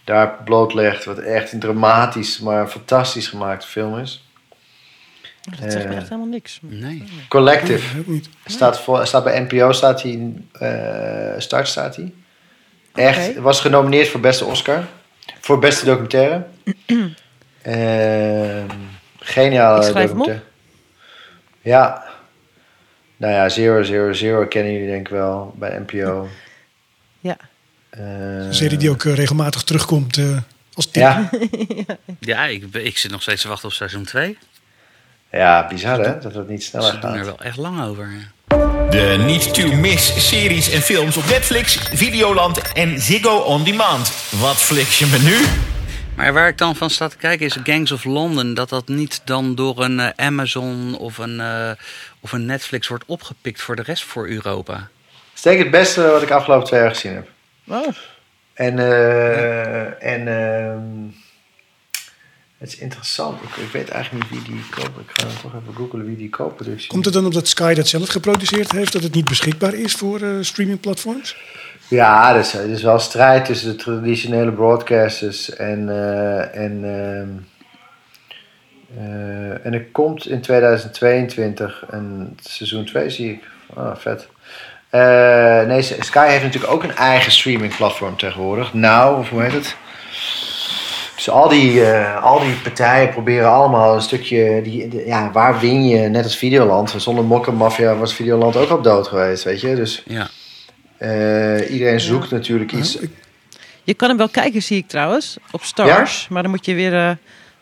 daar 0.07 0.43
blootlegt. 0.43 1.05
Wat 1.05 1.17
echt 1.17 1.51
een 1.51 1.59
dramatisch, 1.59 2.39
maar 2.39 2.67
fantastisch 2.67 3.27
gemaakte 3.27 3.67
film 3.67 3.97
is. 3.97 4.25
Dat 5.59 5.71
zegt 5.71 5.87
me 5.87 5.95
echt 5.95 6.09
helemaal 6.09 6.29
niks. 6.29 6.59
Nee. 6.61 7.03
Collective. 7.27 7.93
Nee, 7.93 8.01
ook 8.01 8.07
niet. 8.07 8.29
Staat, 8.45 8.81
voor, 8.81 9.07
staat 9.07 9.23
bij 9.23 9.39
NPO, 9.39 9.71
staat 9.71 10.01
hij, 10.01 10.33
uh, 10.61 11.39
start 11.39 11.67
staat 11.67 11.95
hij. 11.95 12.13
Echt, 12.93 13.35
was 13.35 13.61
genomineerd 13.61 14.07
voor 14.07 14.19
beste 14.19 14.45
Oscar. 14.45 14.83
Voor 15.39 15.59
beste 15.59 15.85
documentaire. 15.85 16.45
uh, 17.65 18.63
geniale 19.19 19.93
documentaire. 19.93 20.41
Ja. 21.61 22.03
Nou 23.17 23.33
ja, 23.33 23.49
Zero 23.49 23.83
Zero 23.83 24.13
Zero 24.13 24.45
kennen 24.45 24.73
jullie 24.73 24.87
denk 24.87 25.07
ik 25.07 25.13
wel 25.13 25.53
bij 25.57 25.79
NPO. 25.79 26.27
Ja. 27.19 27.37
Uh, 27.99 28.45
Een 28.45 28.53
serie 28.53 28.77
die 28.77 28.89
ook 28.89 29.03
uh, 29.03 29.15
regelmatig 29.15 29.63
terugkomt 29.63 30.17
uh, 30.17 30.37
als 30.73 30.85
tip. 30.85 31.03
Ja, 31.03 31.29
Ja, 32.19 32.45
ik, 32.45 32.63
ik 32.73 32.97
zit 32.97 33.11
nog 33.11 33.21
steeds 33.21 33.41
te 33.41 33.47
wachten 33.47 33.67
op 33.67 33.73
seizoen 33.73 34.03
2. 34.03 34.37
ja, 35.31 35.67
bizar 35.67 35.99
hè, 35.99 36.19
dat 36.19 36.33
het 36.33 36.47
niet 36.49 36.63
sneller 36.63 36.91
Ze 36.91 36.99
doen 36.99 37.09
er 37.11 37.17
gaat. 37.17 37.25
wel 37.25 37.39
echt 37.39 37.57
lang 37.57 37.83
over. 37.83 38.31
De 38.89 39.23
niet 39.25 39.53
to 39.53 39.67
miss 39.75 40.27
series 40.29 40.71
en 40.71 40.81
films 40.81 41.17
op 41.17 41.25
Netflix, 41.29 41.75
Videoland 41.93 42.71
en 42.73 42.99
Ziggo 42.99 43.37
On 43.37 43.63
Demand. 43.63 44.11
Wat 44.29 44.55
fliks 44.55 44.99
je 44.99 45.05
me 45.05 45.17
nu? 45.19 45.45
Maar 46.15 46.33
waar 46.33 46.47
ik 46.47 46.57
dan 46.57 46.75
van 46.75 46.89
sta 46.89 47.07
te 47.07 47.17
kijken 47.17 47.45
is 47.45 47.57
Gangs 47.63 47.91
of 47.91 48.03
London. 48.03 48.53
Dat 48.53 48.69
dat 48.69 48.87
niet 48.87 49.21
dan 49.25 49.55
door 49.55 49.83
een 49.83 49.99
eh, 49.99 50.25
Amazon 50.25 50.97
of 50.97 51.17
een, 51.17 51.39
eh, 51.39 51.71
of 52.19 52.31
een 52.31 52.45
Netflix 52.45 52.87
wordt 52.87 53.03
opgepikt 53.07 53.61
voor 53.61 53.75
de 53.75 53.81
rest 53.81 54.03
voor 54.03 54.27
Europa. 54.27 54.73
Het 54.73 55.35
is 55.35 55.41
denk 55.41 55.57
ik 55.57 55.61
het 55.61 55.71
beste 55.71 56.01
wat 56.11 56.21
ik 56.21 56.29
afgelopen 56.31 56.67
twee 56.67 56.79
jaar 56.79 56.89
gezien 56.89 57.13
heb. 57.13 57.27
Oh, 57.67 57.87
En, 58.53 58.79
eh, 58.79 60.03
en 60.03 60.27
ehm, 60.27 61.15
het 62.57 62.67
is 62.67 62.77
interessant. 62.77 63.41
Ik, 63.43 63.55
ik 63.55 63.71
weet 63.71 63.89
eigenlijk 63.89 64.31
niet 64.31 64.43
wie 64.43 64.53
die 64.53 64.69
koopt. 64.69 64.99
Ik 64.99 65.11
ga 65.11 65.23
dan 65.23 65.35
toch 65.41 65.61
even 65.61 65.73
googlen 65.75 66.05
wie 66.05 66.15
die 66.17 66.29
co-productie 66.29 66.89
Komt 66.89 67.05
het 67.05 67.13
dan 67.13 67.25
omdat 67.25 67.47
Sky 67.47 67.73
dat 67.73 67.87
zelf 67.87 68.09
geproduceerd 68.09 68.71
heeft, 68.71 68.93
dat 68.93 69.03
het 69.03 69.13
niet 69.13 69.27
beschikbaar 69.27 69.73
is 69.73 69.93
voor 69.93 70.21
eh, 70.21 70.29
streamingplatforms? 70.41 71.35
Ja, 71.87 72.33
er 72.33 72.39
is, 72.39 72.53
er 72.53 72.69
is 72.69 72.83
wel 72.83 72.99
strijd 72.99 73.45
tussen 73.45 73.69
de 73.69 73.75
traditionele 73.75 74.51
broadcasters 74.51 75.55
en. 75.55 75.89
eh, 75.89 76.55
en 76.63 76.83
ehm, 76.83 77.29
eh, 78.97 79.65
en 79.65 79.73
er 79.73 79.85
komt 79.85 80.27
in 80.27 80.41
2022 80.41 81.83
een 81.87 82.37
seizoen 82.41 82.85
2, 82.85 83.09
zie 83.09 83.31
ik. 83.31 83.43
Ah, 83.73 83.95
vet. 83.95 84.27
Eh, 84.89 85.61
nee, 85.61 85.81
Sky 85.81 86.27
heeft 86.27 86.43
natuurlijk 86.43 86.73
ook 86.73 86.83
een 86.83 86.95
eigen 86.95 87.31
streamingplatform 87.31 88.17
tegenwoordig. 88.17 88.73
Nou, 88.73 89.19
of 89.19 89.29
hoe 89.29 89.41
heet 89.41 89.53
het? 89.53 89.75
Dus 91.15 91.29
al 91.29 91.49
die, 91.49 91.85
eh, 91.85 92.23
al 92.23 92.39
die 92.39 92.53
partijen 92.53 93.09
proberen 93.09 93.49
allemaal 93.49 93.95
een 93.95 94.01
stukje. 94.01 94.61
Die, 94.61 94.87
de- 94.87 95.03
ja, 95.05 95.31
waar 95.31 95.59
win 95.59 95.87
je? 95.87 96.07
Net 96.07 96.23
als 96.23 96.37
Videoland. 96.37 96.93
Zonder 96.97 97.23
Mokkenmafia 97.23 97.95
was 97.95 98.13
Videoland 98.13 98.55
ook 98.55 98.69
op 98.71 98.83
dood 98.83 99.07
geweest, 99.07 99.43
weet 99.43 99.61
je? 99.61 99.75
Dus 99.75 100.03
Ja. 100.05 100.27
eh, 100.97 101.71
iedereen 101.71 101.99
zoekt 101.99 102.31
natuurlijk 102.31 102.71
iets. 102.71 102.97
Je 103.83 103.93
kan 103.93 104.09
hem 104.09 104.17
wel 104.17 104.29
kijken, 104.29 104.61
zie 104.63 104.77
ik 104.77 104.87
trouwens, 104.87 105.37
op 105.51 105.63
Stars. 105.63 106.27
Maar 106.29 106.41
dan 106.41 106.51
moet 106.51 106.65
je 106.65 106.73
weer, 106.73 106.93
eh, 106.93 107.11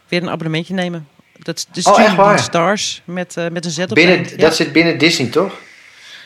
weer 0.08 0.22
een 0.22 0.30
abonnementje 0.30 0.74
nemen. 0.74 1.08
Dat 1.40 1.58
is 1.58 1.84
de 1.84 1.90
Oh, 1.92 1.98
echt 2.00 2.08
stream 2.10 2.26
waar? 2.28 2.40
Stars 2.40 3.02
met, 3.06 3.38
eh, 3.38 3.46
met 3.52 3.66
een 3.66 3.72
Z 3.72 3.80
op 3.80 3.88
Binnen, 3.90 4.18
het 4.18 4.28
eind. 4.28 4.40
Dat 4.42 4.50
Ja. 4.50 4.56
zit 4.64 4.72
binnen 4.74 4.98
Disney, 4.98 5.28
toch? 5.28 5.54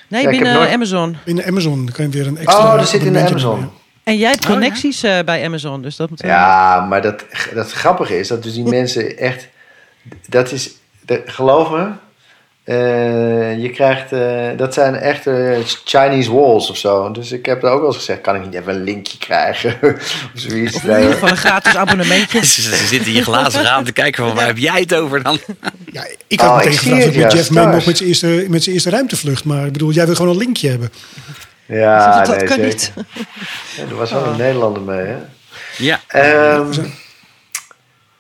Nee, 0.10 0.24
ja, 0.24 0.30
binnen 0.30 0.54
nooit- 0.54 0.70
Amazon. 0.72 1.18
Binnen 1.26 1.46
Amazon 1.46 1.90
kan 1.94 2.06
je 2.06 2.12
weer 2.12 2.28
een 2.28 2.38
extra. 2.38 2.74
Oh, 2.74 2.78
dat 2.78 2.88
zit 2.90 3.04
in 3.04 3.14
de 3.14 3.20
Amazon. 3.26 3.70
En 4.04 4.18
jij 4.18 4.30
hebt 4.30 4.44
Oh, 4.44 4.50
ja? 4.50 4.56
connecties 4.56 5.04
eh, 5.04 5.20
bij 5.26 5.46
Amazon, 5.46 5.82
dus 5.82 5.96
dat 5.96 6.10
moet 6.10 6.22
Ja, 6.22 6.86
maar 6.90 7.02
dat, 7.02 7.26
dat 7.54 7.72
grappige 7.72 8.20
is 8.20 8.28
dat 8.28 8.44
dus 8.44 8.54
die 8.54 8.64
mensen 8.80 9.18
echt... 9.18 9.48
Dat 10.28 10.52
is... 10.52 10.72
De, 11.06 11.22
geloof 11.26 11.70
me. 11.70 11.88
Eh, 12.70 13.62
je 13.62 13.70
krijgt... 13.70 14.12
eh, 14.12 14.48
dat 14.58 14.74
zijn 14.74 14.96
echt 14.96 15.28
eh, 15.28 15.58
Chinese 15.84 16.34
walls 16.34 16.70
of 16.70 16.78
zo. 16.78 17.12
Dus 17.12 17.32
ik 17.32 17.46
heb 17.46 17.64
er 17.64 17.70
ook 17.70 17.80
wel 17.80 17.88
eens 17.88 17.98
gezegd... 17.98 18.22
Kan 18.22 18.36
ik 18.36 18.46
niet 18.46 18.54
even 18.54 18.76
een 18.76 18.84
linkje 18.84 19.18
krijgen? 19.18 19.78
of 19.82 20.30
zoiets. 20.34 20.76
Of 20.76 20.84
in 20.84 20.96
ieder 20.98 21.14
geval 21.14 21.30
een 21.30 21.38
gratis 21.38 21.76
abonnementje. 21.76 22.46
Ze, 22.46 22.62
ze 22.62 22.86
zitten 22.86 23.08
in 23.08 23.14
je 23.18 23.24
glazen 23.24 23.64
raam 23.64 23.84
te 23.84 23.92
kijken 23.92 24.26
van 24.26 24.36
waar 24.36 24.46
heb 24.46 24.58
jij 24.58 24.80
het 24.80 24.94
over 24.96 25.24
dan? 25.24 25.40
Ja, 25.92 26.08
ik 26.28 26.40
had 26.40 26.50
Oh, 26.50 26.58
meteen 26.58 26.74
gevraagd 26.74 27.04
het, 27.06 27.16
met 27.16 27.32
ja, 27.32 27.38
Jeff 27.38 27.52
mee 27.52 27.68
mocht 27.68 27.86
met 27.86 27.98
zijn 27.98 28.10
eerste, 28.10 28.46
met 28.50 28.64
zijn 28.64 28.76
eerste 28.76 28.90
ruimtevlucht. 28.90 29.44
Maar 29.44 29.66
ik 29.66 29.72
bedoel, 29.72 29.92
jij 29.92 30.06
wil 30.06 30.16
gewoon 30.16 30.32
een 30.32 30.38
linkje 30.38 30.70
hebben. 30.70 30.92
Ja, 31.66 32.22
dat 32.24 32.38
nee, 32.38 32.48
kan 32.48 32.56
zeker. 32.56 32.66
niet. 32.66 32.94
Ja, 33.76 33.84
er 33.90 33.96
was 33.96 34.12
wel 34.12 34.26
een 34.26 34.38
Nederlander 34.38 34.82
mee, 34.82 35.06
hè? 35.06 35.18
Ja. 35.78 36.00
Ehm, 36.08 36.72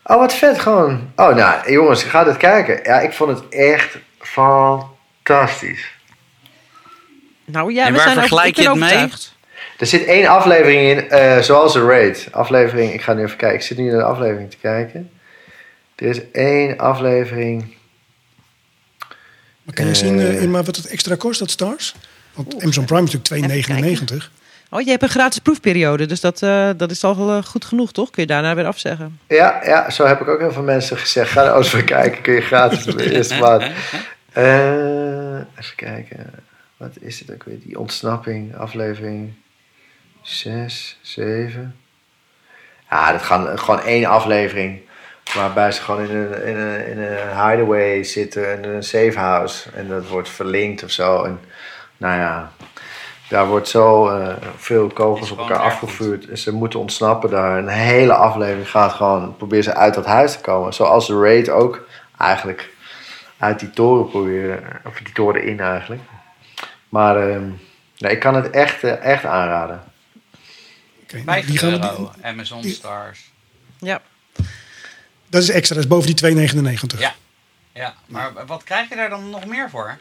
oh, 0.04 0.18
wat 0.18 0.34
vet 0.34 0.60
gewoon. 0.60 1.12
Oh, 1.16 1.36
nou, 1.36 1.72
jongens, 1.72 2.04
ga 2.04 2.24
dit 2.24 2.38
kijken. 2.38 2.80
Ja, 2.84 3.00
ik 3.00 3.14
vond 3.14 3.30
het 3.40 3.50
echt 3.50 3.98
fantastisch. 4.20 5.92
Nou 7.46 7.74
ja, 7.74 7.86
En 7.86 7.92
we 7.92 7.98
waar 7.98 8.08
zijn 8.08 8.20
vergelijk 8.20 8.56
je 8.56 8.70
het 8.70 8.80
mee? 8.80 9.10
Er 9.78 9.86
zit 9.88 10.06
één 10.06 10.28
aflevering 10.28 10.82
in, 10.90 11.10
eh, 11.10 11.40
zoals 11.40 11.74
de 11.74 11.86
Raid. 11.86 12.28
Aflevering, 12.32 12.94
ik 12.94 13.02
ga 13.02 13.14
nu 13.14 13.24
even 13.24 13.38
kijken. 13.38 13.58
Ik 13.58 13.64
zit 13.66 13.78
nu 13.78 13.84
naar 13.90 13.98
de 13.98 14.04
aflevering 14.04 14.50
te 14.52 14.58
kijken. 14.58 15.12
Er 15.96 16.06
is 16.06 16.20
één 16.32 16.78
aflevering. 16.78 17.76
Maar 19.64 19.74
kan 19.76 19.86
je 19.86 19.92
Eh. 19.92 19.98
zien 19.98 20.20
eh, 20.20 20.42
in 20.42 20.52
maar 20.52 20.64
wat 20.64 20.76
het 20.76 20.86
extra 20.88 21.16
kost, 21.16 21.40
dat 21.40 21.52
Stars? 21.52 21.96
Want 22.34 22.62
Amazon 22.62 22.86
Prime 22.86 23.04
is 23.08 23.14
natuurlijk 23.14 23.52
2,99. 23.52 24.32
Oh, 24.72 24.82
je 24.82 24.90
hebt 24.90 25.04
een 25.04 25.10
gratis 25.10 25.40
proefperiode, 25.40 26.06
dus 26.06 26.22
dat, 26.22 26.42
eh, 26.42 26.70
dat 26.78 26.92
is 26.92 27.04
al 27.04 27.18
wel 27.18 27.38
eh, 27.38 27.44
goed 27.44 27.66
genoeg, 27.66 27.92
toch? 27.92 28.10
Kun 28.10 28.22
je 28.22 28.28
daarna 28.28 28.56
weer 28.56 28.66
afzeggen. 28.66 29.20
Ja, 29.28 29.60
ja, 29.64 29.90
zo 29.90 30.06
heb 30.06 30.22
ik 30.22 30.28
ook 30.28 30.40
heel 30.40 30.52
veel 30.52 30.64
mensen 30.64 30.98
gezegd. 30.98 31.32
Ga 31.32 31.44
er 31.44 31.56
eens 31.56 31.70
voor 31.70 31.84
kijken, 31.84 32.22
kun 32.22 32.34
je 32.34 32.42
gratis 32.42 32.88
op 32.88 32.98
de 32.98 33.12
eerste 33.16 33.40
maand. 33.40 33.64
Eh, 34.34 35.36
even 35.36 35.76
kijken. 35.76 36.34
Wat 36.78 36.94
is 37.00 37.20
het 37.20 37.34
ook 37.34 37.44
weer? 37.44 37.60
Die 37.60 37.80
ontsnapping, 37.80 38.56
aflevering 38.56 39.34
6, 40.22 41.00
7. 41.02 41.76
Ja, 42.90 43.12
dat 43.12 43.22
gaat 43.22 43.60
gewoon 43.60 43.82
één 43.82 44.06
aflevering. 44.06 44.80
Waarbij 45.34 45.72
ze 45.72 45.82
gewoon 45.82 46.10
in 46.10 46.16
een, 46.16 46.46
in 46.46 46.58
een, 46.58 46.88
in 46.88 47.00
een 47.00 47.48
hideaway 47.48 48.04
zitten, 48.04 48.58
in 48.58 48.70
een 48.70 48.84
safe 48.84 49.20
house. 49.20 49.70
En 49.76 49.88
dat 49.88 50.08
wordt 50.08 50.30
verlinkt 50.30 50.84
of 50.84 50.92
zo. 50.92 51.24
En 51.24 51.40
nou 51.98 52.20
ja, 52.20 52.52
daar 53.30 53.48
wordt 53.48 53.68
zo 53.68 54.08
eh, 54.10 54.36
veel 54.58 54.88
kogels 54.88 55.32
op 55.32 55.38
elkaar 55.38 55.58
afgevuurd. 55.60 56.28
En 56.30 56.38
ze 56.38 56.52
moeten 56.54 56.80
ontsnappen 56.80 57.30
daar. 57.30 57.58
Een 57.58 57.68
hele 57.68 58.14
aflevering 58.14 58.70
gaat 58.70 58.92
gewoon, 58.94 59.36
proberen 59.38 59.64
ze 59.64 59.74
uit 59.76 59.94
dat 59.94 60.06
huis 60.06 60.32
te 60.32 60.40
komen. 60.40 60.74
Zoals 60.74 61.08
de 61.08 61.20
Raid 61.20 61.50
ook 61.50 61.88
eigenlijk 62.18 62.70
uit 63.38 63.60
die 63.60 63.70
toren 63.70 64.10
proberen. 64.10 64.64
Of 64.86 64.98
die 64.98 65.14
toren 65.14 65.44
in 65.44 65.60
eigenlijk. 65.60 66.02
Maar 66.90 67.30
ehm, 67.30 67.50
nee, 67.98 68.12
ik 68.12 68.20
kan 68.20 68.36
het 68.36 68.50
echt, 68.50 68.84
eh, 68.84 69.04
echt 69.06 69.26
aanraden. 69.26 69.84
Oké, 71.04 71.14
nou, 71.16 71.26
5 71.26 71.46
die 71.46 71.58
gaan 71.58 71.70
we, 71.70 71.76
euro, 71.90 72.12
die- 72.16 72.26
Amazon 72.26 72.64
Stars. 72.64 73.32
Ja. 73.80 74.02
dat 75.30 75.42
is 75.42 75.50
extra, 75.50 75.76
dat 75.76 75.84
is 75.84 75.90
boven 75.90 76.06
die 76.06 76.16
2,99. 76.16 77.00
Ja. 77.00 77.14
Ja, 77.74 77.94
maar 78.06 78.32
wat 78.46 78.64
krijg 78.64 78.90
je 78.90 78.96
daar 78.96 79.10
dan 79.10 79.30
nog 79.30 79.46
meer 79.46 79.70
voor? 79.70 79.98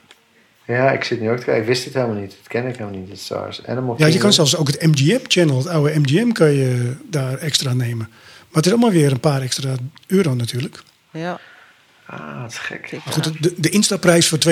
Ja, 0.69 0.91
ik 0.93 1.05
zit 1.05 1.21
nu 1.21 1.31
ook 1.31 1.39
te 1.39 1.45
kijken. 1.45 1.62
Ik 1.62 1.69
wist 1.69 1.85
het 1.85 1.95
helemaal 1.95 2.16
niet. 2.21 2.31
Dat 2.31 2.49
ken 2.49 2.66
ik 2.66 2.77
helemaal 2.77 2.99
niet. 3.01 3.09
Het 3.09 3.19
Stars. 3.19 3.66
Animal 3.66 3.85
Ja, 3.85 3.95
je 3.95 3.97
Kingdom. 4.03 4.21
kan 4.21 4.33
zelfs 4.33 4.57
ook 4.57 4.66
het 4.66 4.83
MGM-channel, 4.83 5.59
het 5.59 5.66
oude 5.66 5.99
MGM, 5.99 6.31
kan 6.33 6.53
je 6.53 6.95
daar 7.11 7.39
extra 7.39 7.73
nemen. 7.75 8.07
Maar 8.09 8.57
het 8.57 8.66
is 8.66 8.73
allemaal 8.73 8.91
weer 8.91 9.11
een 9.12 9.21
paar 9.21 9.43
extra 9.43 9.75
euro 10.07 10.35
natuurlijk. 10.35 10.83
Ja. 11.11 11.41
Ah, 12.07 12.43
dat 12.43 12.51
is 12.51 12.59
gek. 12.59 12.93
Maar 13.05 13.14
goed, 13.14 13.43
de, 13.43 13.55
de 13.57 13.69
instapprijs 13.69 14.29
voor 14.29 14.39
2,99 14.49 14.51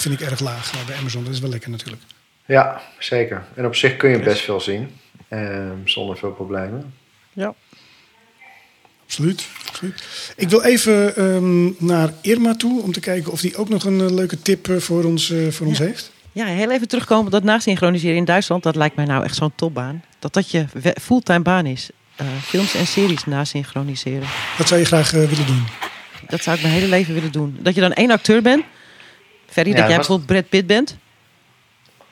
vind 0.00 0.04
ik 0.04 0.20
erg 0.20 0.40
laag 0.40 0.72
nou, 0.72 0.86
bij 0.86 0.96
Amazon. 0.96 1.24
Dat 1.24 1.32
is 1.32 1.40
wel 1.40 1.50
lekker 1.50 1.70
natuurlijk. 1.70 2.02
Ja, 2.46 2.80
zeker. 2.98 3.44
En 3.54 3.66
op 3.66 3.74
zich 3.74 3.96
kun 3.96 4.10
je 4.10 4.18
best 4.20 4.40
veel 4.42 4.60
zien. 4.60 4.90
ehm, 5.28 5.76
zonder 5.84 6.16
veel 6.16 6.32
problemen. 6.32 6.94
ja. 7.32 7.54
Absoluut. 9.12 9.48
absoluut. 9.68 10.02
Ik 10.36 10.48
wil 10.48 10.62
even 10.62 11.16
ehm, 11.16 11.84
naar 11.86 12.12
Irma 12.20 12.54
toe 12.54 12.82
om 12.82 12.92
te 12.92 13.00
kijken 13.00 13.32
of 13.32 13.40
die 13.40 13.56
ook 13.56 13.68
nog 13.68 13.84
een 13.84 14.00
eh, 14.00 14.10
leuke 14.10 14.42
tip 14.42 14.68
eh, 14.68 14.76
voor 14.76 15.04
ons, 15.04 15.30
eh, 15.30 15.48
voor 15.50 15.66
ons 15.66 15.78
heeft. 15.78 16.10
Ja, 16.32 16.46
heel 16.46 16.70
even 16.70 16.88
terugkomen 16.88 17.24
op 17.24 17.30
dat 17.30 17.42
nasynchroniseren 17.42 18.16
in 18.16 18.24
Duitsland. 18.24 18.62
Dat 18.62 18.76
lijkt 18.76 18.96
mij 18.96 19.04
nou 19.04 19.24
echt 19.24 19.34
zo'n 19.34 19.52
topbaan. 19.54 20.04
Dat 20.18 20.32
dat 20.34 20.50
je 20.50 20.64
fulltime 21.00 21.40
baan 21.40 21.66
is. 21.66 21.90
Eh, 22.16 22.26
films 22.42 22.74
en 22.74 22.86
series 22.86 23.24
nasynchroniseren. 23.24 24.28
Dat 24.58 24.68
zou 24.68 24.80
je 24.80 24.86
graag 24.86 25.10
willen 25.10 25.46
doen. 25.46 25.64
Dat 26.28 26.42
zou 26.42 26.56
ik 26.56 26.62
mijn 26.62 26.74
hele 26.74 26.88
leven 26.88 27.14
willen 27.14 27.32
doen. 27.32 27.58
Dat 27.60 27.74
je 27.74 27.80
dan 27.80 27.92
één 27.92 28.10
acteur 28.10 28.42
bent. 28.42 28.64
Ferry, 29.46 29.70
Ja, 29.70 29.76
dat 29.76 29.86
jij 29.88 29.96
was- 29.96 30.06
bijvoorbeeld 30.06 30.26
Brad 30.40 30.48
Pitt 30.48 30.66
bent. 30.66 30.96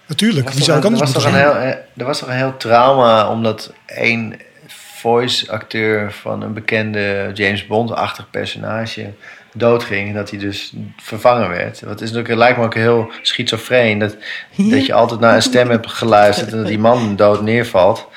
Natuurlijk, 0.07 0.49
wie 0.49 0.57
was, 0.57 0.67
zou 0.67 0.79
ik 0.79 0.85
er, 0.85 0.91
anders 0.91 1.13
was 1.13 1.23
moeten 1.25 1.41
zijn? 1.41 1.63
heel, 1.63 1.77
er 1.97 2.05
was 2.05 2.19
toch 2.19 2.29
een 2.29 2.35
heel 2.37 2.57
trauma 2.57 3.31
omdat 3.31 3.73
één 3.87 4.37
voice-acteur 5.01 6.13
van 6.13 6.43
een 6.43 6.53
bekende 6.53 7.31
James 7.35 7.67
Bond-achtig 7.67 8.31
personage 8.31 9.13
doodging. 9.53 10.09
En 10.09 10.15
dat 10.15 10.31
hij 10.31 10.39
dus 10.39 10.73
vervangen 10.97 11.49
werd. 11.49 11.81
Wat 11.81 12.01
is 12.01 12.11
natuurlijk, 12.11 12.39
lijkt 12.39 12.59
me 12.59 12.65
ook 12.65 12.75
heel 12.75 13.11
schizofreen. 13.23 13.99
Dat, 13.99 14.17
dat 14.57 14.87
je 14.87 14.93
altijd 14.93 15.21
naar 15.21 15.35
een 15.35 15.43
stem 15.43 15.71
hebt 15.71 15.87
geluisterd 15.87 16.53
en 16.53 16.59
dat 16.59 16.67
die 16.67 16.79
man 16.79 17.17
dood 17.17 17.43
neervalt. 17.43 18.09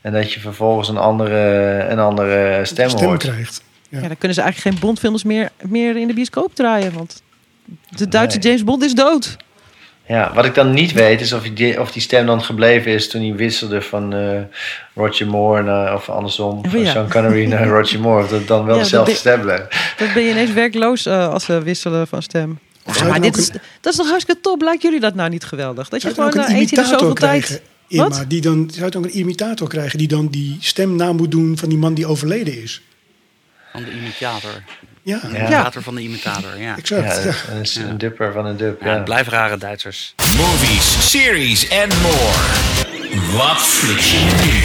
En 0.00 0.12
dat 0.12 0.32
je 0.32 0.40
vervolgens 0.40 0.88
een 0.88 0.96
andere, 0.98 1.78
een 1.90 1.98
andere 1.98 2.60
stem, 2.64 2.88
stem 2.88 3.06
hoort. 3.06 3.22
krijgt. 3.22 3.62
Ja. 3.88 4.00
Ja. 4.00 4.08
dan 4.08 4.18
kunnen 4.18 4.36
ze 4.36 4.42
eigenlijk 4.42 4.74
geen 4.76 4.88
Bondfilms 4.88 5.24
meer, 5.24 5.48
meer 5.62 5.96
in 5.96 6.06
de 6.06 6.14
bioscoop 6.14 6.54
draaien. 6.54 6.92
Want 6.92 7.22
de 7.88 8.08
Duitse 8.08 8.38
Nee. 8.38 8.46
James 8.46 8.64
Bond 8.64 8.82
is 8.82 8.94
dood. 8.94 9.36
Ja, 10.08 10.32
wat 10.34 10.44
ik 10.44 10.54
dan 10.54 10.74
niet 10.74 10.92
weet 10.92 11.20
is 11.20 11.32
of 11.32 11.42
die, 11.42 11.80
of 11.80 11.92
die 11.92 12.02
stem 12.02 12.26
dan 12.26 12.42
gebleven 12.42 12.92
is 12.92 13.08
toen 13.08 13.22
hij 13.22 13.34
wisselde 13.34 13.82
van 13.82 14.14
eh, 14.14 14.40
Roger 14.94 15.26
Moore 15.26 15.62
naar, 15.62 15.94
of 15.94 16.08
andersom, 16.08 16.58
Oh 16.58 16.70
van 16.70 16.80
ja. 16.80 16.90
Sean 16.90 17.10
Connery 17.10 17.46
naar 17.46 17.68
Roger 17.78 18.00
Moore. 18.00 18.22
Of 18.22 18.28
dat 18.28 18.46
dan 18.46 18.64
wel 18.64 18.76
Ja, 18.76 18.82
dezelfde 18.82 19.10
dat 19.10 19.20
stem 19.20 19.40
blijft. 19.40 19.76
Dan 19.98 20.08
ben 20.14 20.22
je 20.22 20.30
ineens 20.30 20.52
werkloos 20.52 21.06
eh, 21.06 21.28
als 21.32 21.44
ze 21.44 21.62
wisselen 21.62 22.06
van 22.06 22.22
stem. 22.22 22.58
Of 22.84 22.92
Ja, 22.92 22.92
zou 22.92 23.04
je 23.04 23.10
maar 23.10 23.30
dit 23.30 23.36
is, 23.36 23.50
dat 23.80 23.92
is 23.92 23.96
toch 23.96 24.08
hartstikke 24.08 24.40
top? 24.40 24.62
Lijkt 24.62 24.82
jullie 24.82 25.00
dat 25.00 25.14
nou 25.14 25.30
niet 25.30 25.44
geweldig? 25.44 25.88
Dat 25.88 26.02
je 26.02 26.14
Zou 26.14 26.30
gewoon 26.30 26.46
na 26.46 26.54
een 26.54 26.60
eens 26.60 26.72
in 26.72 26.84
zoveel 26.84 27.14
tijd... 27.14 27.44
krijgen, 27.44 27.60
Irma, 27.88 28.08
Wat? 28.08 28.24
die 28.28 28.40
dan, 28.40 28.70
zou 28.72 28.84
je 28.84 28.90
dan 28.90 29.04
ook 29.04 29.10
een 29.10 29.18
imitator 29.18 29.68
krijgen 29.68 29.98
die 29.98 30.08
dan 30.08 30.28
die 30.28 30.56
stem 30.60 30.96
na 30.96 31.12
moet 31.12 31.30
doen 31.30 31.58
van 31.58 31.68
die 31.68 31.78
man 31.78 31.94
die 31.94 32.06
overleden 32.06 32.62
is? 32.62 32.82
Van 33.72 33.84
de 33.84 33.92
imitator. 33.92 34.62
Ja, 35.06 35.18
De 35.18 35.28
Ja. 35.32 35.38
imitator 35.38 35.82
van 35.82 35.94
de 35.94 36.00
imitator, 36.00 36.58
ja. 36.58 36.76
exact. 36.76 37.24
Ja, 37.24 37.32
Ja, 37.82 37.88
een, 37.88 37.98
dupper 37.98 38.32
van 38.32 38.46
een 38.46 38.56
dup. 38.56 38.82
Ja, 38.82 38.94
Ja. 38.94 39.02
blijven 39.02 39.32
rare 39.32 39.56
Duitsers. 39.58 40.14
Movies, 40.36 41.10
series 41.10 41.68
en 41.68 41.88
more. 41.88 43.36
Wat 43.36 43.56
fliks 43.58 44.10
je 44.12 44.18
nu? 44.18 44.64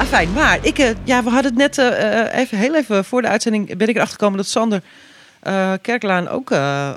Ah, 0.00 0.06
fijn. 0.06 0.32
Maar 0.32 0.58
ik, 0.62 0.78
eh, 0.78 0.90
ja, 1.04 1.22
we 1.22 1.30
hadden 1.30 1.50
het 1.50 1.60
net 1.60 1.78
eh, 1.78 2.20
eh, 2.20 2.38
even, 2.38 2.58
heel 2.58 2.74
even 2.76 3.04
voor 3.04 3.22
de 3.22 3.28
uitzending 3.28 3.76
ben 3.76 3.88
ik 3.88 3.94
erachter 3.94 4.16
gekomen 4.18 4.36
dat 4.36 4.46
Sander 4.48 4.82
eh, 5.40 5.72
Kerklaan 5.82 6.28
ook 6.28 6.50
eh, 6.50 6.88
eh, 6.88 6.96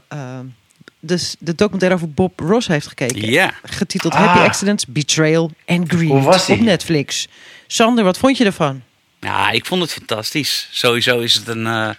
de, 0.99 1.29
de 1.39 1.55
documentaire 1.55 1.95
over 1.97 2.11
Bob 2.11 2.39
Ross 2.39 2.67
heeft 2.67 2.87
gekeken. 2.87 3.29
Ja. 3.31 3.51
Getiteld 3.63 4.13
Ah. 4.13 4.25
Happy 4.25 4.39
Accidents, 4.39 4.85
Betrayal 4.87 5.51
and 5.65 5.89
Greed 5.91 6.09
Hoe 6.09 6.21
was 6.21 6.45
die? 6.45 6.55
op 6.55 6.61
Netflix. 6.61 7.27
Sander, 7.67 8.03
wat 8.03 8.17
vond 8.17 8.37
je 8.37 8.45
ervan? 8.45 8.81
Ja, 9.25 9.51
ik 9.51 9.65
vond 9.65 9.81
het 9.81 9.93
fantastisch. 9.93 10.67
Sowieso 10.71 11.19
is 11.19 11.33
het 11.33 11.47
een, 11.47 11.67
eh, 11.67 11.89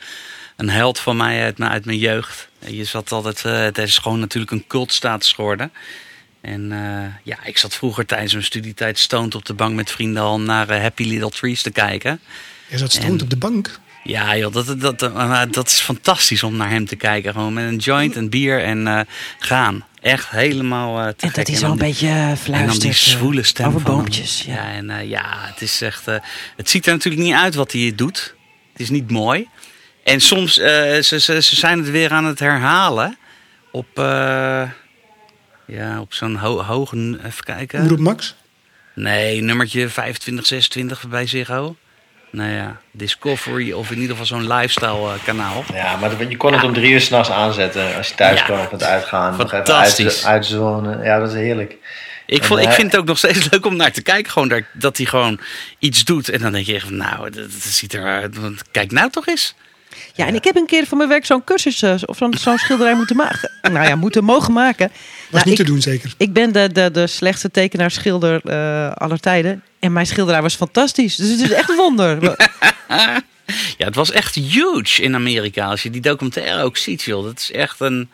een 0.56 0.70
held 0.70 0.98
van 1.00 1.16
mij 1.16 1.42
uit, 1.42 1.58
mijn- 1.58 1.70
uit 1.70 1.84
mijn 1.84 1.98
jeugd. 1.98 2.48
Je 2.66 2.84
zat 2.84 3.12
altijd, 3.12 3.44
eh, 3.44 3.58
het 3.60 3.78
is 3.78 3.98
gewoon 3.98 4.20
natuurlijk 4.20 4.52
een 4.52 4.64
cultstatus 4.66 5.32
geworden. 5.32 5.72
En 6.40 6.72
eh, 6.72 7.14
ja, 7.22 7.44
ik 7.44 7.58
zat 7.58 7.74
vroeger 7.74 8.06
tijdens 8.06 8.32
mijn 8.32 8.44
studietijd 8.44 8.98
stoned 8.98 9.34
op 9.34 9.44
de 9.44 9.54
bank 9.54 9.74
met 9.74 9.90
vrienden 9.90 10.22
al 10.22 10.40
naar 10.40 10.68
eh, 10.68 10.80
Happy 10.80 11.04
Little 11.04 11.30
Trees 11.30 11.62
te 11.62 11.70
kijken. 11.70 12.20
Je 12.68 12.78
zat 12.78 12.92
stoned 12.92 13.18
En- 13.18 13.22
op 13.22 13.30
de 13.30 13.36
bank. 13.36 13.80
Ja, 14.06 14.36
joh, 14.36 14.52
dat, 14.52 14.80
dat, 14.80 14.98
dat, 14.98 15.52
dat 15.52 15.66
is 15.68 15.80
fantastisch 15.80 16.42
om 16.42 16.56
naar 16.56 16.70
hem 16.70 16.86
te 16.86 16.96
kijken. 16.96 17.32
Gewoon 17.32 17.52
met 17.52 17.64
een 17.64 17.76
joint, 17.76 18.16
een 18.16 18.30
bier 18.30 18.62
en 18.62 18.86
eh, 18.86 19.00
gaan. 19.38 19.84
Echt 20.00 20.30
helemaal 20.30 20.98
eh 21.00 21.06
te 21.08 21.26
En 21.26 21.32
gek. 21.32 21.34
dat 21.34 21.46
hij 21.46 21.54
En 21.54 21.60
zo'n 21.60 21.68
dan- 21.68 21.78
beetje 21.78 22.08
en 22.08 22.26
dan 22.26 22.36
fluistert. 22.36 22.80
die 22.80 22.90
eh, 22.90 22.96
zwoele 22.96 23.42
stem 23.42 23.66
over 23.66 23.80
van 23.80 23.90
hem. 23.90 23.98
boompjes. 24.00 24.42
Ja. 24.46 24.54
Ja, 24.54 24.72
en 24.72 25.08
ja, 25.08 25.24
het 25.36 25.60
is 25.62 25.80
echt. 25.80 26.08
eh, 26.08 26.14
het 26.56 26.70
ziet 26.70 26.86
er 26.86 26.92
natuurlijk 26.92 27.22
niet 27.24 27.34
uit 27.34 27.54
wat 27.54 27.72
hij 27.72 27.92
doet. 27.96 28.34
Het 28.72 28.80
is 28.80 28.90
niet 28.90 29.10
mooi. 29.10 29.48
En 30.04 30.20
soms 30.20 30.58
eh, 30.58 30.66
ze, 31.02 31.20
ze, 31.20 31.42
ze 31.42 31.56
zijn 31.56 31.78
het 31.78 31.90
weer 31.90 32.10
aan 32.12 32.24
het 32.24 32.38
herhalen 32.38 33.18
op. 33.72 33.86
eh, 33.98 34.62
ja, 35.66 36.00
op 36.00 36.14
zo'n 36.14 36.36
ho 36.36 36.62
hoge. 36.62 37.18
Even 37.24 37.44
kijken. 37.44 37.80
Omroep 37.80 37.98
Max. 37.98 38.34
Nee, 38.94 39.40
nummertje 39.40 39.88
25, 39.88 40.46
26 40.46 41.08
bij 41.08 41.26
Ziggo. 41.26 41.76
Nou 42.36 42.50
ja, 42.50 42.80
Discovery 42.90 43.72
of 43.72 43.90
in 43.90 43.94
ieder 44.00 44.10
geval 44.16 44.26
zo'n 44.26 44.46
lifestyle 44.52 45.12
eh, 45.12 45.24
kanaal. 45.24 45.64
Ja, 45.74 45.96
maar 45.96 46.28
je 46.28 46.36
kon 46.36 46.52
het 46.52 46.62
om 46.62 46.72
drie 46.72 46.92
uur 46.92 47.00
s'nachts 47.00 47.30
aanzetten 47.30 47.96
als 47.96 48.08
je 48.08 48.14
thuis 48.14 48.38
Ja. 48.38 48.44
kwam 48.44 48.60
op 48.60 48.70
het 48.70 48.82
uitgaan. 48.82 49.30
Nog 49.30 49.40
even 49.52 49.56
Fantastisch. 49.56 50.16
uit, 50.24 50.24
uitzonen. 50.34 51.02
Ja, 51.04 51.18
dat 51.18 51.28
is 51.28 51.34
heerlijk. 51.34 51.76
Ik, 52.26 52.44
vond, 52.44 52.60
ik 52.60 52.66
hij- 52.66 52.74
vind 52.74 52.92
het 52.92 53.00
ook 53.00 53.06
nog 53.06 53.18
steeds 53.18 53.50
leuk 53.50 53.66
om 53.66 53.76
naar 53.76 53.92
te 53.92 54.02
kijken. 54.02 54.32
Gewoon 54.32 54.48
dat, 54.48 54.62
dat 54.72 54.96
hij 54.96 55.06
gewoon 55.06 55.40
iets 55.78 56.04
doet. 56.04 56.28
En 56.28 56.40
dan 56.40 56.52
denk 56.52 56.66
je 56.66 56.74
echt 56.74 56.84
van, 56.84 56.96
nou, 56.96 57.30
dat, 57.30 57.34
dat 57.52 57.62
ziet 57.62 57.94
er... 57.94 58.30
Kijk 58.70 58.90
nou 58.92 59.10
toch 59.10 59.26
eens. 59.26 59.54
Ja, 60.14 60.26
en 60.26 60.34
ik 60.34 60.44
heb 60.44 60.56
een 60.56 60.66
keer 60.66 60.86
voor 60.86 60.96
mijn 60.96 61.08
werk 61.08 61.26
zo'n 61.26 61.44
cursus 61.44 61.82
eh, 61.82 61.94
of 62.04 62.16
zo'n 62.16 62.34
zo'n 62.38 62.58
schilderij 62.58 62.94
moeten 62.94 63.16
maken. 63.16 63.50
Nou 63.72 63.88
ja, 63.88 63.96
moeten 63.96 64.24
mogen 64.24 64.52
maken. 64.52 64.88
Was 64.88 65.30
Nou, 65.30 65.44
niet 65.50 65.58
ik, 65.58 65.66
te 65.66 65.72
doen 65.72 65.82
zeker. 65.82 66.14
ik 66.16 66.32
ben 66.32 66.52
de, 66.52 66.72
de, 66.72 66.90
de 66.90 67.06
slechtste 67.06 67.50
tekenaar 67.50 67.90
schilder 67.90 68.40
eh, 68.44 68.92
aller 68.92 69.20
tijden. 69.20 69.62
En 69.78 69.92
mijn 69.92 70.06
schilderij 70.06 70.42
was 70.42 70.54
fantastisch. 70.54 71.16
Dus 71.16 71.30
het 71.30 71.40
is 71.40 71.50
echt 71.50 71.68
een 71.68 71.76
wonder. 71.76 72.18
Ja, 73.78 73.84
het 73.84 73.94
was 73.94 74.10
echt 74.10 74.34
huge 74.34 75.02
in 75.02 75.14
Amerika. 75.14 75.66
Als 75.66 75.82
je 75.82 75.90
die 75.90 76.00
documentaire 76.00 76.62
ook 76.62 76.76
ziet, 76.76 77.02
joh. 77.02 77.24
Dat 77.24 77.38
is 77.38 77.52
echt 77.52 77.80
een... 77.80 78.10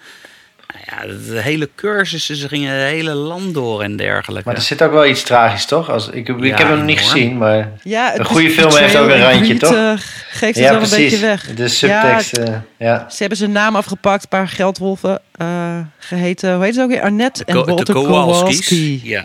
Nou 0.73 0.85
ja, 1.09 1.14
de 1.33 1.41
hele 1.41 1.68
cursussen, 1.75 2.37
ze 2.37 2.49
gingen 2.49 2.73
het 2.75 2.91
hele 2.91 3.14
land 3.14 3.55
door 3.55 3.83
en 3.83 3.97
dergelijke. 3.97 4.49
Maar 4.49 4.57
er 4.57 4.62
zit 4.64 4.83
ook 4.83 4.93
wel 4.93 5.07
iets 5.07 5.23
tragisch, 5.23 5.64
toch? 5.64 5.91
Als, 5.91 6.09
ik, 6.09 6.29
ik 6.29 6.45
Ja, 6.45 6.57
heb 6.57 6.66
hem 6.68 6.77
nog 6.77 6.87
niet 6.87 6.99
gezien, 6.99 7.39
maar... 7.39 7.70
Ja, 7.83 8.18
Een 8.18 8.25
goede 8.25 8.51
film 8.51 8.77
heeft 8.77 8.97
ook 8.97 9.09
een 9.11 9.20
randje, 9.23 9.57
toch? 9.57 10.01
geeft 10.31 10.41
het 10.41 10.64
ja, 10.64 10.73
wel 10.73 10.83
een 10.83 10.91
beetje 10.91 11.18
weg. 11.18 11.55
De 11.55 11.68
subtekst, 11.68 12.37
Ja, 12.37 12.43
eh, 12.45 12.55
ja. 12.79 13.07
Ze 13.11 13.16
hebben 13.18 13.39
zijn 13.39 13.53
naam 13.53 13.77
afgepakt, 13.77 14.23
een 14.23 14.29
paar 14.29 14.49
geldwolven 14.49 15.20
eh, 15.33 15.79
geheten. 15.99 16.55
Hoe 16.55 16.64
heet 16.64 16.75
ze 16.75 16.81
ook 16.83 16.89
weer? 16.91 17.03
Annette 17.03 17.45
en 17.45 17.55
Ko- 17.55 17.64
Walter. 17.64 17.95
Kowalski. 17.95 19.01
Ja. 19.05 19.25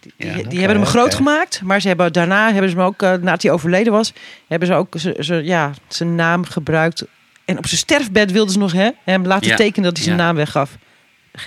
Die, 0.00 0.12
Ja, 0.16 0.34
die 0.34 0.44
oké, 0.44 0.56
hebben 0.56 0.76
hem 0.76 0.86
groot 0.86 1.14
gemaakt, 1.14 1.60
maar 1.62 1.80
ze 1.80 1.88
hebben, 1.88 2.12
daarna 2.12 2.52
hebben 2.52 2.70
ze 2.70 2.76
hem 2.76 2.84
ook, 2.86 3.02
eh, 3.02 3.10
nadat 3.10 3.42
hij 3.42 3.50
overleden 3.50 3.92
was, 3.92 4.12
hebben 4.48 4.68
ze 4.68 4.74
ook 4.74 4.94
ze, 4.98 5.16
ze- 5.20 5.44
ja, 5.44 5.70
zijn 5.88 6.14
naam 6.14 6.44
gebruikt. 6.44 7.04
En 7.46 7.58
op 7.58 7.66
zijn 7.66 7.80
sterfbed 7.80 8.32
wilden 8.32 8.52
ze 8.52 8.58
nog 8.58 8.72
hè, 8.72 8.88
hem 9.04 9.26
laten 9.26 9.48
Ja. 9.48 9.56
tekenen 9.56 9.82
dat 9.88 9.96
hij 9.96 10.04
zijn 10.04 10.16
naam 10.18 10.36
weggaf. 10.36 10.76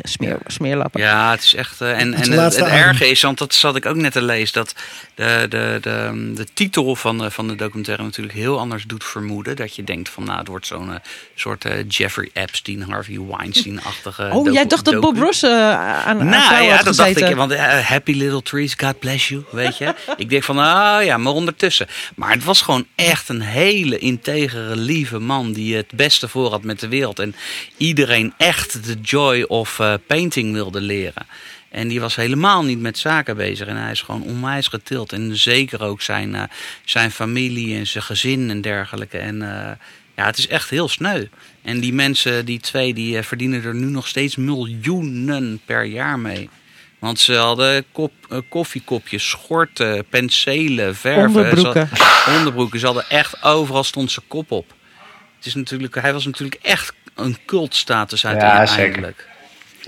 Smeer, 0.03 0.37
smeerlappen. 0.47 1.01
Ja, 1.01 1.31
het 1.31 1.43
is 1.43 1.53
echt. 1.55 1.81
eh, 1.81 1.99
en 1.99 2.13
Het 2.13 2.27
en 2.29 2.31
het, 2.39 2.55
het 2.55 2.65
erge 2.67 3.09
is, 3.09 3.21
want 3.21 3.37
dat 3.37 3.53
zat 3.53 3.75
ik 3.75 3.85
ook 3.85 3.95
net 3.95 4.11
te 4.11 4.21
lezen, 4.21 4.53
dat 4.53 4.75
de, 5.15 5.45
de, 5.49 5.77
de, 5.81 6.31
de 6.35 6.45
titel 6.53 6.95
van 6.95 7.17
de, 7.17 7.31
van 7.31 7.47
de 7.47 7.55
documentaire 7.55 8.03
natuurlijk 8.03 8.37
heel 8.37 8.59
anders 8.59 8.83
doet 8.83 9.03
vermoeden. 9.03 9.55
Dat 9.55 9.75
je 9.75 9.83
denkt 9.83 10.09
van, 10.09 10.23
nou, 10.23 10.37
het 10.39 10.47
wordt 10.47 10.67
zo'n 10.67 10.93
eh, 10.93 10.99
soort 11.35 11.65
eh, 11.65 11.71
Jeffrey 11.87 12.29
Epstein, 12.33 12.81
Harvey 12.81 13.19
Weinstein-achtige. 13.27 14.29
Oh, 14.31 14.43
jij 14.43 14.53
docu- 14.53 14.67
dacht 14.67 14.85
dat 14.85 14.99
Bob. 14.99 15.17
Ross 15.17 15.43
aan, 15.43 16.05
aan 16.05 16.17
Nou 16.27 16.43
vrouwen 16.43 16.69
ja, 16.69 16.75
had 16.75 16.85
dat 16.85 16.95
dacht 16.95 17.21
ik. 17.21 17.35
Want 17.35 17.55
happy 17.57 18.13
little 18.13 18.41
trees, 18.41 18.73
God 18.77 18.99
bless 18.99 19.27
you, 19.27 19.43
weet 19.51 19.77
je. 19.77 19.93
ik 20.17 20.29
denk 20.29 20.43
van, 20.43 20.57
ah 20.57 21.03
ja, 21.03 21.17
maar 21.17 21.33
ondertussen. 21.33 21.87
Maar 22.15 22.31
het 22.31 22.43
was 22.43 22.61
gewoon 22.61 22.85
echt 22.95 23.29
een 23.29 23.41
hele 23.41 23.97
integere, 23.97 24.75
lieve 24.75 25.19
man... 25.19 25.53
die 25.53 25.75
het 25.75 25.91
beste 25.91 26.27
voor 26.27 26.49
had 26.49 26.63
met 26.63 26.79
de 26.79 26.87
wereld. 26.87 27.19
En 27.19 27.35
iedereen 27.77 28.33
echt 28.37 28.83
de 28.85 28.95
joy 29.01 29.41
of 29.41 29.78
eh, 29.79 29.93
painting 30.07 30.53
wilde 30.53 30.81
leren. 30.81 31.27
En 31.69 31.87
die 31.87 31.99
was 31.99 32.15
helemaal 32.15 32.63
niet 32.63 32.79
met 32.79 32.97
zaken 32.97 33.35
bezig. 33.35 33.67
En 33.67 33.75
hij 33.75 33.91
is 33.91 34.01
gewoon 34.01 34.23
onwijs 34.23 34.67
getild. 34.67 35.13
En 35.13 35.35
zeker 35.37 35.81
ook 35.83 36.01
zijn, 36.01 36.35
eh, 36.35 36.43
zijn 36.85 37.11
familie 37.11 37.77
en 37.77 37.87
zijn 37.87 38.03
gezin 38.03 38.49
en 38.49 38.61
dergelijke. 38.61 39.17
En 39.17 39.41
eh, 39.41 39.71
ja, 40.15 40.25
het 40.25 40.37
is 40.37 40.47
echt 40.47 40.69
heel 40.69 40.87
sneu. 40.89 41.25
En 41.61 41.79
die 41.79 41.93
mensen, 41.93 42.45
die 42.45 42.59
twee, 42.59 42.93
die 42.93 43.21
verdienen 43.23 43.63
er 43.63 43.75
nu 43.75 43.85
nog 43.85 44.07
steeds 44.07 44.35
miljoenen 44.35 45.61
per 45.65 45.83
jaar 45.83 46.19
mee. 46.19 46.49
Want 46.99 47.19
ze 47.19 47.33
hadden 47.35 47.85
kop, 47.91 48.11
koffiekopjes, 48.49 49.29
schorten, 49.29 50.05
penselen, 50.05 50.95
verven. 50.95 51.27
Onderbroeken. 51.27 51.89
Ze 51.97 52.03
had- 52.03 52.35
onderbroeken. 52.37 52.79
Ze 52.79 52.85
hadden 52.85 53.09
echt 53.09 53.43
overal 53.43 53.83
stond 53.83 54.11
zijn 54.11 54.25
kop 54.27 54.51
op. 54.51 54.73
Het 55.37 55.45
is 55.45 55.55
natuurlijk, 55.55 55.95
hij 55.95 56.13
was 56.13 56.25
natuurlijk 56.25 56.59
echt 56.61 56.93
een 57.15 57.37
cultstatus 57.45 58.25
uiteindelijk. 58.25 59.27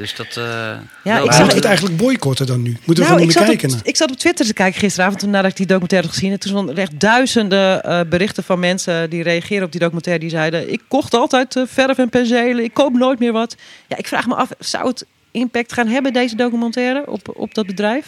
Dus 0.01 0.15
dat... 0.15 0.27
eh, 0.27 0.43
Ja, 0.43 0.79
wel- 1.03 1.17
ik 1.17 1.25
Maar 1.25 1.33
zag- 1.33 1.47
we 1.47 1.53
het 1.53 1.65
eigenlijk 1.65 1.97
boycotten 1.97 2.45
dan 2.45 2.61
nu? 2.61 2.69
Moeten 2.69 2.85
we 2.87 2.93
Nou, 2.93 3.05
gewoon 3.05 3.21
meer 3.21 3.31
zat, 3.31 3.45
kijken? 3.45 3.71
op, 3.71 3.79
ik 3.83 3.95
zat 3.95 4.11
op 4.11 4.17
Twitter 4.17 4.45
te 4.45 4.53
kijken 4.53 4.79
gisteravond 4.79 5.19
toen 5.19 5.29
nadat 5.29 5.51
ik 5.51 5.57
die 5.57 5.65
documentaire 5.65 6.07
had 6.07 6.15
gezien. 6.17 6.31
En 6.33 6.39
toen 6.39 6.51
stonden 6.51 6.77
echt 6.77 6.99
duizenden 6.99 7.83
eh, 7.83 7.99
berichten 8.09 8.43
van 8.43 8.59
mensen 8.59 9.09
die 9.09 9.23
reageren 9.23 9.63
op 9.65 9.71
die 9.71 9.79
documentaire. 9.79 10.21
Die 10.21 10.29
zeiden, 10.31 10.71
ik 10.71 10.81
kocht 10.87 11.13
altijd 11.13 11.55
eh, 11.55 11.63
verf 11.67 11.97
en 11.97 12.09
penselen, 12.09 12.63
ik 12.63 12.73
koop 12.73 12.93
nooit 12.93 13.19
meer 13.19 13.31
wat. 13.31 13.55
Ja, 13.87 13.97
ik 13.97 14.07
vraag 14.07 14.27
me 14.27 14.35
af, 14.35 14.49
zou 14.59 14.87
het 14.87 15.05
impact 15.31 15.73
gaan 15.73 15.87
hebben, 15.87 16.13
deze 16.13 16.35
documentaire, 16.35 17.03
op, 17.07 17.31
op 17.35 17.53
dat 17.53 17.65
bedrijf? 17.65 18.05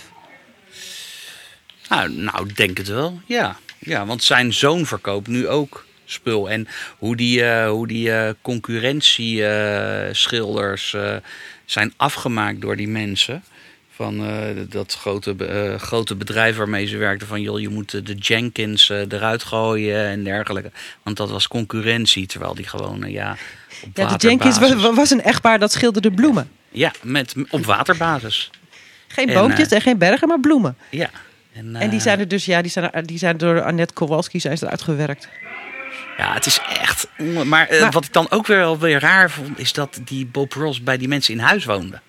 Nou, 1.89 2.09
nou, 2.11 2.47
denk 2.55 2.77
het 2.77 2.87
wel. 2.87 3.19
Ja. 3.25 3.55
ja, 3.79 4.05
want 4.05 4.23
zijn 4.23 4.53
zoon 4.53 4.85
verkoopt 4.85 5.27
nu 5.27 5.47
ook 5.47 5.85
spul. 6.05 6.49
En 6.49 6.67
hoe 6.97 7.15
die, 7.15 7.43
eh, 7.45 7.69
hoe 7.69 7.87
die 7.87 8.11
eh, 8.11 8.29
concurrentieschilders 8.41 10.93
eh, 10.93 11.15
zijn 11.73 11.93
afgemaakt 11.97 12.61
door 12.61 12.75
die 12.75 12.87
mensen. 12.87 13.43
Van 13.95 14.25
eh, 14.25 14.33
dat 14.69 14.93
grote, 14.93 15.35
eh, 15.45 15.79
grote 15.79 16.15
bedrijf 16.15 16.55
waarmee 16.55 16.85
ze 16.87 16.97
werkten. 16.97 17.27
Van 17.27 17.41
joh, 17.41 17.59
je 17.59 17.69
moet 17.69 18.05
de 18.05 18.13
Jenkins 18.13 18.89
eh, 18.89 18.99
eruit 18.99 19.43
gooien 19.43 20.05
en 20.05 20.23
dergelijke. 20.23 20.71
Want 21.03 21.17
dat 21.17 21.29
was 21.29 21.47
concurrentie. 21.47 22.25
Terwijl 22.27 22.55
die 22.55 22.67
gewoon, 22.67 23.11
ja, 23.11 23.37
op 23.83 23.89
Ja, 23.97 24.07
de 24.17 24.27
Jenkins 24.27 24.59
was, 24.59 24.73
was 24.95 25.09
een 25.09 25.21
echtpaar 25.23 25.59
dat 25.59 25.71
schilderde 25.71 26.11
bloemen. 26.11 26.49
Ja, 26.69 26.91
met, 27.01 27.33
op 27.49 27.65
waterbasis. 27.65 28.49
Geen 29.07 29.27
En, 29.27 29.33
boompjes 29.33 29.67
en 29.67 29.81
geen 29.81 29.97
bergen, 29.97 30.27
maar 30.27 30.39
bloemen. 30.39 30.77
Ja. 30.89 31.09
En 31.53 31.75
eh, 31.75 31.89
die 31.89 31.99
zijn 31.99 32.19
er 32.19 32.27
dus, 32.27 32.45
ja, 32.45 32.61
die 32.61 32.71
zijn, 32.71 32.91
er- 32.91 33.05
die 33.05 33.17
zijn 33.17 33.37
door 33.37 33.61
Annette 33.61 33.93
Kowalski 33.93 34.39
zijn 34.39 34.57
ze 34.57 34.65
eruit 34.65 34.81
gewerkt. 34.81 35.27
Ja, 36.17 36.33
het 36.33 36.45
is 36.45 36.59
echt. 36.81 37.07
Maar, 37.45 37.67
eh, 37.67 37.81
Maar- 37.81 37.91
wat 37.91 38.05
ik 38.05 38.13
dan 38.13 38.31
ook 38.31 38.47
weer, 38.47 38.57
wel 38.57 38.79
weer 38.79 38.99
raar 38.99 39.31
vond, 39.31 39.59
is 39.59 39.73
dat 39.73 39.99
die 40.05 40.25
Bob 40.25 40.53
Ross 40.53 40.83
bij 40.83 40.97
die 40.97 41.07
mensen 41.07 41.33
in 41.33 41.39
huis 41.39 41.65
woonde. 41.65 41.99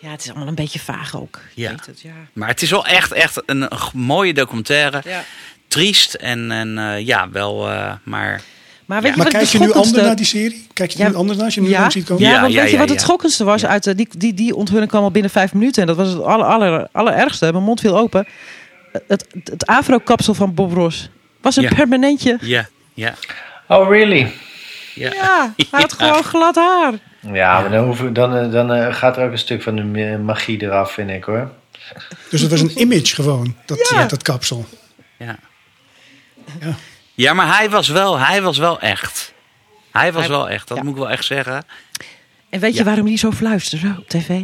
Ja, 0.00 0.10
het 0.10 0.20
is 0.22 0.28
allemaal 0.28 0.48
een 0.48 0.54
beetje 0.54 0.78
vaag 0.78 1.16
ook. 1.16 1.36
Ik 1.36 1.42
Ja. 1.54 1.70
weet 1.70 1.86
het, 1.86 2.00
ja. 2.00 2.12
Maar 2.32 2.48
het 2.48 2.62
is 2.62 2.70
wel 2.70 2.86
echt, 2.86 3.12
echt 3.12 3.42
een, 3.46 3.68
mooie 3.92 4.34
documentaire. 4.34 5.00
Ja. 5.04 5.24
Triest 5.68 6.14
en, 6.14 6.50
en 6.50 6.78
eh, 6.78 7.06
ja, 7.06 7.30
wel, 7.30 7.70
eh, 7.70 7.92
maar. 8.02 8.42
Maar 8.84 9.02
weet 9.02 9.10
Ja. 9.10 9.16
je 9.16 9.22
Maar 9.22 9.32
wat 9.32 9.42
kijk 9.42 9.46
je 9.52 9.58
nu 9.58 9.72
anders 9.72 10.02
naar 10.02 10.16
die 10.16 10.26
serie? 10.26 10.66
Kijk 10.72 10.90
je 10.90 10.98
Ja. 10.98 11.08
nu 11.08 11.14
anders 11.14 11.36
naar 11.36 11.46
als 11.46 11.54
je 11.54 11.60
nu 11.60 11.68
ja, 11.68 11.90
ziet 11.90 12.04
komen? 12.04 12.22
Ja, 12.22 12.30
Ja, 12.30 12.40
want 12.40 12.52
ja, 12.52 12.60
weet 12.60 12.70
je 12.70 12.74
ja, 12.76 12.80
wat 12.82 12.90
het 12.90 13.00
schokkendste 13.00 13.44
was? 13.44 13.60
Ja. 13.60 13.68
Uit, 13.68 13.96
die, 13.96 14.08
die, 14.16 14.34
die 14.34 14.54
onthulling 14.54 14.88
kwam 14.88 15.02
al 15.02 15.10
binnen 15.10 15.30
vijf 15.30 15.52
minuten. 15.52 15.80
En 15.82 15.88
dat 15.88 15.96
was 15.96 16.08
het 16.08 16.22
aller, 16.22 16.46
aller, 16.46 16.88
allerergste. 16.92 17.52
Mijn 17.52 17.64
mond 17.64 17.80
viel 17.80 17.98
open. 17.98 18.26
Het, 18.92 19.04
het, 19.32 19.48
het 19.50 19.66
afro-kapsel 19.66 20.34
van 20.34 20.54
Bob 20.54 20.72
Ross 20.72 21.08
was 21.40 21.56
een 21.56 21.62
Ja. 21.62 21.74
permanentje. 21.74 22.38
Ja, 22.40 22.68
ja, 22.94 23.14
Oh, 23.68 23.88
really? 23.88 24.32
ja. 24.94 25.12
Ja, 25.12 25.52
hij 25.56 25.80
had 25.80 25.94
Ja. 25.98 26.06
gewoon 26.06 26.24
glad 26.24 26.54
haar. 26.54 26.92
Ja, 27.32 27.60
maar 27.60 27.70
dan, 27.70 27.84
hoeven, 27.84 28.12
dan, 28.12 28.36
eh, 28.36 28.50
dan 28.50 28.72
eh, 28.72 28.94
gaat 28.94 29.16
er 29.16 29.24
ook 29.26 29.32
een 29.32 29.38
stuk 29.38 29.62
van 29.62 29.76
de 29.76 29.82
ma- 29.84 30.18
magie 30.18 30.62
eraf, 30.62 30.92
vind 30.92 31.10
ik 31.10 31.24
hoor. 31.24 31.50
Dus 32.30 32.40
het 32.40 32.50
was 32.50 32.60
een 32.60 32.80
image 32.80 33.14
gewoon, 33.14 33.56
dat, 33.66 33.88
Ja. 33.90 34.02
eh, 34.02 34.08
dat 34.08 34.22
kapsel. 34.22 34.66
Ja. 35.18 35.36
Ja. 36.60 36.74
Ja, 37.14 37.32
maar 37.34 37.56
hij 37.56 37.70
was 37.70 37.88
wel, 37.88 38.18
hij 38.18 38.42
was 38.42 38.58
wel 38.58 38.80
echt. 38.80 39.32
Hij 39.92 40.12
was 40.12 40.22
Hij- 40.22 40.30
wel 40.30 40.48
echt, 40.48 40.68
dat 40.68 40.76
ja. 40.76 40.82
moet 40.82 40.92
ik 40.92 40.98
wel 40.98 41.10
echt 41.10 41.24
zeggen. 41.24 41.64
En 42.50 42.60
weet 42.60 42.76
je 42.76 42.84
waarom 42.84 43.06
hij 43.06 43.16
zo 43.16 43.30
fluisterde 43.30 43.94
op 43.98 44.08
tv? 44.08 44.42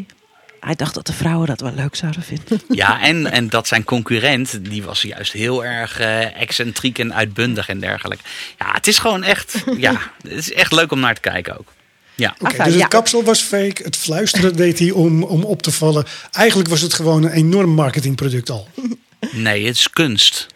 Hij 0.61 0.75
dacht 0.75 0.95
dat 0.95 1.07
de 1.07 1.13
vrouwen 1.13 1.47
dat 1.47 1.61
wel 1.61 1.73
leuk 1.75 1.95
zouden 1.95 2.23
vinden. 2.23 2.61
Ja, 2.69 3.01
en, 3.01 3.27
en 3.27 3.49
dat 3.49 3.69
zijn 3.69 3.85
concurrent, 3.85 4.65
die 4.65 4.83
was 4.83 5.03
juist 5.03 5.33
heel 5.33 5.65
erg 5.65 6.01
eh, 6.01 6.41
excentriek 6.41 6.99
en 6.99 7.15
uitbundig 7.15 7.69
en 7.69 7.81
dergelijke. 7.81 8.25
Ja, 8.59 8.73
het 8.73 8.87
is 8.87 8.99
gewoon 8.99 9.23
echt, 9.23 9.55
ja, 9.77 10.01
het 10.23 10.33
is 10.33 10.53
echt 10.53 10.73
leuk 10.73 10.93
om 10.93 11.01
naar 11.01 11.15
te 11.15 11.21
kijken 11.21 11.59
ook. 11.59 11.73
Ja, 12.15 12.35
Oké, 12.39 12.45
Enfin, 12.45 12.65
dus 12.65 12.73
het 12.73 12.83
ja. 12.83 12.87
kapsel 12.89 13.25
was 13.25 13.41
fake, 13.41 13.83
het 13.83 13.97
fluisteren 13.97 14.57
deed 14.57 14.79
hij 14.79 14.91
om, 14.91 15.23
om 15.23 15.45
op 15.45 15.63
te 15.63 15.73
vallen. 15.73 16.07
Eigenlijk 16.31 16.69
was 16.69 16.81
het 16.81 16.95
gewoon 16.95 17.23
een 17.23 17.31
enorm 17.31 17.71
marketingproduct 17.71 18.51
al. 18.51 18.69
nee, 19.33 19.67
het 19.67 19.77
is 19.77 19.91
kunst. 19.91 20.47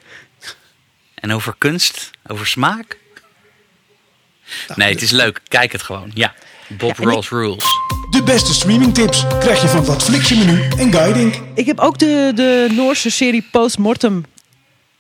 En 1.15 1.33
over 1.33 1.55
kunst, 1.59 2.11
over 2.27 2.47
smaak? 2.47 2.99
Nee, 4.75 4.93
het 4.93 5.03
is 5.03 5.11
leuk. 5.11 5.41
Kijk 5.49 5.73
het 5.73 5.83
gewoon. 5.83 6.11
Ja, 6.15 6.35
Bob 6.69 6.99
Ja, 6.99 7.05
Ross 7.05 7.29
Rules. 7.29 7.65
De 8.15 8.23
beste 8.23 8.55
streamingtips 8.55 9.25
krijg 9.41 9.63
je 9.63 9.69
van 9.69 9.85
Wat 9.85 10.03
Flixje 10.03 10.37
Menu 10.37 10.69
en 10.79 10.93
Guiding. 10.93 11.35
Ik 11.55 11.67
heb 11.67 11.79
ook 11.79 11.99
de, 11.99 12.33
de 12.35 12.73
Noorse 12.77 13.11
serie 13.11 13.47
Postmortem 13.51 14.25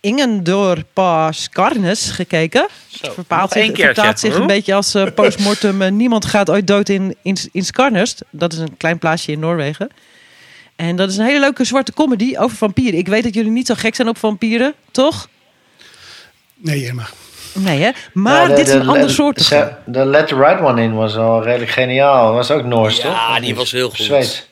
Ingendor 0.00 0.84
Pas 0.92 1.48
Karnes 1.48 2.10
gekeken. 2.10 2.68
Zo, 2.86 3.12
verpaalt 3.12 3.52
zich, 3.52 3.62
keertje. 3.62 3.84
vertaalt 3.84 4.18
zich 4.20 4.34
een 4.34 4.46
beetje 4.46 4.74
als 4.74 4.94
eh, 4.94 5.06
postmortem. 5.14 5.82
eh, 5.82 5.90
niemand 5.90 6.24
gaat 6.24 6.50
ooit 6.50 6.66
dood 6.66 6.88
in, 6.88 7.16
in, 7.22 7.36
in 7.52 7.64
Skarnest. 7.64 8.22
Dat 8.30 8.52
is 8.52 8.58
een 8.58 8.76
klein 8.76 8.98
plaatsje 8.98 9.32
in 9.32 9.38
Noorwegen. 9.38 9.88
En 10.76 10.96
dat 10.96 11.10
is 11.10 11.16
een 11.16 11.24
hele 11.26 11.40
leuke 11.40 11.64
zwarte 11.64 11.92
comedy 11.92 12.34
over 12.38 12.56
vampieren. 12.56 12.98
Ik 12.98 13.08
weet 13.08 13.22
dat 13.22 13.34
jullie 13.34 13.50
niet 13.50 13.66
zo 13.66 13.74
gek 13.76 13.94
zijn 13.94 14.08
op 14.08 14.18
vampieren, 14.18 14.74
toch? 14.90 15.28
Nee, 16.56 16.86
Emma. 16.88 17.08
Nee, 17.54 17.80
hè? 17.82 17.90
Maar 18.12 18.42
Ja, 18.42 18.48
de- 18.48 18.54
dit 18.54 18.66
is 18.66 18.72
de- 18.72 18.78
een 18.78 18.88
ander 18.88 19.06
de- 19.06 19.12
soort. 19.12 19.40
ze- 19.40 19.72
De 19.86 20.04
Let 20.04 20.26
the 20.26 20.34
Right 20.34 20.60
One 20.60 20.82
In 20.82 20.94
was 20.94 21.16
al 21.16 21.42
redelijk 21.42 21.70
geniaal. 21.70 22.32
Was 22.32 22.50
ook 22.50 22.64
Noors, 22.64 23.00
toch? 23.00 23.12
Ja, 23.12 23.40
die 23.40 23.54
was 23.54 23.72
heel 23.72 23.88
goed. 23.88 23.98
Zweeds. 23.98 24.48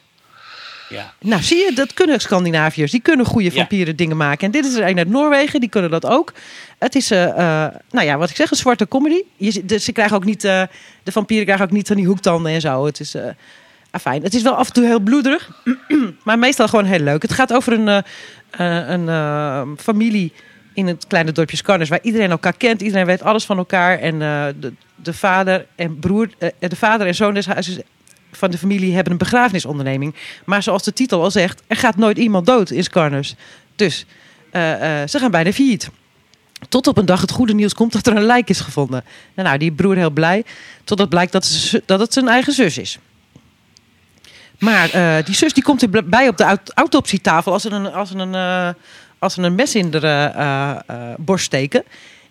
Ja. 0.89 1.13
Nou, 1.21 1.43
zie 1.43 1.57
je, 1.59 1.73
dat 1.75 1.95
kunnen 1.95 2.21
Scandinaviërs. 2.21 2.91
Die 2.91 3.01
kunnen 3.01 3.27
goede 3.27 3.45
Ja. 3.49 3.55
vampieren 3.55 3.97
dingen 3.97 4.17
maken. 4.17 4.47
En 4.47 4.51
dit 4.53 4.65
is 4.67 4.75
er 4.75 4.89
een 4.89 4.99
uit 4.99 5.09
Noorwegen, 5.09 5.61
die 5.61 5.69
kunnen 5.69 5.91
dat 5.91 6.07
ook. 6.07 6.33
Het 6.79 6.95
is, 6.95 7.11
eh, 7.11 7.25
eh, 7.65 7.73
nou 7.91 8.07
ja, 8.07 8.17
wat 8.19 8.31
ik 8.31 8.37
zeg, 8.37 8.51
een 8.51 8.57
zwarte 8.57 8.89
comedy. 8.89 9.23
Je, 9.37 9.65
de, 9.65 9.79
ze 9.79 9.93
krijgen 9.93 10.17
ook 10.17 10.25
niet, 10.25 10.45
eh, 10.45 10.63
de 11.03 11.13
vampieren 11.13 11.45
krijgen 11.47 11.67
ook 11.67 11.73
niet 11.73 11.87
van 11.87 11.97
die 11.97 12.07
hoektanden 12.07 12.53
en 12.53 12.61
zo. 12.61 12.85
Het 12.87 13.01
is, 13.01 13.15
eh 13.15 13.23
afijn. 13.91 14.23
Het 14.23 14.35
is 14.35 14.43
wel 14.43 14.55
af 14.55 14.67
en 14.67 14.73
toe 14.73 14.85
heel 14.87 15.01
bloederig, 15.01 15.51
maar 16.25 16.39
meestal 16.39 16.69
gewoon 16.69 16.85
heel 16.85 16.99
leuk. 16.99 17.23
Het 17.23 17.33
gaat 17.33 17.53
over 17.53 17.73
een, 17.73 18.03
een 18.93 19.09
eh, 19.09 19.63
familie 19.79 20.33
in 20.75 20.87
het 20.87 21.07
kleine 21.07 21.33
dorpje 21.33 21.57
Skarnes, 21.57 21.89
waar 21.89 21.99
iedereen 22.03 22.31
elkaar 22.31 22.57
kent. 22.57 22.83
Iedereen 22.83 23.07
weet 23.07 23.23
alles 23.23 23.45
van 23.45 23.59
elkaar. 23.59 23.99
En 23.99 24.23
eh, 24.23 24.45
de, 24.61 24.73
de 24.95 25.12
vader 25.12 25.66
en 25.75 25.99
broer, 25.99 26.29
eh, 26.39 26.49
de 26.59 26.77
vader 26.77 27.07
en 27.07 27.14
zoon 27.14 27.35
des 27.35 27.47
van 28.33 28.51
de 28.51 28.59
familie 28.59 28.95
hebben 28.95 29.12
een 29.12 29.18
begrafenisonderneming. 29.18 30.14
Maar 30.45 30.62
zoals 30.62 30.83
de 30.83 30.93
titel 30.93 31.23
al 31.23 31.31
zegt, 31.31 31.62
er 31.66 31.77
gaat 31.77 31.97
nooit 31.97 32.18
iemand 32.18 32.47
dood 32.47 32.70
in 32.70 32.85
Skarners. 32.85 33.35
Dus 33.77 34.07
eh, 34.51 34.62
ze 35.09 35.18
gaan 35.18 35.31
bijna 35.31 35.53
failliet. 35.53 35.91
Tot 36.68 36.87
op 36.87 36.97
een 36.97 37.07
dag 37.07 37.20
het 37.20 37.31
goede 37.31 37.55
nieuws 37.55 37.75
komt 37.75 37.93
dat 37.93 38.07
er 38.07 38.16
een 38.16 38.23
lijk 38.23 38.49
is 38.49 38.61
gevonden. 38.61 39.05
En 39.35 39.45
nou, 39.45 39.59
die 39.59 39.73
broer 39.73 39.97
heel 39.97 40.11
blij. 40.11 40.45
Totdat 40.85 41.09
blijkt 41.09 41.33
dat, 41.33 41.73
dat 41.87 42.01
het 42.01 42.12
zijn 42.12 42.29
eigen 42.29 42.53
zus 42.53 42.79
is. 42.79 42.99
Maar 44.59 44.91
die 45.25 45.35
zus 45.35 45.53
die 45.53 45.62
komt 45.62 45.83
erbij 45.83 46.29
op 46.29 46.37
de 46.37 46.45
aut- 46.45 46.73
autopsietafel 46.75 47.53
als 47.53 47.64
een, 47.64 47.93
als 47.93 48.11
een, 48.11 48.35
als 49.23 49.35
ze 49.35 49.43
een 49.43 49.55
mes 49.55 49.75
in 49.75 49.91
de 49.91 49.99
eh, 49.99 50.70
eh, 50.70 51.14
borst 51.18 51.45
steken. 51.45 51.83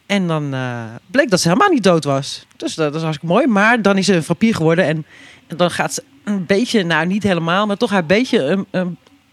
En 0.06 0.28
dan 0.28 0.54
eh, 0.54 0.84
bleek 1.12 1.30
dat 1.30 1.40
ze 1.42 1.48
helemaal 1.48 1.70
niet 1.70 1.84
dood 1.84 2.04
was. 2.04 2.46
Dus 2.58 2.76
dat, 2.76 2.96
is 2.96 3.02
hartstikke 3.02 3.34
mooi. 3.34 3.48
Maar 3.48 3.82
dan 3.82 3.98
is 3.98 4.06
ze 4.06 4.14
een 4.16 4.24
vampier 4.24 4.56
geworden. 4.56 4.86
En, 4.86 5.06
en 5.48 5.58
dan 5.58 5.72
gaat 5.72 5.94
ze 5.94 6.04
een 6.24 6.46
beetje, 6.46 6.84
nou 6.84 7.06
niet 7.06 7.24
helemaal, 7.24 7.66
maar 7.66 7.78
toch 7.78 7.90
haar 7.90 8.06
beetje 8.06 8.66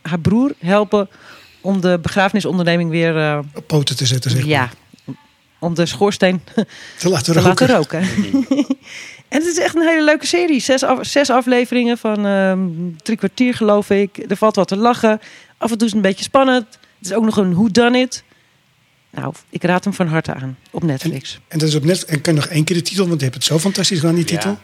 haar 0.03 0.21
broer 0.21 0.53
helpen 0.59 1.09
om 1.61 1.81
de 1.81 1.99
begrafenisonderneming 2.03 2.91
weer, 2.91 3.17
eh, 3.17 3.39
Op 3.55 3.67
poten 3.67 3.97
te 3.97 4.07
zetten, 4.07 4.31
zeg 4.31 4.41
maar. 4.41 4.49
ja, 4.49 4.69
om 5.59 5.75
de 5.75 5.87
schoorsteen 5.87 6.41
Te 6.99 7.09
laten 7.09 7.33
te 7.33 7.41
roken. 7.41 7.49
laten 7.49 7.77
roken. 7.77 8.01
en 9.29 9.39
het 9.39 9.47
is 9.47 9.59
echt 9.59 9.77
een 9.77 9.87
hele 9.89 10.05
leuke 10.05 10.27
serie. 10.27 10.61
Zes, 10.61 10.83
af- 10.83 11.07
zes 11.07 11.31
afleveringen 11.31 11.99
van 11.99 12.27
ehm, 12.27 12.59
drie 13.03 13.17
kwartier, 13.17 13.55
geloof 13.55 13.91
ik. 13.91 14.25
Er 14.29 14.37
valt 14.37 14.57
wat 14.57 14.69
te 14.69 14.77
lachen. 14.77 15.21
Af 15.59 15.71
en 15.71 15.79
toe 15.79 15.87
is 15.87 15.93
het 15.95 16.05
een 16.05 16.09
beetje 16.09 16.25
spannend. 16.25 16.79
Het 16.99 17.07
is 17.11 17.13
ook 17.13 17.25
nog 17.25 17.37
een 17.37 17.55
Who 17.55 17.69
Done 17.71 17.99
It. 17.99 18.23
Nou, 19.11 19.35
ik 19.51 19.63
raad 19.65 19.85
hem 19.85 19.93
van 19.95 20.07
harte 20.07 20.35
aan 20.35 20.59
op 20.71 20.83
Netflix. 20.83 21.39
En 21.49 21.59
dat 21.59 21.69
is 21.69 21.75
op 21.75 21.85
net. 21.85 22.05
En 22.05 22.21
kan 22.21 22.35
je 22.35 22.41
nog 22.41 22.49
één 22.49 22.65
keer 22.65 22.77
de 22.77 22.83
titel, 22.83 23.07
want 23.07 23.17
je 23.19 23.23
hebt 23.25 23.35
het 23.37 23.45
zo 23.45 23.59
fantastisch 23.59 23.99
gedaan, 24.01 24.15
die 24.15 24.25
titel. 24.25 24.59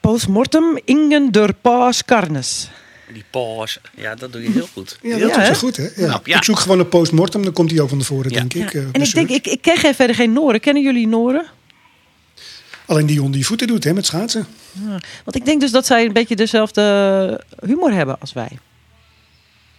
Postmortem 0.00 0.78
Ingen 0.84 1.32
der 1.32 1.54
Paas 1.54 2.04
Carnes. 2.04 2.70
Die 3.12 3.24
pause. 3.30 3.80
Ja, 3.96 4.14
dat 4.14 4.32
doe 4.32 4.42
je 4.42 4.50
heel 4.50 4.68
goed. 4.72 4.98
Ja, 5.02 5.18
dat 5.18 5.30
Ja, 5.30 5.42
is 5.42 5.58
goed, 5.58 5.76
hè? 5.76 5.82
Ja. 5.96 6.06
Knap, 6.06 6.26
ja. 6.26 6.36
Ik 6.36 6.44
zoek 6.44 6.58
gewoon 6.58 6.78
een 6.78 6.88
postmortem, 6.88 7.42
dan 7.42 7.52
komt 7.52 7.70
hij 7.70 7.80
ook 7.80 7.88
van 7.88 7.98
tevoren, 7.98 8.30
Ja. 8.32 8.38
denk 8.38 8.54
ik. 8.54 8.74
eh, 8.74 8.80
en 8.82 8.92
de 8.92 8.98
ik 8.98 9.14
denk, 9.14 9.28
search. 9.28 9.30
ik, 9.30 9.46
ik 9.46 9.62
ken 9.62 9.76
geen, 9.76 9.94
verder 9.94 10.16
geen 10.16 10.32
Noren. 10.32 10.60
Kennen 10.60 10.82
jullie 10.82 11.06
Noren? 11.08 11.46
Alleen 12.86 13.06
die 13.06 13.16
jongen 13.16 13.32
die 13.32 13.46
voeten 13.46 13.66
doet, 13.66 13.84
hè, 13.84 13.92
met 13.92 14.06
schaatsen. 14.06 14.46
Want 15.24 15.36
ik 15.36 15.44
denk 15.44 15.60
dus 15.60 15.70
dat 15.70 15.86
zij 15.86 16.04
een 16.04 16.12
beetje 16.12 16.36
dezelfde 16.36 17.44
humor 17.64 17.92
hebben 17.92 18.20
als 18.20 18.32
wij. 18.32 18.48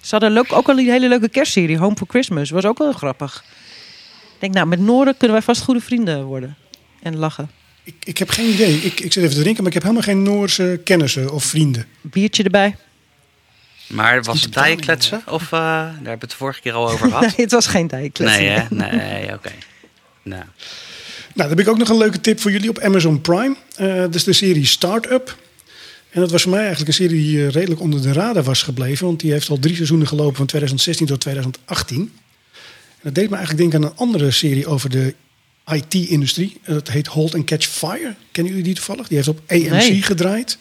Ze 0.01 0.09
hadden 0.09 0.31
leuk, 0.31 0.53
ook 0.53 0.69
al 0.69 0.77
een 0.77 0.89
hele 0.89 1.07
leuke 1.07 1.29
kerstserie, 1.29 1.77
Home 1.77 1.95
for 1.95 2.07
Christmas. 2.09 2.49
Was 2.49 2.65
ook 2.65 2.77
wel 2.77 2.91
grappig. 2.91 3.43
Ik 4.33 4.39
denk, 4.39 4.53
nou, 4.53 4.67
met 4.67 4.79
Noren 4.79 5.17
kunnen 5.17 5.37
wij 5.37 5.45
vast 5.45 5.61
goede 5.61 5.81
vrienden 5.81 6.23
worden. 6.23 6.55
En 7.01 7.17
lachen. 7.17 7.49
Ik, 7.83 7.95
ik 8.03 8.17
heb 8.17 8.29
geen 8.29 8.49
idee. 8.49 8.75
Ik, 8.77 8.99
ik 8.99 9.13
zit 9.13 9.23
even 9.23 9.35
te 9.35 9.43
denken, 9.43 9.57
maar 9.63 9.67
ik 9.67 9.73
heb 9.73 9.81
helemaal 9.83 10.03
geen 10.03 10.23
Noorse 10.23 10.81
kennissen 10.83 11.31
of 11.33 11.43
vrienden. 11.43 11.85
Biertje 12.01 12.43
erbij. 12.43 12.75
Maar 13.87 14.23
was 14.23 14.41
het 14.41 14.53
dijenkletsen? 14.53 15.21
Of, 15.27 15.43
eh, 15.43 15.59
daar 15.59 15.85
hebben 15.85 16.03
we 16.03 16.09
het 16.19 16.29
de 16.29 16.35
vorige 16.35 16.61
keer 16.61 16.73
al 16.73 16.89
over 16.89 17.07
gehad. 17.09 17.21
Nee, 17.21 17.33
het 17.35 17.51
was 17.51 17.67
geen 17.67 17.87
dijkles. 17.87 18.37
Nee, 18.37 18.47
hè? 18.47 18.63
Nee, 18.69 19.33
oké. 19.33 19.51
Nou, 20.23 20.43
Nou, 21.33 21.49
dan 21.49 21.49
heb 21.49 21.59
ik 21.59 21.67
ook 21.67 21.77
nog 21.77 21.89
een 21.89 21.97
leuke 21.97 22.21
tip 22.21 22.39
voor 22.39 22.51
jullie 22.51 22.69
op 22.69 22.79
Amazon 22.79 23.21
Prime. 23.21 23.55
Eh, 23.75 23.95
dat 23.95 24.15
is 24.15 24.23
de 24.23 24.33
serie 24.33 24.65
Startup. 24.65 25.35
En 26.11 26.21
dat 26.21 26.31
was 26.31 26.41
voor 26.41 26.51
mij 26.51 26.59
eigenlijk 26.59 26.87
een 26.87 26.93
serie 27.05 27.21
die 27.21 27.45
eh, 27.45 27.49
redelijk 27.49 27.81
onder 27.81 28.01
de 28.01 28.13
radar 28.13 28.43
was 28.43 28.63
gebleven. 28.63 29.05
Want 29.05 29.19
die 29.19 29.31
heeft 29.31 29.49
al 29.49 29.59
drie 29.59 29.75
seizoenen 29.75 30.07
gelopen 30.07 30.35
van 30.35 30.45
2016 30.45 31.05
tot 31.05 31.19
2018. 31.19 31.97
En 31.99 32.11
dat 33.01 33.15
deed 33.15 33.29
me 33.29 33.35
eigenlijk 33.35 33.71
denken 33.71 33.83
aan 33.89 33.91
een 33.93 33.97
andere 34.07 34.31
serie 34.31 34.67
over 34.67 34.89
de 34.89 35.15
IT-industrie. 35.71 36.57
Dat 36.65 36.87
heet 36.89 37.07
Hold 37.07 37.35
and 37.35 37.45
Catch 37.45 37.67
Fire. 37.67 38.15
Kennen 38.31 38.51
jullie 38.51 38.67
die 38.67 38.75
toevallig? 38.75 39.07
Die 39.07 39.15
heeft 39.17 39.29
op 39.29 39.41
AMC 39.47 39.69
Nee. 39.69 40.01
gedraaid. 40.01 40.57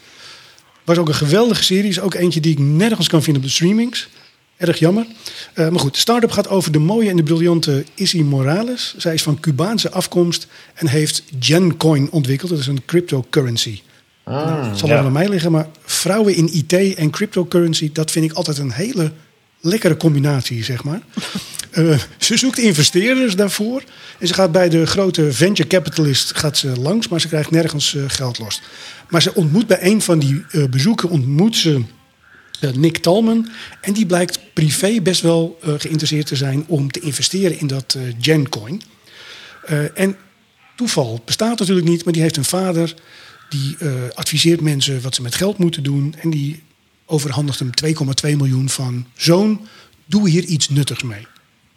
Was 0.84 0.96
ook 0.98 1.08
een 1.08 1.14
geweldige 1.14 1.62
serie. 1.62 1.90
Is 1.90 2.00
ook 2.00 2.14
eentje 2.14 2.40
die 2.40 2.52
ik 2.52 2.58
nergens 2.58 3.08
kan 3.08 3.22
vinden 3.22 3.42
op 3.42 3.48
de 3.48 3.54
streamings. 3.54 4.08
Erg 4.56 4.78
jammer. 4.78 5.06
Eh, 5.54 5.68
maar 5.68 5.80
goed, 5.80 5.96
Startup 5.96 6.30
gaat 6.30 6.48
over 6.48 6.72
de 6.72 6.78
mooie 6.78 7.10
en 7.10 7.16
de 7.16 7.22
briljante 7.22 7.84
Issy 7.94 8.20
Morales. 8.20 8.94
Zij 8.96 9.14
is 9.14 9.22
van 9.22 9.40
Cubaanse 9.40 9.90
afkomst 9.90 10.46
en 10.74 10.86
heeft 10.88 11.22
Gencoin 11.40 12.10
ontwikkeld. 12.10 12.50
Dat 12.50 12.58
is 12.58 12.66
een 12.66 12.84
cryptocurrency. 12.84 13.80
Het 14.24 14.78
zal 14.78 14.88
ja. 14.88 14.94
wel 14.94 15.04
aan 15.04 15.12
mij 15.12 15.28
liggen, 15.28 15.52
maar 15.52 15.68
vrouwen 15.84 16.34
in 16.34 16.52
IT 16.52 16.94
en 16.94 17.10
cryptocurrency, 17.10 17.92
dat 17.92 18.10
vind 18.10 18.24
ik 18.24 18.32
altijd 18.32 18.58
een 18.58 18.72
hele 18.72 19.12
lekkere 19.60 19.96
combinatie, 19.96 20.64
zeg 20.64 20.84
maar. 20.84 21.00
Eh, 21.70 21.98
ze 22.18 22.36
zoekt 22.36 22.58
investeerders 22.58 23.36
daarvoor. 23.36 23.82
En 24.18 24.26
ze 24.26 24.34
gaat 24.34 24.52
bij 24.52 24.68
de 24.68 24.86
grote 24.86 25.32
venture 25.32 25.68
capitalist 25.68 26.36
gaat 26.36 26.58
ze 26.58 26.68
langs, 26.68 27.08
maar 27.08 27.20
ze 27.20 27.28
krijgt 27.28 27.50
nergens 27.50 27.94
eh, 27.94 28.02
geld 28.06 28.38
los. 28.38 28.62
Maar 29.08 29.22
ze 29.22 29.34
ontmoet 29.34 29.66
bij 29.66 29.78
een 29.80 30.02
van 30.02 30.18
die 30.18 30.44
eh, 30.50 30.64
bezoeken 30.64 31.08
ontmoet 31.08 31.56
ze 31.56 31.82
Nick 32.74 32.98
Talman. 32.98 33.50
En 33.80 33.92
die 33.92 34.06
blijkt 34.06 34.40
privé 34.52 35.00
best 35.02 35.20
wel 35.20 35.58
geïnteresseerd 35.62 36.26
te 36.26 36.36
zijn 36.36 36.64
om 36.66 36.90
te 36.90 37.00
investeren 37.00 37.58
in 37.58 37.66
dat 37.66 37.96
Gencoin. 38.20 38.82
En 39.94 40.16
toeval 40.76 41.22
bestaat 41.24 41.58
natuurlijk 41.58 41.88
niet, 41.88 42.04
maar 42.04 42.12
die 42.12 42.22
heeft 42.22 42.36
een 42.36 42.44
vader 42.44 42.94
die 43.50 43.76
eh, 43.78 43.92
adviseert 44.14 44.60
mensen 44.60 45.00
wat 45.00 45.14
ze 45.14 45.22
met 45.22 45.34
geld 45.34 45.58
moeten 45.58 45.82
doen. 45.82 46.14
En 46.18 46.30
die 46.30 46.62
overhandigt 47.06 47.58
hem 47.58 47.70
2,2 48.30 48.36
miljoen 48.36 48.68
van 48.68 49.06
zoon, 49.16 49.66
doe 50.06 50.28
hier 50.28 50.44
iets 50.44 50.68
nuttigs 50.68 51.02
mee. 51.02 51.26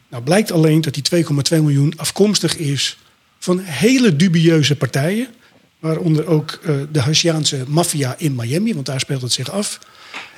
Nou 0.09 0.24
blijkt 0.24 0.51
alleen 0.51 0.82
dat 0.82 0.93
die 0.93 1.24
2,2 1.26 1.32
miljoen 1.49 1.93
afkomstig 1.97 2.57
is 2.57 2.97
van 3.39 3.59
hele 3.59 4.15
dubieuze 4.15 4.76
partijen. 4.76 5.28
Waaronder 5.80 6.26
ook 6.26 6.51
eh, 6.51 6.76
de 6.91 6.99
Haitiaanse 6.99 7.63
maffia 7.67 8.15
in 8.17 8.36
Miami, 8.36 8.74
want 8.74 8.86
daar 8.86 8.99
speelt 8.99 9.21
het 9.21 9.32
zich 9.32 9.51
af. 9.51 9.80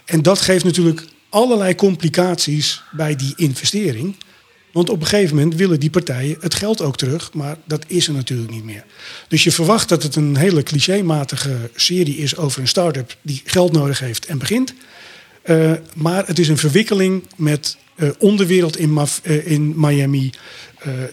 En 0.06 0.22
dat 0.22 0.42
geeft 0.42 0.64
natuurlijk 0.64 1.06
allerlei 1.30 1.76
complicaties 1.76 2.82
bij 2.92 3.16
die 3.16 3.34
investering. 3.36 4.16
Want 4.76 4.90
op 4.90 5.02
een 5.02 5.08
gegeven 5.08 5.36
moment 5.36 5.56
willen 5.56 5.80
die 5.80 5.90
partijen 5.90 6.38
het 6.40 6.54
geld 6.54 6.82
ook 6.82 6.98
terug, 6.98 7.34
maar 7.34 7.58
dat 7.66 7.84
is 7.88 8.08
er 8.08 8.14
natuurlijk 8.14 8.52
niet 8.52 8.64
meer. 8.64 8.86
Dus 9.28 9.44
je 9.44 9.52
verwacht 9.52 9.90
dat 9.90 10.04
het 10.04 10.16
een 10.16 10.36
hele 10.36 10.64
clichématige 10.64 11.70
serie 11.76 12.18
is 12.18 12.38
over 12.38 12.62
een 12.62 12.68
start-up 12.68 13.18
die 13.22 13.42
geld 13.46 13.72
nodig 13.72 14.00
heeft 14.00 14.26
en 14.26 14.38
begint. 14.38 14.74
Eh, 15.42 15.72
maar 15.94 16.28
het 16.28 16.40
is 16.40 16.48
een 16.48 16.58
verwikkeling 16.58 17.24
met 17.36 17.78
eh, 17.96 18.10
onderwereld 18.18 18.78
in, 18.78 19.00
eh, 19.24 19.52
in 19.52 19.74
Miami. 19.76 20.32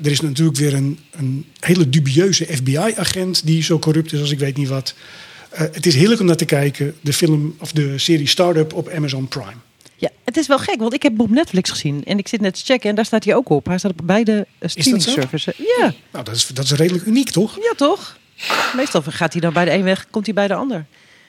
Er 0.02 0.10
is 0.10 0.20
natuurlijk 0.20 0.58
weer 0.58 0.74
een, 0.74 0.98
een 1.10 1.44
hele 1.60 1.88
dubieuze 1.88 2.46
FBI-agent 2.50 3.46
die 3.46 3.62
zo 3.62 3.78
corrupt 3.78 4.12
is 4.12 4.20
als 4.20 4.30
ik 4.30 4.38
weet 4.38 4.56
niet 4.56 4.68
wat. 4.68 4.94
Het 5.50 5.86
is 5.86 5.94
heerlijk 5.94 6.20
om 6.20 6.26
naar 6.26 6.36
te 6.36 6.44
kijken, 6.44 6.94
de 7.00 7.12
film 7.12 7.54
of 7.58 7.72
de 7.72 7.98
serie 7.98 8.28
Startup 8.28 8.72
op 8.72 8.88
Amazon 8.88 9.28
Prime. 9.28 9.60
Ja, 10.02 10.10
het 10.24 10.36
is 10.36 10.46
wel 10.46 10.58
gek, 10.58 10.78
want 10.78 10.94
ik 10.94 11.02
heb 11.02 11.12
hem 11.12 11.20
op 11.20 11.30
Netflix 11.30 11.70
gezien. 11.70 12.04
En 12.04 12.18
ik 12.18 12.28
zit 12.28 12.40
net 12.40 12.54
te 12.54 12.64
checken 12.64 12.90
en 12.90 12.94
daar 12.94 13.04
staat 13.04 13.24
hij 13.24 13.34
ook 13.34 13.48
op. 13.48 13.66
Hij 13.66 13.78
staat 13.78 13.90
op 13.90 14.00
beide 14.04 14.46
eh, 14.58 14.68
streaming 14.68 15.02
services. 15.02 15.56
Ja, 15.56 15.94
Nou, 16.12 16.24
dat 16.24 16.34
is, 16.34 16.46
dat 16.46 16.64
is 16.64 16.70
redelijk 16.70 17.04
uniek, 17.04 17.30
toch? 17.30 17.56
ja, 17.56 17.72
toch? 17.76 18.16
Meestal 18.76 19.02
gaat 19.02 19.32
hij 19.32 19.40
dan 19.40 19.52
bij 19.52 19.64
de 19.64 19.70
een 19.70 19.82
weg, 19.82 20.06
komt 20.10 20.24
hij 20.24 20.34
bij 20.34 20.48
de 20.48 20.54
ander. 20.54 20.84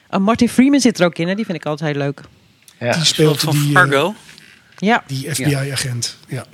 Ah, 0.09 0.21
Martin 0.21 0.49
Freeman 0.49 0.79
zit 0.79 0.99
er 0.99 1.05
ook 1.05 1.17
in, 1.17 1.27
hè? 1.27 1.35
die 1.35 1.45
vind 1.45 1.57
ik 1.57 1.65
altijd 1.65 1.91
heel 1.91 2.01
leuk. 2.01 2.21
Ja. 2.79 2.93
Die 2.93 3.05
speelt 3.05 3.39
van 3.39 3.53
die, 3.53 3.67
eh, 3.67 3.71
Fargo. 3.71 4.15
Ja. 4.77 5.03
die 5.07 5.33
FBI-agent. 5.33 6.17
Ja. 6.27 6.45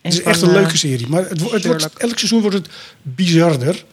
Het 0.00 0.12
is 0.12 0.20
van, 0.20 0.32
echt 0.32 0.42
een 0.42 0.48
eh, 0.48 0.54
leuke 0.54 0.76
serie. 0.76 1.06
Maar 1.06 1.28
het, 1.28 1.40
wordt, 1.40 1.94
elk 1.96 2.18
seizoen 2.18 2.40
wordt 2.40 2.56
het 2.56 2.68
bizarder. 3.02 3.84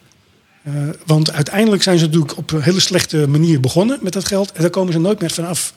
Eh, 0.63 0.73
want 1.05 1.31
uiteindelijk 1.31 1.83
zijn 1.83 1.97
ze 1.97 2.05
natuurlijk 2.05 2.37
op 2.37 2.51
een 2.51 2.61
hele 2.61 2.79
slechte 2.79 3.27
manier 3.27 3.59
begonnen 3.59 3.99
met 4.01 4.13
dat 4.13 4.25
geld. 4.25 4.51
En 4.51 4.61
daar 4.61 4.69
komen 4.69 4.93
ze 4.93 4.99
nooit 4.99 5.19
meer 5.19 5.31
vanaf. 5.31 5.73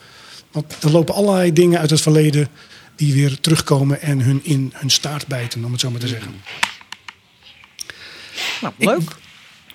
Want 0.54 0.74
er 0.82 0.90
lopen 0.90 1.14
allerlei 1.14 1.52
dingen 1.52 1.80
uit 1.80 1.90
het 1.90 2.00
verleden 2.00 2.48
die 2.96 3.12
weer 3.14 3.40
terugkomen 3.40 4.00
en 4.02 4.20
hun 4.20 4.40
in 4.42 4.72
hun 4.74 4.90
staart 4.90 5.26
bijten, 5.26 5.64
om 5.64 5.72
het 5.72 5.80
zo 5.80 5.90
maar 5.90 6.00
te 6.00 6.08
zeggen. 6.08 6.32
Nou, 8.60 8.74
leuk. 8.78 9.00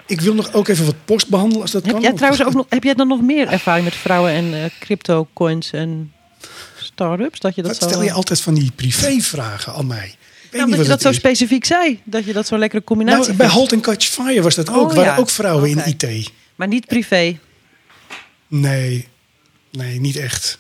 Ik 0.06 0.22
wil 0.22 0.34
nog 0.34 0.54
ook 0.54 0.68
even 0.68 0.86
wat 0.86 0.96
post 1.06 1.28
behandelen 1.28 1.62
als 1.62 1.72
dat 1.72 1.84
Heb 1.84 1.94
kan. 1.94 2.02
jij 2.02 2.14
trouwens 2.14 2.44
ook 2.44 2.54
nog, 2.54 2.66
heb 2.70 2.84
jij 2.84 2.94
dan 2.94 3.08
nog 3.08 3.22
meer 3.22 3.48
ervaring 3.48 3.86
met 3.86 3.96
vrouwen 3.96 4.32
en 4.32 4.54
eh, 4.64 4.70
crypto 4.80 5.28
coins 5.34 5.72
en 5.72 6.14
start-ups? 6.82 7.40
Dat 7.40 7.56
je 7.56 7.62
dat 7.62 7.76
zo, 7.76 7.88
stel 7.88 8.04
je 8.04 8.12
altijd 8.12 8.42
van 8.42 8.54
die 8.54 8.72
privévragen 8.76 9.74
aan 9.74 9.88
mij? 9.88 10.16
Nou, 10.52 10.66
niet 10.66 10.76
dat 10.76 10.86
je 10.86 10.92
dat 10.92 11.02
zo 11.02 11.10
is. 11.10 11.16
specifiek 11.16 11.66
zei. 11.66 12.02
Dat 12.04 12.26
je 12.26 12.34
dat 12.34 12.48
zo'n 12.48 12.60
lekkere 12.60 12.84
combinatie 12.84 13.24
Nou, 13.24 13.36
bij. 13.38 13.48
Halt 13.48 13.74
and 13.74 13.82
Catch 13.82 14.06
Fire 14.08 14.42
was 14.42 14.56
dat 14.56 14.70
Oh, 14.70 14.76
ook. 14.78 14.88
waren 14.94 15.04
ja. 15.12 15.18
ook 15.18 15.30
vrouwen 15.30 15.70
in 15.70 15.82
IT. 15.86 16.32
Maar 16.56 16.68
niet 16.68 16.86
privé. 16.88 17.40
Nee, 18.48 19.08
nee, 19.72 20.00
niet 20.00 20.16
echt. 20.16 20.58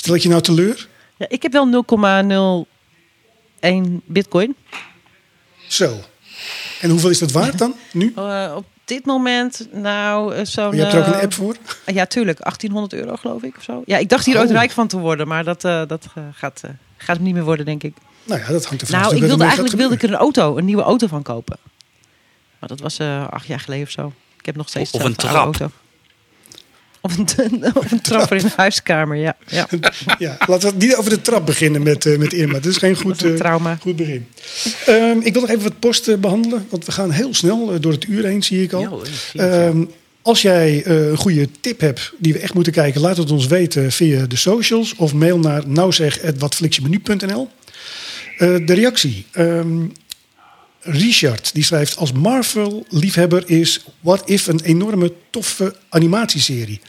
Stel 0.00 0.14
ik 0.14 0.22
je 0.22 0.28
nou 0.28 0.42
teleur? 0.42 0.88
Ja, 1.16 1.26
ik 1.28 1.42
heb 1.42 1.52
wel 1.52 1.84
0,01 3.64 3.68
bitcoin. 4.04 4.56
Zo. 5.68 6.00
En 6.80 6.90
hoeveel 6.90 7.10
is 7.10 7.18
dat 7.18 7.32
waard 7.32 7.58
dan, 7.58 7.74
nu? 7.92 8.12
Eh, 8.16 8.52
op 8.56 8.64
dit 8.84 9.04
moment, 9.06 9.68
nou, 9.72 10.46
zo'n... 10.46 10.74
Je 10.74 10.80
hebt 10.80 10.92
er 10.92 10.98
ook 11.00 11.06
een 11.06 11.12
eh, 11.14 11.20
app 11.22 11.32
voor? 11.34 11.56
Ja, 11.86 12.06
tuurlijk. 12.06 12.38
1800 12.38 12.92
euro 13.02 13.16
geloof 13.16 13.42
ik 13.42 13.56
of 13.56 13.62
zo. 13.62 13.82
Ja, 13.86 13.98
ik 13.98 14.08
dacht 14.08 14.24
hier 14.24 14.34
Oh. 14.34 14.40
ooit 14.40 14.50
rijk 14.50 14.70
van 14.70 14.88
te 14.88 14.98
worden. 14.98 15.28
Maar 15.28 15.44
dat, 15.44 15.64
eh, 15.64 15.82
dat 15.86 16.06
gaat, 16.32 16.60
eh, 16.64 16.70
gaat 16.96 17.16
hem 17.16 17.24
niet 17.24 17.34
meer 17.34 17.44
worden, 17.44 17.64
denk 17.64 17.82
ik. 17.82 17.94
Nou 18.24 18.40
ja, 18.40 18.46
dat 18.46 18.64
hangt 18.66 18.80
ervan 18.82 18.98
Nou, 19.00 19.10
af 19.10 19.14
ik 19.14 19.20
wat 19.20 19.28
wilde 19.28 19.44
eigenlijk 19.44 19.74
wilde 19.76 19.94
ik 19.94 20.02
er 20.02 20.08
een 20.08 20.14
auto, 20.14 20.56
een 20.56 20.64
nieuwe 20.64 20.82
auto 20.82 21.06
van 21.06 21.22
kopen. 21.22 21.56
Maar 22.58 22.68
dat 22.68 22.80
was 22.80 22.98
eh, 22.98 23.28
acht 23.28 23.46
jaar 23.46 23.60
geleden 23.60 23.84
of 23.86 23.90
zo. 23.90 24.12
Ik 24.38 24.46
heb 24.46 24.56
nog 24.56 24.68
steeds 24.68 24.90
Of 24.90 25.04
een 25.04 25.14
trap. 25.14 25.34
auto. 25.34 25.70
Of 27.00 27.18
een, 27.18 27.64
of 27.74 27.92
een 27.92 28.00
trapper 28.00 28.36
in 28.36 28.42
de 28.42 28.52
huiskamer, 28.56 29.16
ja. 29.16 29.36
ja. 29.46 29.68
Ja, 30.18 30.36
laten 30.46 30.70
we 30.70 30.76
niet 30.84 30.96
over 30.96 31.10
de 31.10 31.20
trap 31.20 31.46
beginnen 31.46 31.82
met, 31.82 32.06
eh, 32.06 32.18
met 32.18 32.32
Irma. 32.32 32.52
Dat 32.52 32.64
is 32.64 32.76
geen 32.76 32.96
goed, 32.96 33.24
is 33.24 33.40
eh, 33.40 33.72
goed 33.80 33.96
begin. 33.96 34.26
Ehm, 34.86 35.18
ik 35.20 35.32
wil 35.32 35.40
nog 35.40 35.50
even 35.50 35.62
wat 35.62 35.78
post 35.78 36.08
eh, 36.08 36.16
behandelen. 36.16 36.66
Want 36.70 36.84
we 36.86 36.92
gaan 36.92 37.10
heel 37.10 37.34
snel 37.34 37.72
eh, 37.72 37.80
door 37.80 37.92
het 37.92 38.06
uur 38.08 38.24
heen, 38.24 38.42
zie 38.42 38.62
ik 38.62 38.72
al. 38.72 38.80
Ja, 38.80 38.88
hoor, 38.88 39.06
zie. 39.30 39.40
Ehm, 39.40 39.84
Als 40.22 40.42
jij 40.42 40.82
eh, 40.84 41.08
een 41.08 41.16
goede 41.16 41.48
tip 41.60 41.80
hebt 41.80 42.12
die 42.18 42.32
we 42.32 42.38
echt 42.38 42.54
moeten 42.54 42.72
kijken, 42.72 43.00
laat 43.00 43.16
het 43.16 43.30
ons 43.30 43.46
weten 43.46 43.92
via 43.92 44.26
de 44.26 44.36
socials 44.36 44.94
of 44.96 45.14
mail 45.14 45.38
naar 45.38 45.62
nouzeg.watflixjemenu.nl. 45.66 47.48
Eh 48.38 48.56
de 48.66 48.74
reactie. 48.74 49.26
Ehm, 49.32 49.86
Richard 50.80 51.54
die 51.54 51.64
schrijft: 51.64 51.96
Als 51.96 52.12
Marvel-liefhebber 52.12 53.42
is 53.46 53.84
What 54.00 54.28
If 54.28 54.46
een 54.46 54.60
enorme 54.60 55.12
toffe 55.30 55.74
animatieserie. 55.88 56.80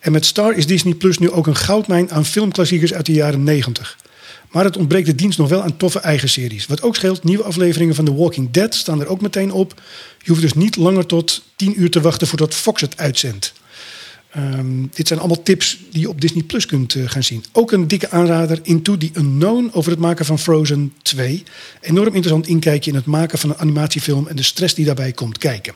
En 0.00 0.12
met 0.12 0.26
Star 0.26 0.54
is 0.54 0.66
Disney 0.66 0.94
Plus 0.94 1.18
nu 1.18 1.30
ook 1.30 1.46
een 1.46 1.56
goudmijn 1.56 2.10
aan 2.10 2.24
filmklassiekers 2.24 2.94
uit 2.94 3.06
de 3.06 3.12
jaren 3.12 3.42
90. 3.42 3.98
Maar 4.50 4.64
het 4.64 4.76
ontbreekt 4.76 5.06
de 5.06 5.14
dienst 5.14 5.38
nog 5.38 5.48
wel 5.48 5.62
aan 5.62 5.76
toffe 5.76 5.98
eigen 5.98 6.28
series. 6.28 6.66
Wat 6.66 6.82
ook 6.82 6.96
scheelt, 6.96 7.24
nieuwe 7.24 7.44
afleveringen 7.44 7.94
van 7.94 8.04
The 8.04 8.14
Walking 8.14 8.50
Dead 8.50 8.74
staan 8.74 9.00
er 9.00 9.06
ook 9.06 9.20
meteen 9.20 9.52
op. 9.52 9.82
Je 10.18 10.30
hoeft 10.30 10.42
dus 10.42 10.54
niet 10.54 10.76
langer 10.76 11.06
tot 11.06 11.42
10 11.56 11.80
uur 11.80 11.90
te 11.90 12.00
wachten 12.00 12.26
voordat 12.26 12.54
Fox 12.54 12.80
het 12.80 12.96
uitzendt. 12.96 13.52
Ehm, 14.32 14.86
dit 14.94 15.06
zijn 15.06 15.18
allemaal 15.18 15.42
tips 15.42 15.78
die 15.90 16.00
je 16.00 16.08
op 16.08 16.20
Disney 16.20 16.42
Plus 16.42 16.66
kunt 16.66 16.94
eh, 16.94 17.02
gaan 17.06 17.22
zien. 17.22 17.44
Ook 17.52 17.72
een 17.72 17.88
dikke 17.88 18.10
aanrader 18.10 18.60
Into 18.62 18.96
the 18.96 19.10
Unknown 19.12 19.70
over 19.72 19.90
het 19.90 20.00
maken 20.00 20.24
van 20.24 20.38
Frozen 20.38 20.92
2. 21.02 21.42
Enorm 21.80 22.06
interessant 22.06 22.46
inkijkje 22.46 22.90
in 22.90 22.96
het 22.96 23.06
maken 23.06 23.38
van 23.38 23.50
een 23.50 23.58
animatiefilm 23.58 24.26
en 24.28 24.36
de 24.36 24.42
stress 24.42 24.74
die 24.74 24.84
daarbij 24.84 25.12
komt 25.12 25.38
kijken. 25.38 25.74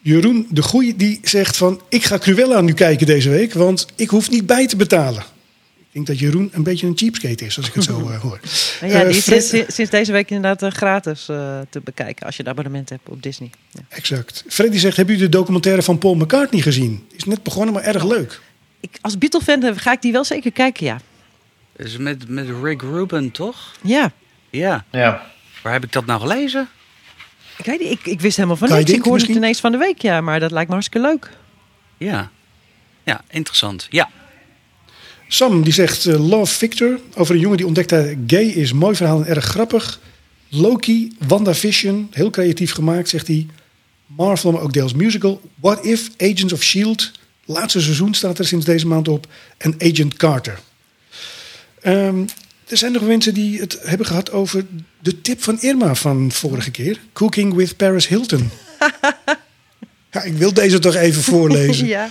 Jeroen 0.00 0.46
de 0.50 0.62
Goeie 0.62 0.96
die 0.96 1.20
zegt 1.22 1.56
van 1.56 1.80
ik 1.88 2.04
ga 2.04 2.18
Cruella 2.18 2.60
nu 2.60 2.72
kijken 2.72 3.06
deze 3.06 3.30
week, 3.30 3.52
want 3.52 3.86
ik 3.94 4.08
hoef 4.08 4.30
niet 4.30 4.46
bij 4.46 4.66
te 4.66 4.76
betalen. 4.76 5.24
Ik 5.94 6.04
denk 6.04 6.18
dat 6.18 6.18
Jeroen 6.28 6.48
een 6.52 6.62
beetje 6.62 6.86
een 6.86 6.96
cheapskate 6.96 7.44
is, 7.44 7.56
als 7.56 7.66
ik 7.66 7.74
het 7.74 7.84
zo 7.84 8.08
eh, 8.10 8.20
hoor. 8.20 8.40
Ja, 8.80 8.86
Eh, 8.88 9.00
die 9.08 9.16
is 9.16 9.22
Fred- 9.22 9.44
sinds, 9.44 9.74
sinds 9.74 9.90
deze 9.90 10.12
week 10.12 10.30
inderdaad 10.30 10.62
eh, 10.62 10.70
gratis 10.76 11.28
eh, 11.28 11.58
te 11.70 11.80
bekijken 11.80 12.26
als 12.26 12.36
je 12.36 12.42
een 12.42 12.48
abonnement 12.48 12.88
hebt 12.88 13.08
op 13.08 13.22
Disney. 13.22 13.50
Ja. 13.70 13.80
Exact. 13.88 14.44
Freddy 14.48 14.78
zegt, 14.78 14.96
hebben 14.96 15.14
jullie 15.14 15.30
de 15.30 15.36
documentaire 15.36 15.82
van 15.82 15.98
Paul 15.98 16.14
McCartney 16.14 16.60
gezien? 16.62 17.06
Is 17.16 17.24
net 17.24 17.42
begonnen, 17.42 17.74
maar 17.74 17.82
erg 17.82 18.04
leuk. 18.04 18.40
Ik, 18.80 18.90
als 19.00 19.18
Beatle-fan 19.18 19.76
ga 19.78 19.92
ik 19.92 20.02
die 20.02 20.12
wel 20.12 20.24
zeker 20.24 20.52
kijken, 20.52 20.86
ja. 20.86 21.00
Dus 21.76 21.96
met, 21.96 22.28
met 22.28 22.46
Rick 22.62 22.82
Rubin, 22.82 23.30
toch? 23.30 23.72
Ja, 23.82 24.12
Ja. 24.50 24.84
Ja. 24.90 25.26
Waar 25.62 25.72
heb 25.72 25.84
ik 25.84 25.92
dat 25.92 26.06
nou 26.06 26.20
gelezen? 26.20 26.68
ik 27.56 27.64
weet 27.64 27.80
niet, 27.80 27.90
ik, 27.90 28.06
ik 28.06 28.20
wist 28.20 28.36
helemaal 28.36 28.56
van 28.56 28.68
niks. 28.68 28.90
Ik 28.90 29.02
hoorde 29.04 29.26
het 29.26 29.36
ineens 29.36 29.60
van 29.60 29.72
de 29.72 29.78
week, 29.78 30.02
ja, 30.02 30.20
maar 30.20 30.40
dat 30.40 30.50
lijkt 30.50 30.68
me 30.68 30.74
hartstikke 30.74 31.06
leuk. 31.08 31.30
Ja. 31.96 32.30
Ja, 33.04 33.20
interessant. 33.30 33.86
Ja. 33.90 34.10
Sam 35.28 35.62
die 35.62 35.72
zegt, 35.72 36.06
eh, 36.06 36.28
Love 36.28 36.54
Victor, 36.54 37.00
over 37.14 37.34
een 37.34 37.40
jongen 37.40 37.56
die 37.56 37.66
ontdekt 37.66 37.88
dat 37.88 38.04
hij 38.04 38.18
gay 38.26 38.44
is. 38.44 38.72
Mooi 38.72 38.96
verhaal 38.96 39.20
en 39.20 39.26
erg 39.26 39.44
grappig. 39.44 40.00
Loki, 40.48 41.16
WandaVision, 41.26 42.08
heel 42.10 42.30
creatief 42.30 42.72
gemaakt, 42.72 43.08
zegt 43.08 43.26
hij. 43.26 43.46
Marvel, 44.06 44.52
maar 44.52 44.60
ook 44.62 44.72
deels 44.72 44.94
musical. 44.94 45.40
What 45.60 45.84
If, 45.84 46.10
Agents 46.16 46.52
of 46.52 46.62
S.H.I.E.L.D. 46.62 47.12
Laatste 47.44 47.80
seizoen 47.80 48.14
staat 48.14 48.38
er 48.38 48.46
sinds 48.46 48.64
deze 48.64 48.86
maand 48.86 49.08
op. 49.08 49.26
En 49.56 49.74
Agent 49.78 50.16
Carter. 50.16 50.60
Ehm, 51.80 52.20
er 52.66 52.76
zijn 52.76 52.92
nog 52.92 53.02
mensen 53.02 53.34
die 53.34 53.60
het 53.60 53.78
hebben 53.82 54.06
gehad 54.06 54.30
over 54.30 54.66
de 55.00 55.20
tip 55.20 55.42
van 55.42 55.60
Irma 55.60 55.94
van 55.94 56.32
vorige 56.32 56.70
keer. 56.70 57.00
Cooking 57.12 57.54
with 57.54 57.76
Paris 57.76 58.08
Hilton. 58.08 58.50
ja, 60.12 60.22
ik 60.22 60.36
wil 60.36 60.52
deze 60.52 60.78
toch 60.78 60.94
even 60.94 61.22
voorlezen. 61.22 61.86
ja. 61.86 62.10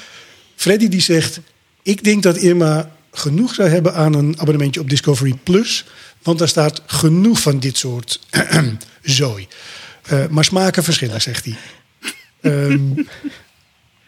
Freddy 0.56 0.88
die 0.88 1.02
zegt: 1.02 1.40
Ik 1.84 2.04
denk 2.04 2.24
dat 2.24 2.38
Irma 2.38 2.92
genoeg 3.14 3.54
zou 3.54 3.70
hebben 3.70 3.94
aan 3.94 4.14
een 4.14 4.40
abonnementje 4.40 4.80
op 4.80 4.90
Discovery 4.90 5.34
Plus. 5.44 5.86
Want 6.22 6.40
daar 6.40 6.48
staat 6.48 6.82
genoeg 6.86 7.40
van 7.42 7.60
dit 7.60 7.78
soort 7.78 8.20
zooi. 9.02 9.48
Eh, 10.04 10.28
maar 10.28 10.44
smaken 10.46 10.84
verschillen, 10.84 11.22
zegt 11.22 11.46
hij. 11.46 11.56
Ehm, 12.42 12.80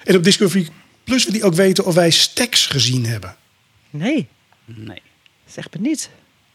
en 0.03 0.15
op 0.15 0.23
Discovery 0.23 0.67
Plus 1.03 1.23
wil 1.25 1.33
hij 1.33 1.43
ook 1.43 1.53
weten 1.53 1.85
of 1.85 1.93
wij 1.95 2.09
Stacks 2.09 2.65
gezien 2.65 3.05
hebben. 3.05 3.35
Nee, 3.89 4.27
Nee. 4.65 5.01
zeg 5.51 5.67
me 5.71 5.79
niet. 5.79 6.09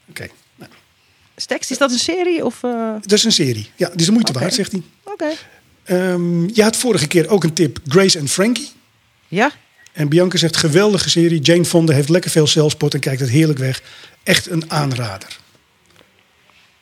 Oké, 0.09 0.27
nou, 0.55 0.71
Stacks, 1.35 1.71
is 1.71 1.77
dat 1.77 1.91
een 1.91 1.99
serie? 1.99 2.45
Of, 2.45 2.63
eh, 2.63 2.93
dat 3.01 3.11
is 3.11 3.23
een 3.23 3.31
serie. 3.31 3.69
Ja, 3.75 3.87
die 3.89 3.99
is 3.99 4.05
de 4.05 4.11
moeite 4.11 4.33
waard, 4.33 4.53
zegt 4.53 4.71
hij. 4.71 4.81
Oké. 5.03 5.29
Ehm, 5.83 6.47
je 6.53 6.63
had 6.63 6.75
vorige 6.75 7.07
keer 7.07 7.29
ook 7.29 7.43
een 7.43 7.53
tip: 7.53 7.79
Grace 7.87 8.19
en 8.19 8.27
Frankie. 8.27 8.69
Ja, 9.27 9.51
En 9.93 10.09
Bianca 10.09 10.37
zegt: 10.37 10.57
geweldige 10.57 11.09
serie. 11.09 11.39
Jane 11.39 11.65
Fonda 11.65 11.93
heeft 11.93 12.09
lekker 12.09 12.31
veel 12.31 12.47
zelfspot 12.47 12.93
en 12.93 12.99
kijkt 12.99 13.19
het 13.19 13.29
heerlijk 13.29 13.59
weg. 13.59 13.81
Echt 14.23 14.49
een 14.49 14.71
aanrader. 14.71 15.39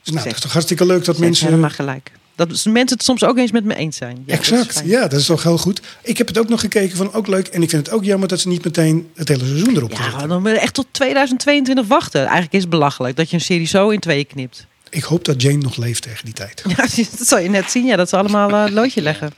Dus 0.04 0.14
nou, 0.14 0.26
dat 0.28 0.36
is 0.36 0.42
toch 0.42 0.52
hartstikke 0.52 0.86
leuk 0.86 1.06
dat 1.06 1.18
mensen. 1.18 1.46
helemaal 1.46 1.70
gelijk. 1.70 2.12
Dat 2.36 2.48
mensen 2.48 2.98
het 2.98 3.04
soms 3.04 3.24
ook 3.24 3.38
eens 3.38 3.52
met 3.52 3.64
me 3.64 3.76
eens 3.76 3.98
zijn. 3.98 4.24
Ja, 4.26 4.34
exact, 4.34 4.82
ja, 4.86 5.08
dat 5.08 5.20
is 5.20 5.26
toch 5.26 5.44
heel 5.44 5.58
goed. 5.58 5.82
Ik 6.02 6.18
heb 6.18 6.28
het 6.28 6.38
ook 6.38 6.50
nog 6.50 6.60
gekeken 6.60 6.98
van 6.98 7.14
ook 7.14 7.28
leuk. 7.28 7.48
En 7.48 7.62
ik 7.62 7.70
vind 7.70 7.86
het 7.86 7.96
ook 7.96 8.04
jammer 8.04 8.28
dat 8.28 8.40
ze 8.40 8.48
niet 8.48 8.64
meteen 8.64 9.10
het 9.16 9.28
hele 9.28 9.46
seizoen 9.46 9.76
erop 9.76 9.92
Ja, 9.92 10.28
dan 10.28 10.42
moet 10.42 10.52
je 10.52 10.60
echt 10.60 10.74
tot 10.74 10.88
2022 10.92 11.88
wachten. 11.88 12.22
Eigenlijk 12.22 12.54
is 12.54 12.62
het 12.62 12.70
belachelijk 12.70 13.16
dat 13.16 13.30
je 13.30 13.36
een 13.36 13.42
serie 13.42 13.68
zo 13.68 13.90
in 13.90 14.00
tweeën 14.00 14.28
knipt. 14.28 14.68
Ik 14.90 15.04
hoop 15.04 15.26
dat 15.26 15.42
Jane 15.42 15.58
nog 15.58 15.78
leeft 15.78 16.02
tegen 16.02 16.26
die 16.26 16.34
tijd. 16.34 16.64
Ja, 16.76 16.76
dat 17.18 17.28
zal 17.28 17.40
je 17.40 17.50
net 17.50 17.72
zien. 17.72 17.86
Ja, 17.86 17.96
dat 17.96 18.10
ze 18.10 18.18
allemaal 18.18 18.54
het 18.54 18.74
loodje 18.74 19.02
leggen. 19.02 19.32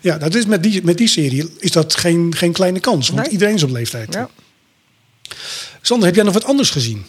Ja, 0.00 0.18
dat 0.18 0.34
is 0.34 0.46
met, 0.46 0.62
die, 0.62 0.84
met 0.84 0.96
die 0.98 1.08
serie 1.08 1.52
is 1.58 1.70
dat 1.70 1.96
geen, 1.96 2.34
geen 2.36 2.52
kleine 2.52 2.80
kans. 2.80 3.08
Want 3.08 3.20
Nee. 3.22 3.30
iedereen 3.30 3.54
is 3.54 3.62
op 3.62 3.70
leeftijd. 3.70 4.14
Ja. 4.14 4.28
Sander, 5.80 6.06
heb 6.06 6.14
jij 6.14 6.24
nog 6.24 6.34
wat 6.34 6.44
anders 6.44 6.70
gezien? 6.70 7.06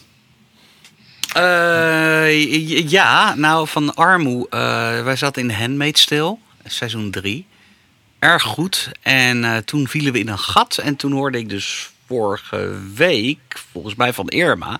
Eh, 1.33 2.89
ja, 2.89 3.35
nou 3.35 3.67
van 3.67 3.95
Armoe. 3.95 4.47
eh, 4.49 5.03
wij 5.03 5.15
zaten 5.15 5.41
in 5.49 5.55
Handmaid's 5.55 6.05
Tale, 6.05 6.37
seizoen 6.65 7.11
3. 7.11 7.45
Erg 8.19 8.43
goed. 8.43 8.89
En 9.01 9.43
eh, 9.43 9.57
toen 9.57 9.87
vielen 9.87 10.13
we 10.13 10.19
in 10.19 10.27
een 10.27 10.39
gat. 10.39 10.77
En 10.77 10.95
toen 10.95 11.11
hoorde 11.11 11.37
ik 11.37 11.49
dus 11.49 11.89
vorige 12.07 12.77
week, 12.95 13.61
volgens 13.71 13.95
mij 13.95 14.13
van 14.13 14.27
Irma, 14.29 14.79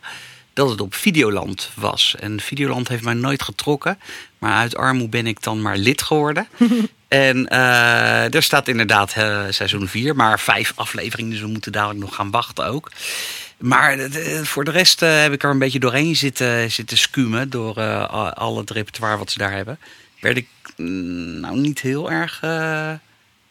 dat 0.53 0.69
het 0.69 0.81
op 0.81 0.95
Videoland 0.95 1.69
was. 1.73 2.15
En 2.19 2.39
Videoland 2.39 2.87
heeft 2.87 3.03
mij 3.03 3.13
nooit 3.13 3.43
getrokken. 3.43 3.99
Maar 4.39 4.53
uit 4.53 4.75
Armoe 4.75 5.09
ben 5.09 5.27
ik 5.27 5.43
dan 5.43 5.61
maar 5.61 5.77
lid 5.77 6.01
geworden. 6.01 6.47
en 7.15 7.47
eh 7.47 8.33
er 8.33 8.43
staat 8.43 8.67
inderdaad 8.67 9.13
eh, 9.13 9.41
seizoen 9.49 9.87
4, 9.87 10.15
maar 10.15 10.39
vijf 10.39 10.71
afleveringen. 10.75 11.31
Dus 11.31 11.41
we 11.41 11.47
moeten 11.47 11.71
dadelijk 11.71 11.99
nog 11.99 12.15
gaan 12.15 12.31
wachten 12.31 12.65
ook. 12.65 12.91
Maar 13.57 13.99
eh, 13.99 14.41
voor 14.41 14.63
de 14.63 14.71
rest 14.71 14.99
heb 14.99 15.33
ik 15.33 15.43
er 15.43 15.49
een 15.49 15.59
beetje 15.59 15.79
doorheen 15.79 16.15
zitten, 16.15 16.71
zitten 16.71 16.97
scumen. 16.97 17.49
Door 17.49 17.81
al- 18.33 18.57
het 18.57 18.69
repertoire 18.69 19.17
wat 19.17 19.31
ze 19.31 19.37
daar 19.37 19.51
hebben. 19.51 19.79
Werd 20.19 20.37
ik 20.37 20.47
mm, 20.77 21.39
nou 21.39 21.57
niet 21.57 21.79
heel 21.81 22.11
erg... 22.11 22.37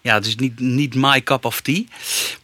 ja, 0.00 0.14
het 0.14 0.26
is 0.26 0.36
niet, 0.36 0.60
niet 0.60 0.94
my 0.94 1.22
cup 1.22 1.44
of 1.44 1.60
tea. 1.60 1.82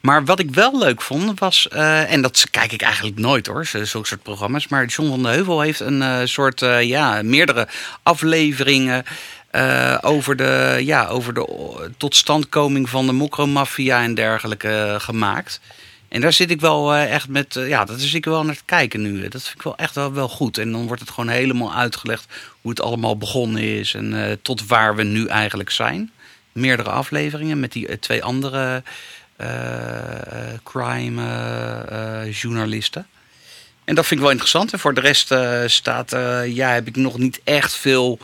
Maar 0.01 0.25
wat 0.25 0.39
ik 0.39 0.55
wel 0.55 0.79
leuk 0.79 1.03
vond 1.03 1.41
was... 1.41 1.68
en 1.68 2.23
dat 2.23 2.47
kijk 2.51 2.73
ik 2.73 2.83
eigenlijk 2.83 3.18
nooit 3.18 3.47
hoor, 3.47 3.66
zulke 3.66 4.07
soort 4.07 4.23
programma's. 4.23 4.68
Maar 4.68 4.87
John 4.87 5.09
van 5.09 5.23
de 5.23 5.29
Heuvel 5.29 5.61
heeft 5.61 5.81
een 5.81 6.29
soort... 6.29 6.61
ja, 6.81 7.23
meerdere 7.23 7.68
afleveringen... 8.03 9.05
eh, 9.51 9.98
over 10.01 10.36
de, 10.36 10.78
ja, 10.80 11.07
over 11.07 11.34
de 11.34 11.90
totstandkoming 11.96 12.88
van 12.88 13.07
de 13.07 13.12
mokromafia 13.12 14.03
en 14.03 14.14
dergelijke 14.14 14.68
eh, 14.68 15.01
gemaakt. 15.01 15.61
En 16.09 16.20
daar 16.20 16.32
zit 16.32 16.51
ik 16.51 16.61
wel 16.61 16.94
eh, 16.94 17.12
echt 17.12 17.28
met, 17.28 17.55
ja, 17.55 17.84
dat 17.84 17.98
is 17.98 18.14
ik 18.14 18.24
wel 18.24 18.44
naar 18.44 18.57
te 18.57 18.62
kijken 18.64 19.03
nu. 19.03 19.28
Dat 19.28 19.42
vind 19.42 19.55
ik 19.55 19.62
wel 19.62 19.76
echt 19.76 19.94
wel, 19.94 20.28
goed. 20.28 20.59
En 20.59 20.72
dan 20.72 20.86
wordt 20.86 21.01
het 21.01 21.11
gewoon 21.11 21.30
helemaal 21.30 21.74
uitgelegd 21.74 22.26
hoe 22.61 22.70
het 22.70 22.80
allemaal 22.80 23.16
begonnen 23.16 23.62
is 23.62 23.94
en 23.94 24.38
tot 24.42 24.66
waar 24.66 24.96
we 24.96 25.03
nu 25.03 25.26
eigenlijk 25.26 25.70
zijn. 25.70 26.11
Meerdere 26.53 26.90
afleveringen 26.90 27.61
met 27.61 27.72
die 27.72 27.98
twee 27.98 28.24
andere 28.24 28.82
eh, 29.40 30.53
eh, 30.53 30.59
crime 30.62 31.22
eh, 31.22 32.22
eh, 32.22 32.32
journalisten. 32.32 33.07
En 33.84 33.94
dat 33.94 34.07
vind 34.07 34.20
ik 34.20 34.24
wel 34.26 34.30
interessant. 34.30 34.72
En 34.72 34.78
voor 34.78 34.94
de 34.94 35.01
rest 35.01 35.34
staat, 35.72 36.11
ja, 36.46 36.72
heb 36.72 36.86
ik 36.86 36.96
nog 36.96 37.18
niet 37.18 37.40
echt 37.44 37.74
veel 37.74 38.18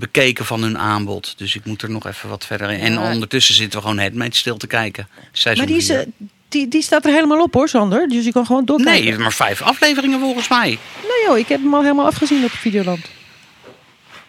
bekeken 0.00 0.44
van 0.44 0.62
hun 0.62 0.78
aanbod. 0.78 1.34
Dus 1.36 1.54
ik 1.54 1.64
moet 1.64 1.82
er 1.82 1.90
nog 1.90 2.06
even 2.06 2.28
wat 2.28 2.46
verder 2.46 2.70
in. 2.70 2.80
En 2.80 2.92
Ja. 2.92 3.12
ondertussen 3.12 3.54
zitten 3.54 3.80
we 3.80 3.86
gewoon 3.88 4.22
het 4.22 4.36
stil 4.36 4.56
te 4.56 4.66
kijken. 4.66 5.08
Seizoen 5.32 5.64
Maar 5.64 5.72
die, 5.74 5.82
is, 5.82 5.88
eh, 5.88 6.06
die, 6.48 6.68
die 6.68 6.82
staat 6.82 7.04
er 7.04 7.12
helemaal 7.12 7.42
op 7.42 7.54
hoor, 7.54 7.68
Sander. 7.68 8.08
Dus 8.08 8.24
je 8.24 8.32
kan 8.32 8.46
gewoon 8.46 8.64
doorkijken. 8.64 9.04
Nee, 9.04 9.18
maar 9.18 9.32
vijf 9.32 9.62
afleveringen 9.62 10.20
volgens 10.20 10.48
mij. 10.48 10.68
Nee 11.02 11.24
joh, 11.26 11.38
ik 11.38 11.48
heb 11.48 11.60
hem 11.62 11.74
al 11.74 11.82
helemaal 11.82 12.06
afgezien 12.06 12.44
op 12.44 12.50
Videoland. 12.50 13.06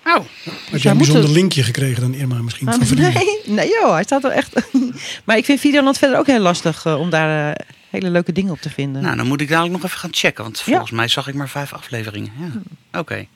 Oh, 0.05 0.13
Had 0.13 0.25
jij 0.71 0.79
jij 0.79 0.91
een 0.91 0.97
bijzonder 0.97 1.23
het- 1.23 1.31
linkje 1.33 1.63
gekregen 1.63 2.01
dan 2.01 2.13
Irma 2.13 2.41
misschien? 2.41 2.67
Ah, 2.67 2.79
nee, 2.89 3.39
nee 3.45 3.67
joh, 3.81 3.93
hij 3.93 4.03
staat 4.03 4.23
er 4.23 4.31
echt... 4.31 4.53
maar 5.25 5.37
ik 5.37 5.45
vind 5.45 5.59
Videoland 5.59 5.97
verder 5.97 6.17
ook 6.17 6.27
heel 6.27 6.39
lastig 6.39 6.85
eh, 6.85 6.99
om 6.99 7.09
daar 7.09 7.53
eh, 7.55 7.65
hele 7.89 8.09
leuke 8.09 8.31
dingen 8.31 8.51
op 8.51 8.61
te 8.61 8.69
vinden. 8.69 9.01
nou 9.01 9.15
dan 9.15 9.27
moet 9.27 9.41
ik 9.41 9.47
dadelijk 9.49 9.73
nog 9.75 9.83
even 9.83 9.99
gaan 9.99 10.13
checken. 10.13 10.43
Want 10.43 10.61
volgens 10.61 10.91
mij 10.91 11.07
zag 11.07 11.27
ik 11.27 11.33
maar 11.33 11.49
vijf 11.49 11.73
afleveringen. 11.73 12.31
Ja. 12.39 12.99
Oké. 12.99 13.27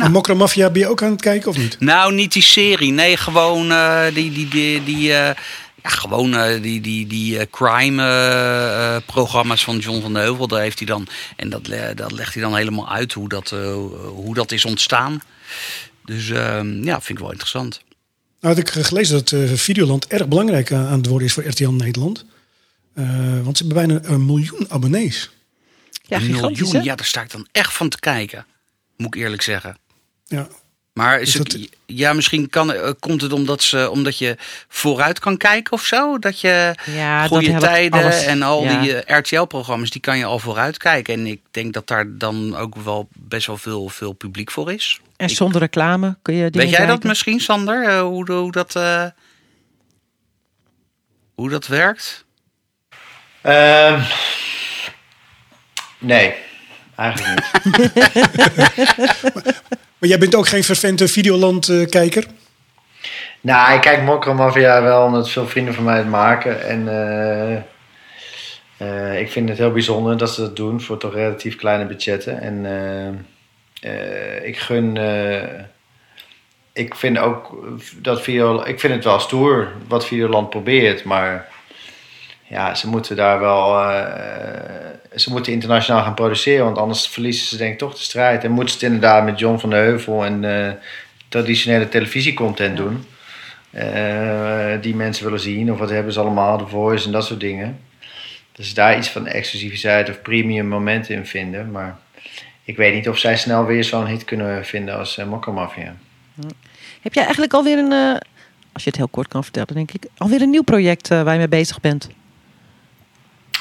En 0.00 0.12
Mokra 0.12 0.34
Mafia 0.34 0.70
ben 0.70 0.80
je 0.80 0.88
ook 0.88 1.02
aan 1.02 1.10
het 1.10 1.20
kijken 1.20 1.48
of 1.50 1.56
niet? 1.56 1.80
Nou, 1.80 2.14
niet 2.14 2.32
die 2.32 2.42
serie. 2.42 2.92
Nee, 2.92 3.16
gewoon 3.16 3.70
eh, 3.70 4.04
die, 4.14 4.32
die, 4.32 4.48
die, 4.48 4.84
die, 4.84 5.12
eh, 5.12 5.34
ja, 5.82 5.88
gewoon 5.90 6.34
eh, 6.34 6.62
die, 6.62 6.80
die, 6.80 7.06
die 7.06 7.38
eh, 7.38 7.46
crime 7.50 8.02
eh, 8.02 8.96
eh, 8.96 9.02
programma's 9.06 9.64
van 9.64 9.78
John 9.78 10.00
van 10.00 10.12
de 10.12 10.18
Heuvel. 10.18 10.46
Daar 10.48 10.60
heeft 10.60 10.78
hij 10.78 10.86
dan, 10.86 11.06
en 11.36 11.50
dat, 11.50 11.68
dat 11.94 12.12
legt 12.12 12.34
hij 12.34 12.42
dan 12.42 12.56
helemaal 12.56 12.90
uit 12.90 13.12
hoe 13.12 13.28
dat, 13.28 13.52
eh, 13.52 13.74
hoe 14.06 14.34
dat 14.34 14.52
is 14.52 14.64
ontstaan. 14.64 15.22
Dus 16.04 16.30
ehm, 16.30 16.84
ja, 16.84 17.00
vind 17.00 17.18
ik 17.18 17.18
wel 17.18 17.30
interessant. 17.30 17.80
Nou 18.40 18.54
had 18.54 18.64
ik 18.68 18.84
gelezen 18.86 19.16
dat 19.16 19.32
eh, 19.32 19.52
Videoland 19.54 20.06
erg 20.06 20.28
belangrijk 20.28 20.72
aan 20.72 20.92
het 20.92 21.06
worden 21.06 21.26
is 21.26 21.32
voor 21.32 21.46
RTL 21.46 21.68
Nederland. 21.68 22.24
Eh, 22.94 23.06
want 23.42 23.56
ze 23.58 23.64
hebben 23.64 23.86
bijna 23.86 24.08
een 24.08 24.26
miljoen 24.26 24.66
abonnees. 24.68 25.30
Ja, 26.02 26.16
een 26.16 26.22
gigantisch, 26.22 26.60
miljoen, 26.60 26.80
hè? 26.80 26.82
ja, 26.82 26.94
daar 26.94 27.06
sta 27.06 27.22
ik 27.22 27.30
dan 27.30 27.46
echt 27.52 27.72
van 27.72 27.88
te 27.88 27.98
kijken. 27.98 28.46
Moet 28.96 29.14
ik 29.14 29.20
eerlijk 29.20 29.42
zeggen. 29.42 29.76
Ja. 30.30 30.46
Maar 30.92 31.20
is 31.20 31.28
Is 31.28 31.34
het, 31.34 31.50
dat- 31.50 31.68
ja, 31.86 32.12
misschien 32.12 32.48
kan, 32.48 32.72
eh, 32.72 32.90
komt 32.98 33.20
het 33.20 33.32
omdat, 33.32 33.62
ze, 33.62 33.90
omdat 33.90 34.18
je 34.18 34.36
vooruit 34.68 35.18
kan 35.18 35.36
kijken 35.36 35.72
of 35.72 35.84
zo? 35.84 36.18
Dat 36.18 36.40
je 36.40 36.74
Ja, 36.86 37.26
goede 37.26 37.54
tijden 37.56 38.02
alles. 38.02 38.24
en 38.24 38.42
al 38.42 38.62
Ja. 38.62 38.80
die 38.80 39.02
eh, 39.02 39.18
RTL-programma's, 39.18 39.90
die 39.90 40.00
kan 40.00 40.18
je 40.18 40.24
al 40.24 40.38
vooruit 40.38 40.76
kijken. 40.76 41.14
En 41.14 41.26
ik 41.26 41.40
denk 41.50 41.72
dat 41.72 41.86
daar 41.86 42.04
dan 42.08 42.56
ook 42.56 42.74
wel 42.76 43.08
best 43.16 43.46
wel 43.46 43.56
veel, 43.56 43.88
veel 43.88 44.12
publiek 44.12 44.50
voor 44.50 44.72
is. 44.72 45.00
En 45.16 45.30
zonder 45.30 45.60
reclame 45.60 46.16
kun 46.22 46.34
je 46.34 46.50
Weet 46.50 46.70
jij 46.70 46.86
dat 46.86 47.02
misschien, 47.02 47.40
Sander? 47.40 47.88
Eh, 47.88 48.00
hoe, 48.00 48.32
hoe, 48.32 48.52
dat, 48.52 48.76
eh, 48.76 49.04
hoe 51.34 51.48
dat 51.50 51.66
werkt? 51.66 52.24
Ehm, 53.42 54.02
nee, 55.98 56.34
eigenlijk 56.96 57.50
niet. 57.64 57.92
Maar 60.00 60.08
jij 60.08 60.18
bent 60.18 60.34
ook 60.34 60.48
geen 60.48 60.64
vervente 60.64 61.08
Videoland-kijker? 61.08 62.26
nou, 63.40 63.74
ik 63.74 63.80
kijk 63.80 64.02
Mokro 64.02 64.34
Mafia 64.34 64.82
wel 64.82 65.04
omdat 65.04 65.30
veel 65.30 65.46
vrienden 65.46 65.74
van 65.74 65.84
mij 65.84 65.96
het 65.96 66.08
maken. 66.08 66.62
En 66.68 66.88
eh, 66.88 67.56
eh, 68.76 69.20
ik 69.20 69.30
vind 69.30 69.48
het 69.48 69.58
heel 69.58 69.72
bijzonder 69.72 70.16
dat 70.16 70.34
ze 70.34 70.40
dat 70.40 70.56
doen 70.56 70.80
voor 70.80 70.98
toch 70.98 71.14
relatief 71.14 71.56
kleine 71.56 71.86
budgetten. 71.86 72.40
En 72.40 72.66
eh, 72.66 73.08
eh, 74.36 74.46
ik 74.46 74.58
gun. 74.58 74.96
eh, 74.96 75.64
ik 76.72 76.94
vind 76.94 77.18
ook 77.18 77.64
dat. 77.96 78.26
Ik 78.66 78.80
vind 78.80 78.94
het 78.94 79.04
wel 79.04 79.20
stoer 79.20 79.72
wat 79.88 80.06
Videoland 80.06 80.50
probeert, 80.50 81.04
maar. 81.04 81.48
Ja, 82.50 82.74
ze 82.74 82.88
moeten 82.88 83.16
daar 83.16 83.40
wel. 83.40 83.80
eh, 83.90 84.90
ze 85.16 85.30
moeten 85.30 85.52
internationaal 85.52 86.02
gaan 86.02 86.14
produceren, 86.14 86.64
want 86.64 86.78
anders 86.78 87.06
verliezen 87.08 87.46
ze 87.46 87.56
denk 87.56 87.72
ik 87.72 87.78
toch 87.78 87.94
de 87.94 88.02
strijd. 88.02 88.44
En 88.44 88.50
moeten 88.50 88.68
ze 88.68 88.74
het 88.74 88.84
inderdaad 88.92 89.24
met 89.24 89.38
John 89.38 89.58
van 89.58 89.70
de 89.70 89.76
Heuvel 89.76 90.24
en 90.24 90.44
eh, 90.44 90.72
traditionele 91.28 91.88
televisiecontent 91.88 92.76
doen. 92.76 93.04
eh, 93.70 94.72
die 94.80 94.94
mensen 94.94 95.24
willen 95.24 95.40
zien, 95.40 95.72
of 95.72 95.78
wat 95.78 95.90
hebben 95.90 96.12
ze 96.12 96.20
allemaal, 96.20 96.58
The 96.58 96.66
Voice 96.66 97.06
en 97.06 97.12
dat 97.12 97.24
soort 97.24 97.40
dingen. 97.40 97.80
Dus 98.52 98.74
daar 98.74 98.96
iets 98.98 99.08
van 99.08 99.26
exclusiviteit 99.26 100.08
of 100.10 100.22
premium 100.22 100.66
momenten 100.66 101.14
in 101.14 101.26
vinden. 101.26 101.70
Maar 101.70 101.96
ik 102.64 102.76
weet 102.76 102.94
niet 102.94 103.08
of 103.08 103.18
zij 103.18 103.36
snel 103.36 103.64
weer 103.64 103.84
zo'n 103.84 104.06
hit 104.06 104.24
kunnen 104.24 104.64
vinden 104.64 104.98
als 104.98 105.18
uh, 105.18 105.46
Mafia. 105.46 105.94
Heb 107.02 107.14
jij 107.14 107.22
eigenlijk 107.22 107.52
alweer 107.52 107.78
een, 107.78 107.92
als 108.72 108.82
je 108.84 108.90
het 108.90 108.96
heel 108.96 109.08
kort 109.08 109.28
kan 109.28 109.42
vertellen, 109.42 109.74
denk 109.74 109.92
ik, 109.92 110.06
alweer 110.16 110.42
een 110.42 110.50
nieuw 110.50 110.62
project 110.62 111.08
waar 111.08 111.32
je 111.32 111.38
mee 111.38 111.48
bezig 111.48 111.80
bent? 111.80 112.08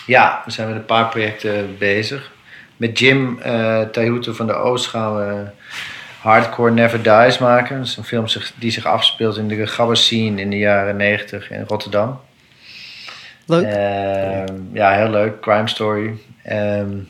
Ja, 0.09 0.41
we 0.45 0.51
zijn 0.51 0.67
met 0.67 0.77
een 0.77 0.85
paar 0.85 1.07
projecten 1.07 1.77
bezig. 1.77 2.31
Met 2.77 2.99
Jim 2.99 3.39
uh, 3.45 4.21
van 4.21 4.47
de 4.47 4.53
Oost 4.53 4.87
gaan 4.87 5.15
we 5.15 5.45
Hardcore 6.21 6.71
Never 6.71 7.01
Dies 7.01 7.37
maken. 7.37 7.77
Dat 7.77 7.87
is 7.87 7.97
een 7.97 8.03
film 8.03 8.25
die 8.55 8.71
zich 8.71 8.85
afspeelt 8.85 9.37
in 9.37 9.47
de 9.47 9.67
gabber 9.67 9.97
scene 9.97 10.41
in 10.41 10.49
de 10.49 10.57
jaren 10.57 10.95
90 10.95 11.51
in 11.51 11.63
Rotterdam. 11.67 12.19
Leuk. 13.45 13.65
Uh, 13.65 14.55
ja, 14.73 14.91
heel 14.91 15.09
leuk. 15.09 15.39
Crime 15.39 15.67
story. 15.67 16.13
Um, 16.51 17.09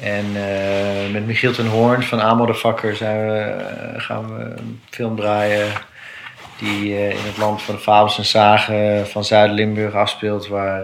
en 0.00 0.26
uh, 0.26 1.12
met 1.12 1.26
Michiel 1.26 1.52
ten 1.52 1.66
Hoorn 1.66 2.02
van 2.02 2.20
Amoderfakker 2.20 2.96
zijn 2.96 3.26
we, 3.26 3.56
uh, 3.94 4.02
gaan 4.02 4.36
we 4.36 4.42
een 4.42 4.80
film 4.90 5.16
draaien 5.16 5.68
die 6.58 7.08
in 7.08 7.26
het 7.26 7.36
land 7.36 7.62
van 7.62 7.74
de 7.74 7.80
fabels 7.80 8.18
en 8.18 8.24
zagen 8.24 9.06
van 9.06 9.24
Zuid-Limburg 9.24 9.94
afspeelt, 9.94 10.48
waar 10.48 10.82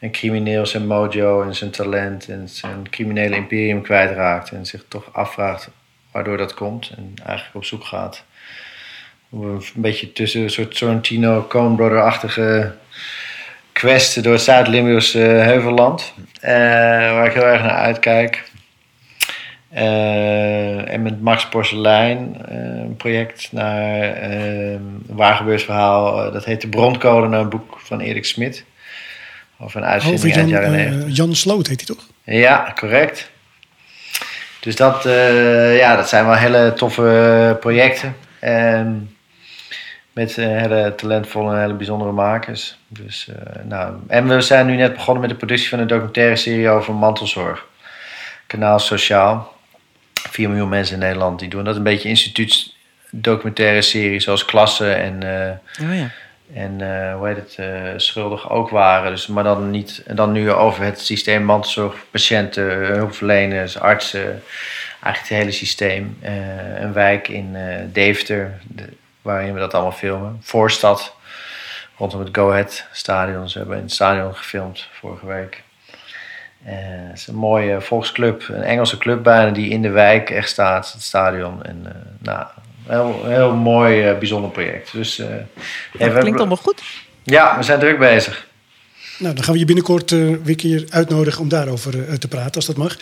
een 0.00 0.12
crimineel 0.12 0.66
zijn 0.66 0.86
mojo 0.86 1.42
en 1.42 1.54
zijn 1.54 1.70
talent 1.70 2.28
en 2.28 2.48
zijn 2.48 2.90
criminele 2.90 3.36
imperium 3.36 3.82
kwijtraakt 3.82 4.50
en 4.50 4.66
zich 4.66 4.84
toch 4.88 5.12
afvraagt 5.12 5.70
waardoor 6.10 6.36
dat 6.36 6.54
komt 6.54 6.92
en 6.96 7.12
eigenlijk 7.24 7.56
op 7.56 7.64
zoek 7.64 7.84
gaat. 7.84 8.24
Een 9.32 9.62
beetje 9.74 10.12
tussen 10.12 10.42
een 10.42 10.50
soort 10.50 10.76
Sorrentino, 10.76 11.46
Coen 11.48 11.76
Brother-achtige 11.76 12.74
quest 13.72 14.22
door 14.22 14.32
het 14.32 14.42
Zuid-Limburgse 14.42 15.18
Heuvelland. 15.18 16.14
Uh, 16.42 16.50
waar 17.12 17.26
ik 17.26 17.32
heel 17.32 17.46
erg 17.46 17.62
naar 17.62 17.70
uitkijk. 17.70 18.50
Uh, 19.74 20.92
en 20.92 21.02
met 21.02 21.20
Max 21.20 21.48
Porselein, 21.48 22.36
uh, 22.50 22.56
een 22.56 22.96
project 22.96 23.48
naar 23.52 24.22
een 24.22 25.04
waargebeurdsverhaal. 25.06 26.32
dat 26.32 26.44
heet 26.44 26.60
De 26.60 26.68
Broncode, 26.68 27.36
een 27.36 27.48
boek 27.48 27.78
van 27.78 28.00
Erik 28.00 28.24
Smit. 28.24 28.64
Over 29.58 29.80
een 29.80 29.86
uitvinding 29.86 30.24
Over 30.24 30.40
uit 30.40 30.50
Jan, 30.50 30.62
jaren 30.62 30.90
90. 30.92 31.16
Jan 31.16 31.34
Sloot 31.34 31.66
heet 31.66 31.86
hij 31.86 31.96
toch? 31.96 32.06
Ja, 32.22 32.72
correct. 32.78 33.30
Dus 34.60 34.76
dat, 34.76 35.02
ja, 35.78 35.96
dat 35.96 36.08
zijn 36.08 36.26
wel 36.26 36.34
hele 36.34 36.72
toffe 36.76 37.56
projecten. 37.60 38.16
En 38.38 39.14
met 40.14 40.36
uh, 40.36 40.46
hele 40.46 40.92
talentvolle 40.96 41.54
en 41.54 41.60
hele 41.60 41.74
bijzondere 41.74 42.12
makers. 42.12 42.76
Dus, 42.88 43.28
uh, 43.30 43.64
nou, 43.64 43.94
en 44.08 44.28
we 44.28 44.40
zijn 44.40 44.66
nu 44.66 44.76
net 44.76 44.92
begonnen 44.92 45.20
met 45.20 45.30
de 45.30 45.36
productie 45.36 45.68
van 45.68 45.78
een 45.78 45.86
documentaire 45.86 46.36
serie 46.36 46.68
over 46.68 46.94
mantelzorg. 46.94 47.66
Kanaal 48.46 48.78
Sociaal. 48.78 49.52
4 50.30 50.48
miljoen 50.48 50.68
mensen 50.68 50.94
in 50.94 51.00
Nederland 51.00 51.38
die 51.38 51.48
doen 51.48 51.64
dat. 51.64 51.76
Een 51.76 51.82
beetje 51.82 52.08
instituutsdocumentaire 52.08 53.82
serie 53.82 54.20
zoals 54.20 54.44
Klassen 54.44 54.96
en, 54.96 55.24
uh, 55.80 55.88
oh 55.88 55.96
ja. 55.96 56.10
En 56.52 56.72
hoe 57.16 57.28
heet 57.28 57.56
het, 57.56 58.02
Schuldig 58.02 58.50
ook 58.50 58.70
waren. 58.70 59.10
Dus, 59.10 59.26
maar 59.26 59.44
dan, 59.44 59.70
niet, 59.70 60.02
dan 60.14 60.32
nu 60.32 60.52
over 60.52 60.84
het 60.84 61.00
systeem 61.00 61.44
mantelzorg, 61.44 61.94
patiënten, 62.10 62.86
hulpverleners, 62.86 63.78
artsen. 63.78 64.42
Eigenlijk 65.02 65.28
het 65.28 65.38
hele 65.38 65.50
systeem. 65.50 66.18
een 66.76 66.92
wijk 66.92 67.28
in 67.28 67.56
Deventer. 67.92 68.60
De, 68.68 68.88
waarin 69.24 69.54
we 69.54 69.60
dat 69.60 69.74
allemaal 69.74 69.92
filmen. 69.92 70.38
Voorstad, 70.40 71.16
rondom 71.96 72.20
het 72.20 72.28
Go 72.32 72.50
Ahead 72.50 72.86
stadion. 72.92 73.48
Ze 73.48 73.58
hebben 73.58 73.76
in 73.76 73.82
het 73.82 73.92
stadion 73.92 74.34
gefilmd 74.34 74.88
vorige 74.92 75.26
week. 75.26 75.62
Uh, 76.66 76.72
het 77.08 77.18
is 77.18 77.26
een 77.26 77.34
mooie 77.34 77.80
volksclub, 77.80 78.48
een 78.48 78.62
Engelse 78.62 78.98
club 78.98 79.22
bijna, 79.22 79.50
die 79.50 79.70
in 79.70 79.82
de 79.82 79.90
wijk 79.90 80.30
echt 80.30 80.48
staat, 80.48 80.92
het 80.92 81.02
stadion. 81.02 81.62
En 81.62 81.82
uh, 81.86 81.92
nou, 82.18 82.46
heel, 82.86 83.20
heel 83.24 83.54
mooi, 83.54 84.10
uh, 84.10 84.18
bijzonder 84.18 84.50
project. 84.50 84.92
Dus, 84.92 85.16
dat 85.16 85.26
hey, 85.98 86.10
klinkt 86.10 86.30
we, 86.30 86.38
allemaal 86.38 86.56
goed. 86.56 86.82
Ja, 87.22 87.56
we 87.56 87.62
zijn 87.62 87.78
druk 87.78 87.98
bezig. 87.98 88.46
Nou, 89.18 89.34
dan 89.34 89.44
gaan 89.44 89.52
we 89.52 89.58
je 89.58 89.64
binnenkort 89.64 90.10
uh, 90.10 90.18
weer 90.20 90.40
een 90.44 90.56
keer 90.56 90.84
uitnodigen 90.88 91.40
om 91.40 91.48
daarover 91.48 91.94
uh, 91.94 92.14
te 92.14 92.28
praten, 92.28 92.54
als 92.54 92.66
dat 92.66 92.76
mag. 92.76 92.96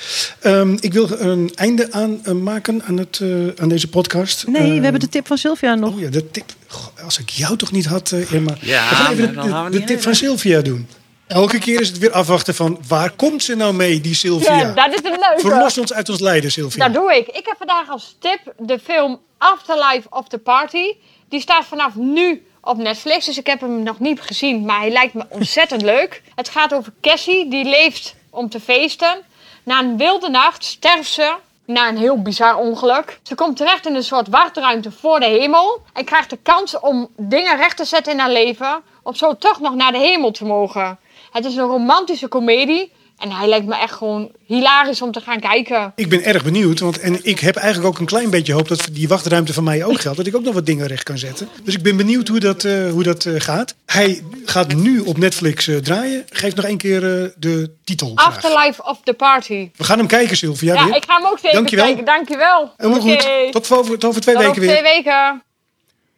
Um, 0.44 0.76
ik 0.80 0.92
wil 0.92 1.20
een 1.20 1.50
einde 1.54 1.92
aan 1.92 2.20
uh, 2.24 2.34
maken 2.34 2.82
aan, 2.82 2.98
het, 2.98 3.22
aan 3.56 3.68
deze 3.68 3.88
podcast. 3.88 4.46
Nee, 4.46 4.76
we 4.76 4.82
hebben 4.82 5.00
de 5.00 5.08
tip 5.08 5.26
van 5.26 5.38
Sylvia 5.38 5.74
nog. 5.74 5.94
Oh 5.94 6.00
ja, 6.00 6.10
de 6.10 6.30
tip. 6.30 6.44
Goh, 6.66 7.04
als 7.04 7.18
ik 7.18 7.28
jou 7.28 7.56
toch 7.56 7.72
niet 7.72 7.86
had, 7.86 8.10
Irma. 8.30 8.54
Ja, 8.60 8.88
we 8.88 8.94
gaan 8.94 9.12
even 9.12 9.34
de, 9.34 9.70
de, 9.70 9.78
de 9.78 9.84
tip 9.84 10.02
van 10.02 10.14
Sylvia 10.14 10.60
doen. 10.60 10.86
Elke 11.32 11.58
keer 11.58 11.80
is 11.80 11.88
het 11.88 11.98
weer 11.98 12.12
afwachten 12.12 12.54
van 12.54 12.78
waar 12.88 13.10
komt 13.10 13.42
ze 13.42 13.54
nou 13.54 13.74
mee, 13.74 14.00
die 14.00 14.14
Sylvia? 14.14 14.56
Ja, 14.56 14.72
dat 14.72 14.92
is 14.92 15.10
een 15.10 15.18
leuke. 15.18 15.40
Verlos 15.40 15.78
ons 15.78 15.92
uit 15.92 16.08
ons 16.08 16.20
lijden, 16.20 16.50
Sylvia. 16.50 16.84
Dat 16.84 16.94
doe 16.94 17.14
ik. 17.14 17.26
Ik 17.26 17.46
heb 17.46 17.54
vandaag 17.58 17.88
als 17.88 18.16
tip 18.18 18.40
de 18.58 18.78
film 18.78 19.20
Afterlife 19.38 20.06
of 20.10 20.28
the 20.28 20.38
Party. 20.38 20.94
Die 21.28 21.40
staat 21.40 21.64
vanaf 21.64 21.94
nu 21.94 22.46
op 22.60 22.76
Netflix, 22.76 23.26
dus 23.26 23.38
ik 23.38 23.46
heb 23.46 23.60
hem 23.60 23.82
nog 23.82 23.98
niet 23.98 24.20
gezien, 24.20 24.64
maar 24.64 24.78
hij 24.78 24.90
lijkt 24.90 25.14
me 25.14 25.24
ontzettend 25.28 25.82
leuk. 25.82 26.22
Het 26.34 26.48
gaat 26.48 26.74
over 26.74 26.92
Cassie, 27.00 27.50
die 27.50 27.64
leeft 27.64 28.14
om 28.30 28.48
te 28.48 28.60
feesten. 28.60 29.22
Na 29.62 29.78
een 29.78 29.96
wilde 29.96 30.28
nacht 30.28 30.64
sterft 30.64 31.12
ze 31.12 31.34
na 31.66 31.88
een 31.88 31.98
heel 31.98 32.22
bizar 32.22 32.56
ongeluk. 32.56 33.20
Ze 33.22 33.34
komt 33.34 33.56
terecht 33.56 33.86
in 33.86 33.94
een 33.94 34.04
soort 34.04 34.28
wachtruimte 34.28 34.90
voor 34.90 35.20
de 35.20 35.26
hemel 35.26 35.82
en 35.92 36.04
krijgt 36.04 36.30
de 36.30 36.38
kans 36.42 36.80
om 36.80 37.08
dingen 37.16 37.56
recht 37.56 37.76
te 37.76 37.84
zetten 37.84 38.12
in 38.12 38.18
haar 38.18 38.30
leven, 38.30 38.82
om 39.02 39.14
zo 39.14 39.36
toch 39.36 39.60
nog 39.60 39.74
naar 39.74 39.92
de 39.92 39.98
hemel 39.98 40.30
te 40.30 40.44
mogen. 40.44 40.98
Het 41.32 41.44
is 41.44 41.56
een 41.56 41.66
romantische 41.66 42.28
komedie. 42.28 42.92
En 43.18 43.30
hij 43.30 43.48
lijkt 43.48 43.66
me 43.66 43.76
echt 43.76 43.92
gewoon 43.92 44.30
hilarisch 44.46 45.02
om 45.02 45.12
te 45.12 45.20
gaan 45.20 45.40
kijken. 45.40 45.92
Ik 45.96 46.08
ben 46.08 46.24
erg 46.24 46.44
benieuwd, 46.44 46.80
want 46.80 47.00
en 47.00 47.24
ik 47.24 47.38
heb 47.38 47.56
eigenlijk 47.56 47.94
ook 47.94 47.98
een 47.98 48.06
klein 48.06 48.30
beetje 48.30 48.52
hoop 48.52 48.68
dat 48.68 48.88
die 48.92 49.08
wachtruimte 49.08 49.52
van 49.52 49.64
mij 49.64 49.84
ook 49.84 50.00
geldt. 50.00 50.16
Dat 50.16 50.26
ik 50.26 50.36
ook 50.36 50.42
nog 50.42 50.54
wat 50.54 50.66
dingen 50.66 50.86
recht 50.86 51.02
kan 51.02 51.18
zetten. 51.18 51.48
Dus 51.64 51.74
ik 51.74 51.82
ben 51.82 51.96
benieuwd 51.96 52.28
hoe 52.28 52.40
dat, 52.40 52.64
uh, 52.64 52.90
hoe 52.90 53.02
dat 53.02 53.24
uh, 53.24 53.40
gaat. 53.40 53.74
Hij 53.86 54.22
gaat 54.44 54.74
nu 54.74 55.00
op 55.00 55.18
Netflix 55.18 55.66
uh, 55.66 55.76
draaien. 55.76 56.24
Geef 56.30 56.54
nog 56.54 56.64
één 56.64 56.76
keer 56.76 57.00
de 57.36 57.70
titel. 57.84 58.12
Afterlife 58.14 58.84
of 58.84 59.00
the 59.04 59.12
Party. 59.12 59.70
We 59.76 59.84
gaan 59.84 59.98
hem 59.98 60.06
kijken, 60.06 60.36
Sylvia. 60.36 60.74
Ja, 60.74 60.84
weer. 60.84 60.96
ik 60.96 61.04
ga 61.06 61.16
hem 61.16 61.26
ook 61.26 61.38
zeker 61.38 61.56
Dankjewel. 61.56 61.84
kijken. 61.84 62.04
Dankjewel. 62.04 62.72
Helemaal 62.76 63.00
okay. 63.00 63.42
goed. 63.42 63.52
Tot 63.52 63.78
over, 63.78 63.98
tot 63.98 64.04
over 64.04 64.20
twee 64.20 64.34
tot 64.34 64.44
weken 64.44 64.62
over 64.62 64.72
weer. 64.72 64.80
twee 64.80 64.94
weken. 64.94 65.42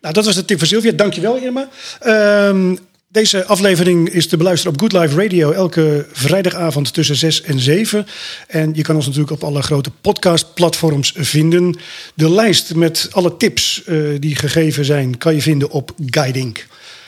Nou, 0.01 0.15
dat 0.15 0.25
was 0.25 0.35
de 0.35 0.45
tip 0.45 0.59
van 0.59 0.67
Sylvia. 0.67 0.93
Dankjewel, 0.93 1.37
Irma. 1.37 1.69
Um, 2.07 2.79
Deze 3.15 3.45
aflevering 3.45 4.09
is 4.09 4.29
te 4.29 4.37
beluisteren 4.37 4.75
op 4.75 4.81
Good 4.81 4.93
Life 4.93 5.23
Radio 5.23 5.51
elke 5.51 6.07
vrijdagavond 6.13 6.93
tussen 6.93 7.17
6 7.17 7.43
en 7.43 7.61
7. 7.61 8.07
En 8.47 8.75
je 8.75 8.83
kan 8.83 8.97
ons 8.97 9.07
natuurlijk 9.07 9.33
op 9.33 9.45
alle 9.45 9.63
grote 9.63 9.91
podcastplatforms 10.01 11.13
vinden. 11.17 11.77
De 12.15 12.31
lijst 12.31 12.75
met 12.75 13.09
alle 13.11 13.37
tips 13.37 13.85
eh, 13.85 13.99
die 14.19 14.37
gegeven 14.37 14.85
zijn 14.85 15.19
kan 15.19 15.35
je 15.35 15.43
vinden 15.43 15.71
op 15.71 15.95
Guiding. 16.07 16.65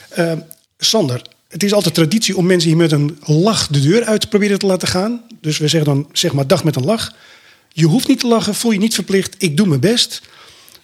Eh, 0.08 0.32
Sander, 0.78 1.22
het 1.48 1.62
is 1.62 1.72
altijd 1.72 1.94
traditie 1.94 2.36
om 2.36 2.46
mensen 2.46 2.68
hier 2.68 2.78
met 2.78 2.92
een 2.92 3.18
lach 3.24 3.66
de 3.66 3.80
deur 3.80 4.04
uit 4.04 4.20
te 4.20 4.28
proberen 4.28 4.58
te 4.58 4.66
laten 4.66 4.88
gaan. 4.88 5.22
Dus 5.40 5.58
we 5.58 5.68
zeggen 5.68 5.94
dan 5.94 6.08
zeg 6.12 6.32
maar 6.32 6.46
dag 6.46 6.64
met 6.64 6.76
een 6.76 6.84
lach. 6.84 7.14
Je 7.72 7.86
hoeft 7.86 8.08
niet 8.08 8.20
te 8.20 8.26
lachen, 8.26 8.54
voel 8.54 8.72
je 8.72 8.78
niet 8.78 8.94
verplicht. 8.94 9.34
Ik 9.38 9.56
doe 9.56 9.66
mijn 9.66 9.80
best. 9.80 10.22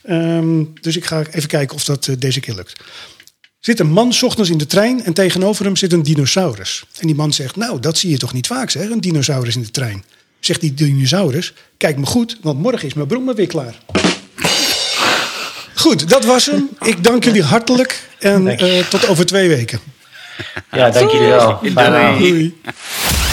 Ehm, 0.02 0.64
dus 0.80 0.96
ik 0.96 1.04
ga 1.04 1.24
even 1.30 1.48
kijken 1.48 1.76
of 1.76 1.84
dat 1.84 2.06
eh, 2.06 2.14
deze 2.18 2.40
keer 2.40 2.54
lukt. 2.54 2.80
Zit 3.62 3.80
een 3.80 3.90
man 3.90 4.12
's 4.12 4.22
ochtends 4.22 4.50
in 4.50 4.58
de 4.58 4.66
trein 4.66 5.04
en 5.04 5.12
tegenover 5.12 5.64
hem 5.64 5.76
zit 5.76 5.92
een 5.92 6.02
dinosaurus. 6.02 6.84
En 6.98 7.06
die 7.06 7.16
man 7.16 7.32
zegt, 7.32 7.56
nou, 7.56 7.80
dat 7.80 7.98
zie 7.98 8.10
je 8.10 8.16
toch 8.16 8.32
niet 8.32 8.46
vaak, 8.46 8.70
zeg, 8.70 8.90
een 8.90 9.00
dinosaurus 9.00 9.56
in 9.56 9.62
de 9.62 9.70
trein. 9.70 10.04
Zegt 10.40 10.60
die 10.60 10.74
dinosaurus, 10.74 11.52
kijk 11.76 11.98
me 11.98 12.06
goed, 12.06 12.38
want 12.40 12.58
morgen 12.58 12.86
is 12.86 12.94
mijn 12.94 13.06
brommer 13.06 13.34
weer 13.34 13.46
klaar. 13.46 13.74
Goed, 15.74 16.08
dat 16.08 16.24
was 16.24 16.46
hem. 16.46 16.68
Ik 16.80 17.04
dank 17.04 17.24
jullie 17.24 17.42
hartelijk 17.42 18.08
en 18.18 18.58
eh, 18.58 18.86
tot 18.86 19.08
over 19.08 19.26
twee 19.26 19.48
weken. 19.48 19.80
Ja, 20.72 20.90
dank 20.90 21.10
jullie 21.10 21.28
wel. 21.28 21.60
Doei. 22.18 22.60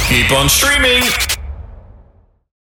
Keep 0.07 0.31
on 0.31 0.49
streaming. 0.49 1.28